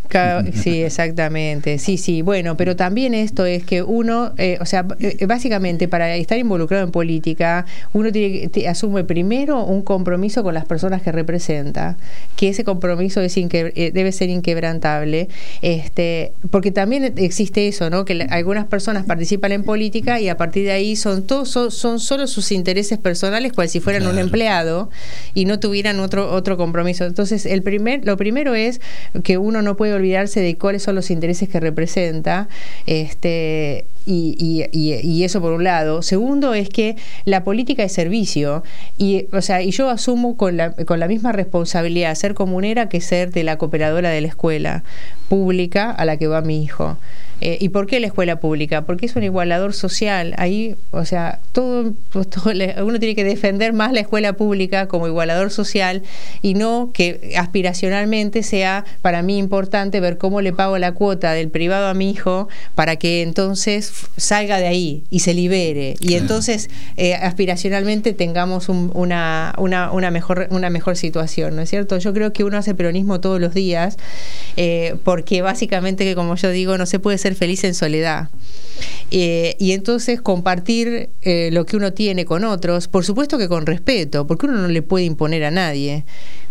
Sí, 0.53 0.81
exactamente. 0.81 1.77
Sí, 1.79 1.97
sí. 1.97 2.21
Bueno, 2.21 2.55
pero 2.57 2.75
también 2.75 3.13
esto 3.13 3.45
es 3.45 3.63
que 3.63 3.83
uno, 3.83 4.33
eh, 4.37 4.57
o 4.61 4.65
sea, 4.65 4.85
eh, 4.99 5.25
básicamente 5.25 5.87
para 5.87 6.15
estar 6.15 6.37
involucrado 6.37 6.83
en 6.85 6.91
política, 6.91 7.65
uno 7.93 8.11
tiene 8.11 8.39
que- 8.41 8.47
te- 8.49 8.67
asume 8.67 9.03
primero 9.03 9.63
un 9.63 9.81
compromiso 9.81 10.41
con 10.43 10.53
las 10.53 10.65
personas 10.65 11.01
que 11.01 11.11
representa, 11.11 11.97
que 12.35 12.49
ese 12.49 12.63
compromiso 12.63 13.21
es 13.21 13.35
inque- 13.37 13.73
eh, 13.75 13.91
debe 13.93 14.11
ser 14.11 14.29
inquebrantable, 14.29 15.27
este, 15.61 16.33
porque 16.51 16.71
también 16.71 17.13
existe 17.17 17.67
eso, 17.67 17.89
¿no? 17.89 18.05
Que 18.05 18.15
la- 18.15 18.25
algunas 18.25 18.65
personas 18.65 18.94
participan 19.03 19.51
en 19.51 19.63
política 19.63 20.19
y 20.19 20.29
a 20.29 20.37
partir 20.37 20.65
de 20.65 20.71
ahí 20.71 20.95
son 20.95 21.27
todos 21.27 21.49
son, 21.49 21.71
son 21.71 21.99
solo 21.99 22.27
sus 22.27 22.51
intereses 22.51 22.97
personales, 22.97 23.53
cual 23.53 23.69
si 23.69 23.79
fueran 23.79 24.07
un 24.07 24.17
empleado 24.17 24.89
y 25.33 25.45
no 25.45 25.59
tuvieran 25.59 25.99
otro 25.99 26.31
otro 26.31 26.57
compromiso. 26.57 27.05
Entonces, 27.05 27.45
el 27.45 27.61
primer 27.61 28.05
lo 28.05 28.17
primero 28.17 28.55
es 28.55 28.81
que 29.23 29.37
uno 29.37 29.61
no 29.61 29.75
puede 29.75 29.93
olvidarse 29.93 30.39
de 30.39 30.57
cuáles 30.57 30.83
son 30.83 30.95
los 30.95 31.11
intereses 31.11 31.49
que 31.49 31.59
representa, 31.59 32.47
este 32.85 33.85
y, 34.05 34.65
y, 34.71 35.23
eso 35.23 35.41
por 35.41 35.53
un 35.53 35.63
lado. 35.63 36.01
Segundo 36.01 36.53
es 36.53 36.69
que 36.69 36.95
la 37.25 37.43
política 37.43 37.83
es 37.83 37.91
servicio 37.91 38.63
y, 38.97 39.25
o 39.31 39.41
sea, 39.41 39.61
y 39.61 39.71
yo 39.71 39.89
asumo 39.89 40.37
con 40.37 40.57
la, 40.57 40.73
con 40.73 40.99
la 40.99 41.07
misma 41.07 41.31
responsabilidad 41.31 42.13
ser 42.15 42.33
comunera 42.33 42.89
que 42.89 43.01
ser 43.01 43.31
de 43.31 43.43
la 43.43 43.57
cooperadora 43.57 44.09
de 44.09 44.21
la 44.21 44.27
escuela 44.27 44.83
pública 45.27 45.91
a 45.91 46.05
la 46.05 46.17
que 46.17 46.27
va 46.27 46.41
mi 46.41 46.63
hijo. 46.63 46.97
Eh, 47.41 47.57
¿Y 47.59 47.69
por 47.69 47.85
qué 47.85 47.99
la 47.99 48.07
escuela 48.07 48.39
pública? 48.39 48.83
Porque 48.83 49.05
es 49.07 49.15
un 49.15 49.23
igualador 49.23 49.73
social. 49.73 50.33
Ahí, 50.37 50.75
o 50.91 51.03
sea, 51.03 51.39
todo, 51.51 51.93
pues, 52.11 52.27
uno 52.81 52.99
tiene 52.99 53.13
que 53.13 53.25
defender 53.25 53.73
más 53.73 53.91
la 53.91 53.99
escuela 53.99 54.33
pública 54.33 54.87
como 54.87 55.07
igualador 55.07 55.51
social 55.51 56.01
y 56.41 56.53
no 56.53 56.91
que 56.93 57.33
aspiracionalmente 57.37 58.41
sea 58.41 58.85
para 59.01 59.21
mí 59.21 59.37
importante 59.37 59.99
ver 59.99 60.17
cómo 60.17 60.39
le 60.39 60.53
pago 60.53 60.77
la 60.77 60.93
cuota 60.93 61.33
del 61.33 61.49
privado 61.49 61.87
a 61.87 61.93
mi 61.93 62.09
hijo 62.09 62.47
para 62.73 62.95
que 62.95 63.21
entonces 63.21 63.91
salga 64.17 64.57
de 64.57 64.67
ahí 64.67 65.03
y 65.09 65.19
se 65.19 65.33
libere. 65.33 65.95
Y 65.99 66.15
entonces 66.15 66.69
eh, 66.97 67.15
aspiracionalmente 67.15 68.13
tengamos 68.13 68.69
una, 68.69 69.53
una, 69.57 69.91
una, 69.91 70.11
mejor, 70.11 70.47
una 70.51 70.69
mejor 70.69 70.97
situación, 70.97 71.55
¿no 71.55 71.61
es 71.61 71.69
cierto? 71.69 71.97
Yo 71.97 72.13
creo 72.13 72.33
que 72.33 72.43
uno 72.43 72.57
hace 72.57 72.73
peronismo 72.75 73.19
todos 73.19 73.39
los 73.39 73.53
días 73.53 73.97
eh, 74.57 74.95
porque 75.03 75.41
básicamente, 75.41 76.05
que 76.05 76.15
como 76.15 76.35
yo 76.35 76.49
digo, 76.49 76.77
no 76.77 76.85
se 76.85 76.99
puede 76.99 77.17
ser 77.17 77.35
feliz 77.35 77.63
en 77.63 77.73
soledad. 77.73 78.29
Eh, 79.11 79.55
y 79.59 79.71
entonces 79.71 80.21
compartir 80.21 81.09
eh, 81.21 81.49
lo 81.51 81.65
que 81.65 81.77
uno 81.77 81.93
tiene 81.93 82.25
con 82.25 82.43
otros, 82.43 82.87
por 82.87 83.05
supuesto 83.05 83.37
que 83.37 83.47
con 83.47 83.65
respeto, 83.65 84.27
porque 84.27 84.47
uno 84.47 84.57
no 84.57 84.67
le 84.67 84.81
puede 84.81 85.05
imponer 85.05 85.43
a 85.43 85.51
nadie. 85.51 86.05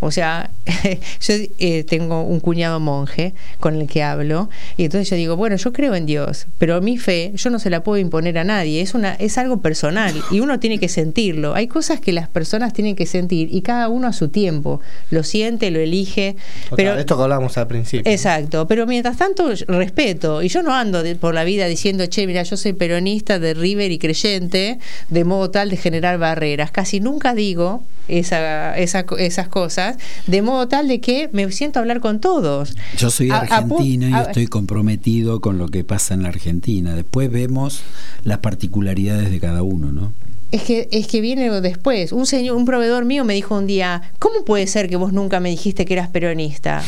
O 0.05 0.11
sea, 0.11 0.51
yo 1.21 1.35
eh, 1.59 1.83
tengo 1.85 2.25
un 2.25 2.39
cuñado 2.39 2.79
monje 2.79 3.33
con 3.59 3.81
el 3.81 3.89
que 3.89 4.03
hablo 4.03 4.51
y 4.77 4.85
entonces 4.85 5.09
yo 5.09 5.17
digo, 5.17 5.35
bueno, 5.35 5.57
yo 5.57 5.73
creo 5.73 5.95
en 5.95 6.05
Dios, 6.05 6.47
pero 6.59 6.83
mi 6.83 6.99
fe 6.99 7.33
yo 7.37 7.49
no 7.49 7.59
se 7.59 7.71
la 7.71 7.83
puedo 7.83 7.97
imponer 7.97 8.37
a 8.37 8.45
nadie, 8.45 8.83
es, 8.83 8.93
una, 8.93 9.15
es 9.15 9.39
algo 9.39 9.63
personal 9.63 10.15
y 10.31 10.41
uno 10.41 10.61
tiene 10.61 10.79
que 10.79 10.91
sentirlo. 10.91 11.55
Hay 11.55 11.69
cosas 11.69 12.01
que 12.01 12.13
las 12.13 12.29
personas 12.29 12.75
tienen 12.75 12.97
que 12.97 13.07
sentir 13.07 13.49
y 13.51 13.63
cada 13.63 13.89
uno 13.89 14.07
a 14.07 14.13
su 14.13 14.29
tiempo 14.29 14.83
lo 15.09 15.23
siente, 15.23 15.71
lo 15.71 15.81
elige. 15.81 16.37
pero, 16.77 16.99
esto 16.99 17.17
que 17.17 17.23
hablábamos 17.23 17.57
al 17.57 17.67
principio. 17.67 18.13
Exacto, 18.13 18.69
pero 18.69 18.87
mientras 18.87 19.17
tanto 19.17 19.55
respeto 19.69 20.43
y 20.43 20.49
yo 20.49 20.63
no 20.63 20.75
ando 20.75 21.03
por 21.19 21.33
la 21.33 21.45
vida 21.45 21.65
diciendo, 21.65 22.05
che, 22.05 22.27
mira, 22.27 22.43
yo 22.43 22.59
soy 22.59 22.75
peronista 22.75 23.39
de 23.39 23.55
River 23.55 23.91
y 23.91 23.99
creyente, 23.99 24.79
de 25.09 25.25
modo 25.25 25.51
tal 25.51 25.71
de 25.71 25.79
generar 25.79 26.19
barreras. 26.19 26.71
Casi 26.71 27.01
nunca 27.01 27.35
digo 27.35 27.83
esa, 28.09 28.77
esas 28.77 29.49
cosas, 29.49 29.97
de 30.27 30.43
modo 30.43 30.69
tal 30.69 30.89
de 30.89 31.01
que 31.01 31.29
me 31.33 31.51
siento 31.51 31.79
a 31.79 31.83
hablar 31.83 32.01
con 32.01 32.21
todos. 32.21 32.75
Yo 32.97 33.11
soy 33.11 33.31
argentino 33.31 34.09
y 34.09 34.15
estoy 34.15 34.47
comprometido 34.47 35.41
con 35.41 35.59
lo 35.59 35.69
que 35.69 35.85
pasa 35.85 36.15
en 36.15 36.23
la 36.23 36.29
Argentina. 36.29 36.95
Después 36.95 37.31
vemos 37.31 37.83
las 38.25 38.39
particularidades 38.39 39.31
de 39.31 39.41
cada 39.41 39.63
uno, 39.63 39.93
¿no? 39.93 40.13
Es 40.55 40.63
que, 40.63 40.89
es 40.93 41.09
que 41.09 41.21
viene 41.21 41.51
después. 41.61 42.13
Un 42.13 42.27
señor, 42.27 42.55
un 42.55 42.65
proveedor 42.65 43.05
mío 43.05 43.25
me 43.25 43.35
dijo 43.35 43.57
un 43.57 43.67
día, 43.67 44.03
¿cómo 44.21 44.45
puede 44.45 44.69
ser 44.69 44.89
que 44.89 44.95
vos 44.95 45.13
nunca 45.13 45.41
me 45.41 45.49
dijiste 45.49 45.85
que 45.85 45.95
eras 45.95 46.11
peronista? 46.11 46.81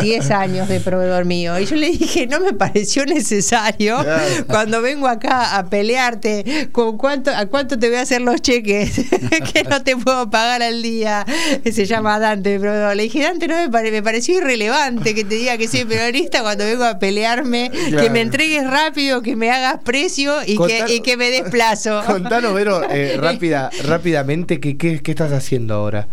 Diez, 0.00 0.30
años 0.30 0.68
de 0.68 0.80
proveedor 0.80 1.26
mío. 1.26 1.58
Y 1.60 1.66
yo 1.66 1.76
le 1.76 1.90
dije, 1.90 2.26
no 2.26 2.40
me 2.40 2.54
pareció 2.54 3.04
necesario 3.04 3.98
cuando 4.46 4.80
vengo 4.80 5.06
acá 5.06 5.58
a 5.58 5.68
pelearte 5.68 6.70
con 6.72 6.96
cuánto, 6.96 7.30
a 7.30 7.44
cuánto 7.44 7.78
te 7.78 7.88
voy 7.88 7.98
a 7.98 8.00
hacer 8.00 8.22
los 8.22 8.40
cheques 8.40 8.94
que 9.52 9.64
no 9.64 9.82
te 9.82 9.98
puedo 9.98 10.30
pagar 10.30 10.62
al 10.62 10.82
día. 10.82 11.26
Se 11.70 11.84
llama 11.84 12.18
Dante, 12.18 12.58
proveedor. 12.58 12.96
Le 12.96 13.02
dije, 13.02 13.22
Dante, 13.22 13.48
no 13.48 13.56
me, 13.56 13.90
me 13.90 14.02
pareció 14.02 14.38
irrelevante 14.38 15.14
que 15.14 15.24
te 15.24 15.34
diga 15.34 15.58
que 15.58 15.68
soy 15.68 15.84
peronista 15.84 16.40
cuando 16.40 16.64
vengo 16.64 16.84
a 16.84 16.98
pelearme, 16.98 17.70
que 17.70 18.08
me 18.08 18.22
entregues 18.22 18.66
rápido, 18.66 19.20
que 19.20 19.36
me 19.36 19.50
hagas 19.50 19.82
precio 19.84 20.36
y, 20.46 20.56
que, 20.56 20.86
y 20.88 21.00
que 21.00 21.18
me 21.18 21.28
des 21.28 21.50
plazo. 21.50 22.02
Contanos, 22.06 22.54
Vero, 22.54 22.80
eh, 22.94 23.16
rápida, 23.20 23.70
rápidamente, 23.84 24.60
¿qué, 24.60 24.76
qué, 24.76 25.00
¿qué 25.00 25.10
estás 25.10 25.32
haciendo 25.32 25.74
ahora? 25.74 26.08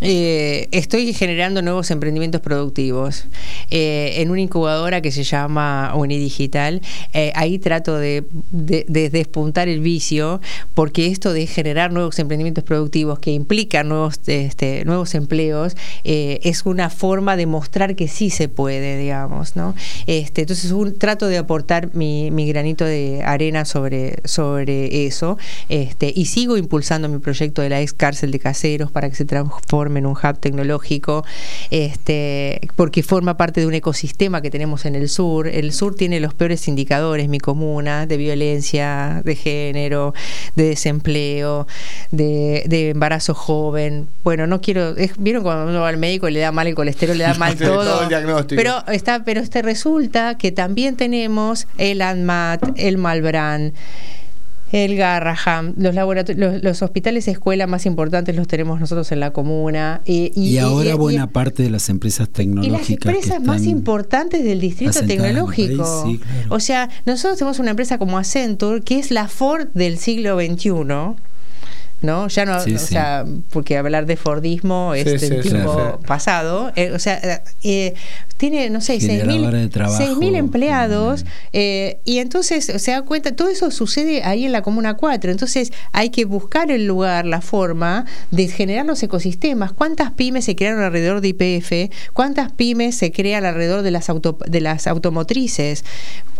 Eh, 0.00 0.68
estoy 0.70 1.12
generando 1.12 1.60
nuevos 1.60 1.90
emprendimientos 1.90 2.40
productivos 2.40 3.24
eh, 3.70 4.14
en 4.16 4.30
una 4.30 4.40
incubadora 4.40 5.00
que 5.00 5.10
se 5.10 5.24
llama 5.24 5.92
Unidigital. 5.96 6.80
Eh, 7.12 7.32
ahí 7.34 7.58
trato 7.58 7.96
de, 7.96 8.24
despuntar 8.50 9.68
el 9.68 9.80
vicio 9.80 10.40
porque 10.74 11.08
esto 11.08 11.32
de 11.32 11.46
generar 11.46 11.92
nuevos 11.92 12.18
emprendimientos 12.18 12.62
productivos 12.62 13.18
que 13.18 13.32
implican 13.32 13.88
nuevos, 13.88 14.20
este, 14.26 14.84
nuevos 14.84 15.14
empleos 15.14 15.76
es 16.04 16.64
una 16.64 16.90
forma 16.90 17.36
de 17.36 17.46
mostrar 17.46 17.96
que 17.96 18.08
sí 18.08 18.30
se 18.30 18.48
puede, 18.48 18.98
digamos. 18.98 19.56
¿no? 19.56 19.74
Este, 20.06 20.42
entonces 20.42 20.72
trato 20.98 21.26
de 21.26 21.38
aportar 21.38 21.94
mi, 21.94 22.30
granito 22.48 22.84
de 22.84 23.22
arena 23.24 23.64
sobre, 23.64 24.16
sobre 24.24 25.06
eso 25.06 25.38
este, 25.68 26.12
y 26.14 26.26
sigo 26.26 26.56
impulsando 26.56 27.08
mi 27.08 27.18
proyecto 27.18 27.62
de 27.62 27.68
la 27.68 27.80
ex 27.80 27.92
cárcel 27.92 28.30
de 28.30 28.38
caseros 28.38 28.90
para 28.90 29.10
que 29.10 29.16
se 29.16 29.24
transforme 29.24 29.87
en 29.96 30.06
un 30.06 30.12
hub 30.12 30.38
tecnológico, 30.38 31.24
este, 31.70 32.60
porque 32.76 33.02
forma 33.02 33.36
parte 33.36 33.60
de 33.60 33.66
un 33.66 33.74
ecosistema 33.74 34.42
que 34.42 34.50
tenemos 34.50 34.84
en 34.84 34.94
el 34.94 35.08
sur. 35.08 35.48
El 35.48 35.72
sur 35.72 35.94
tiene 35.94 36.20
los 36.20 36.34
peores 36.34 36.68
indicadores, 36.68 37.28
mi 37.28 37.38
comuna, 37.38 38.06
de 38.06 38.16
violencia 38.16 39.22
de 39.24 39.34
género, 39.34 40.14
de 40.56 40.64
desempleo, 40.64 41.66
de, 42.10 42.90
embarazo 42.90 43.34
joven. 43.34 44.08
Bueno, 44.24 44.46
no 44.46 44.60
quiero, 44.60 44.94
vieron 45.18 45.42
cuando 45.42 45.70
uno 45.70 45.80
va 45.80 45.88
al 45.88 45.96
médico 45.96 46.28
y 46.28 46.32
le 46.32 46.40
da 46.40 46.52
mal 46.52 46.66
el 46.66 46.74
colesterol, 46.74 47.16
le 47.16 47.24
da 47.24 47.34
mal 47.34 47.56
todo. 47.58 48.08
pero 48.48 48.86
está, 48.88 49.24
pero 49.24 49.40
este 49.40 49.62
resulta 49.62 50.36
que 50.36 50.52
también 50.52 50.96
tenemos 50.96 51.66
el 51.78 52.02
ANMAT, 52.02 52.62
el 52.76 52.98
Malbrán 52.98 53.72
el 54.72 54.96
Garraham, 54.96 55.74
los, 55.76 55.94
laboratorios, 55.94 56.62
los, 56.62 56.82
hospitales 56.82 57.26
escuela 57.28 57.66
más 57.66 57.86
importantes 57.86 58.36
los 58.36 58.46
tenemos 58.46 58.80
nosotros 58.80 59.10
en 59.12 59.20
la 59.20 59.32
comuna. 59.32 60.02
Y, 60.04 60.58
ahora 60.58 60.94
buena 60.94 61.28
parte 61.28 61.62
de 61.62 61.70
las 61.70 61.88
empresas 61.88 62.28
tecnológicas. 62.28 62.90
Y 62.90 62.94
las 62.94 63.06
empresas 63.06 63.42
más 63.42 63.64
importantes 63.64 64.44
del 64.44 64.60
distrito 64.60 65.04
tecnológico. 65.06 66.06
O 66.48 66.60
sea, 66.60 66.88
nosotros 67.06 67.38
tenemos 67.38 67.58
una 67.58 67.70
empresa 67.70 67.98
como 67.98 68.18
Accenture, 68.18 68.82
que 68.82 68.98
es 68.98 69.10
la 69.10 69.28
Ford 69.28 69.68
del 69.74 69.98
siglo 69.98 70.38
XXI 70.38 71.16
¿no? 72.00 72.28
Ya 72.28 72.44
no, 72.44 72.58
o 72.58 72.78
sea, 72.78 73.24
porque 73.50 73.76
hablar 73.76 74.06
de 74.06 74.16
Fordismo 74.16 74.94
es 74.94 75.20
del 75.20 75.42
tiempo 75.42 76.00
pasado, 76.06 76.72
eh, 76.76 76.92
o 76.92 76.98
sea, 76.98 77.42
eh, 77.62 77.94
tiene, 78.38 78.70
no 78.70 78.80
sé, 78.80 78.98
6.000 78.98 80.36
empleados 80.36 81.26
eh, 81.52 81.98
y 82.04 82.18
entonces 82.18 82.64
se 82.64 82.90
da 82.90 83.02
cuenta, 83.02 83.36
todo 83.36 83.48
eso 83.48 83.70
sucede 83.70 84.22
ahí 84.22 84.46
en 84.46 84.52
la 84.52 84.62
Comuna 84.62 84.94
4, 84.94 85.30
entonces 85.30 85.72
hay 85.92 86.10
que 86.10 86.24
buscar 86.24 86.70
el 86.70 86.86
lugar, 86.86 87.26
la 87.26 87.40
forma 87.40 88.06
de 88.30 88.48
generar 88.48 88.86
los 88.86 89.02
ecosistemas. 89.02 89.72
¿Cuántas 89.72 90.12
pymes 90.12 90.44
se 90.44 90.56
crearon 90.56 90.82
alrededor 90.82 91.20
de 91.20 91.28
IPF? 91.28 91.94
¿Cuántas 92.14 92.52
pymes 92.52 92.94
se 92.94 93.12
crean 93.12 93.44
alrededor 93.44 93.82
de 93.82 93.90
las, 93.90 94.08
auto, 94.08 94.38
de 94.46 94.60
las 94.60 94.86
automotrices? 94.86 95.84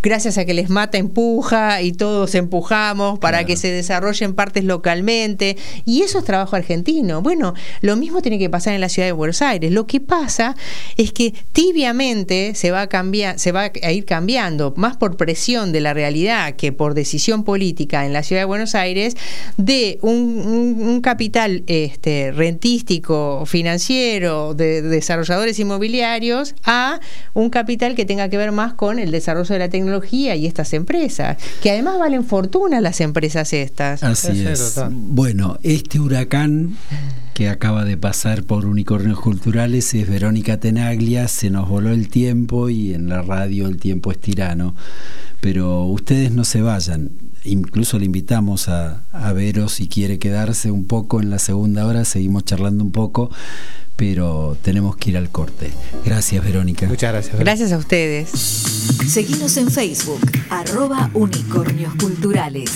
gracias 0.03 0.39
a 0.39 0.45
que 0.45 0.55
les 0.55 0.71
mata 0.71 0.99
empuja 0.99 1.83
y 1.83 1.93
todos 1.93 2.35
empujamos 2.35 3.19
para 3.19 3.45
que 3.45 3.57
se 3.57 3.71
desarrollen 3.71 4.35
partes 4.35 4.65
localmente 4.65 5.57
y 5.85 6.03
eso 6.03 6.19
es 6.19 6.25
trabajo 6.25 6.57
argentino. 6.57 7.23
Bueno, 7.23 7.55
lo 7.81 7.97
mismo 7.97 8.23
tiene 8.23 8.39
que 8.39 8.51
pasar 8.51 8.75
en 8.75 8.81
la 8.81 8.89
ciudad 8.89 9.09
de 9.09 9.13
Buenos 9.13 9.43
Aires. 9.43 9.73
Lo 9.73 9.87
que 9.87 10.01
pasa 10.01 10.57
es 10.97 11.13
que 11.13 11.35
tibiamente 11.89 12.55
se 12.55 12.71
va 12.71 12.83
a 12.83 12.87
cambiar, 12.89 13.39
se 13.39 13.51
va 13.51 13.71
a 13.83 13.93
ir 13.93 14.05
cambiando 14.05 14.75
más 14.77 14.99
por 14.99 15.17
presión 15.17 15.73
de 15.73 15.81
la 15.81 15.95
realidad 15.95 16.55
que 16.55 16.71
por 16.71 16.93
decisión 16.93 17.45
política 17.45 18.05
en 18.05 18.13
la 18.13 18.23
ciudad 18.23 18.43
de 18.43 18.45
Buenos 18.45 18.75
Aires 18.75 19.17
de 19.57 19.99
un, 20.03 21.01
capital 21.03 21.63
este, 21.67 22.33
rentístico, 22.33 23.45
financiero, 23.47 24.53
de 24.53 24.83
desarrolladores 24.83 25.59
inmobiliarios 25.59 26.55
a 26.65 27.01
un 27.33 27.49
capital 27.49 27.95
que 27.95 28.05
tenga 28.05 28.29
que 28.29 28.37
ver 28.37 28.53
más 28.53 28.75
con 28.75 28.99
el 28.99 29.11
desarrollo 29.11 29.55
de 29.55 29.59
la 29.59 29.71
tecnología 29.71 30.37
y 30.37 30.47
estas 30.47 30.75
empresas, 30.75 31.39
que 31.63 31.71
además 31.71 31.99
valen 31.99 32.25
fortuna 32.25 32.83
las 32.83 33.01
empresas 33.01 33.55
estas. 33.55 34.03
Así 34.03 34.47
es. 34.47 34.79
Bueno, 34.91 35.59
este 35.63 36.01
huracán 36.01 36.77
que 37.39 37.49
acaba 37.49 37.85
de 37.85 37.97
pasar 37.97 38.43
por 38.43 38.67
Unicornios 38.67 39.21
Culturales 39.21 39.95
es 39.95 40.09
Verónica 40.09 40.59
Tenaglia, 40.59 41.29
se 41.29 41.51
nos 41.51 41.69
voló 41.69 41.91
el 41.91 42.09
tiempo 42.09 42.69
y 42.69 42.95
en 42.95 43.09
la 43.09 43.23
radio 43.23 43.69
el 43.69 43.77
tiempo 43.77 44.11
es 44.11 44.19
tirano, 44.19 44.75
pero 45.41 45.85
ustedes 45.85 46.33
no 46.33 46.43
se 46.43 46.63
vayan, 46.63 47.13
incluso 47.45 47.97
le 48.01 48.07
invitamos 48.07 48.69
a, 48.69 49.05
a 49.13 49.33
veros 49.33 49.75
si 49.75 49.87
quiere 49.87 50.19
quedarse 50.19 50.73
un 50.73 50.89
poco 50.89 51.21
en 51.21 51.31
la 51.31 51.39
segunda 51.39 51.87
hora, 51.87 52.05
seguimos 52.05 52.45
charlando 52.45 52.83
un 52.83 52.91
poco, 52.91 53.31
pero 53.95 54.57
tenemos 54.61 54.97
que 54.97 55.11
ir 55.11 55.17
al 55.17 55.31
corte. 55.31 55.71
Gracias, 56.05 56.45
Verónica. 56.45 56.89
Muchas 56.89 57.13
gracias. 57.13 57.39
Gracias 57.39 57.71
a 57.71 57.79
ustedes. 57.79 58.31
Seguimos 58.31 59.57
en 59.59 59.71
Facebook, 59.71 60.23
arroba 60.51 61.09
unicornios 61.15 61.95
culturales. 61.95 62.73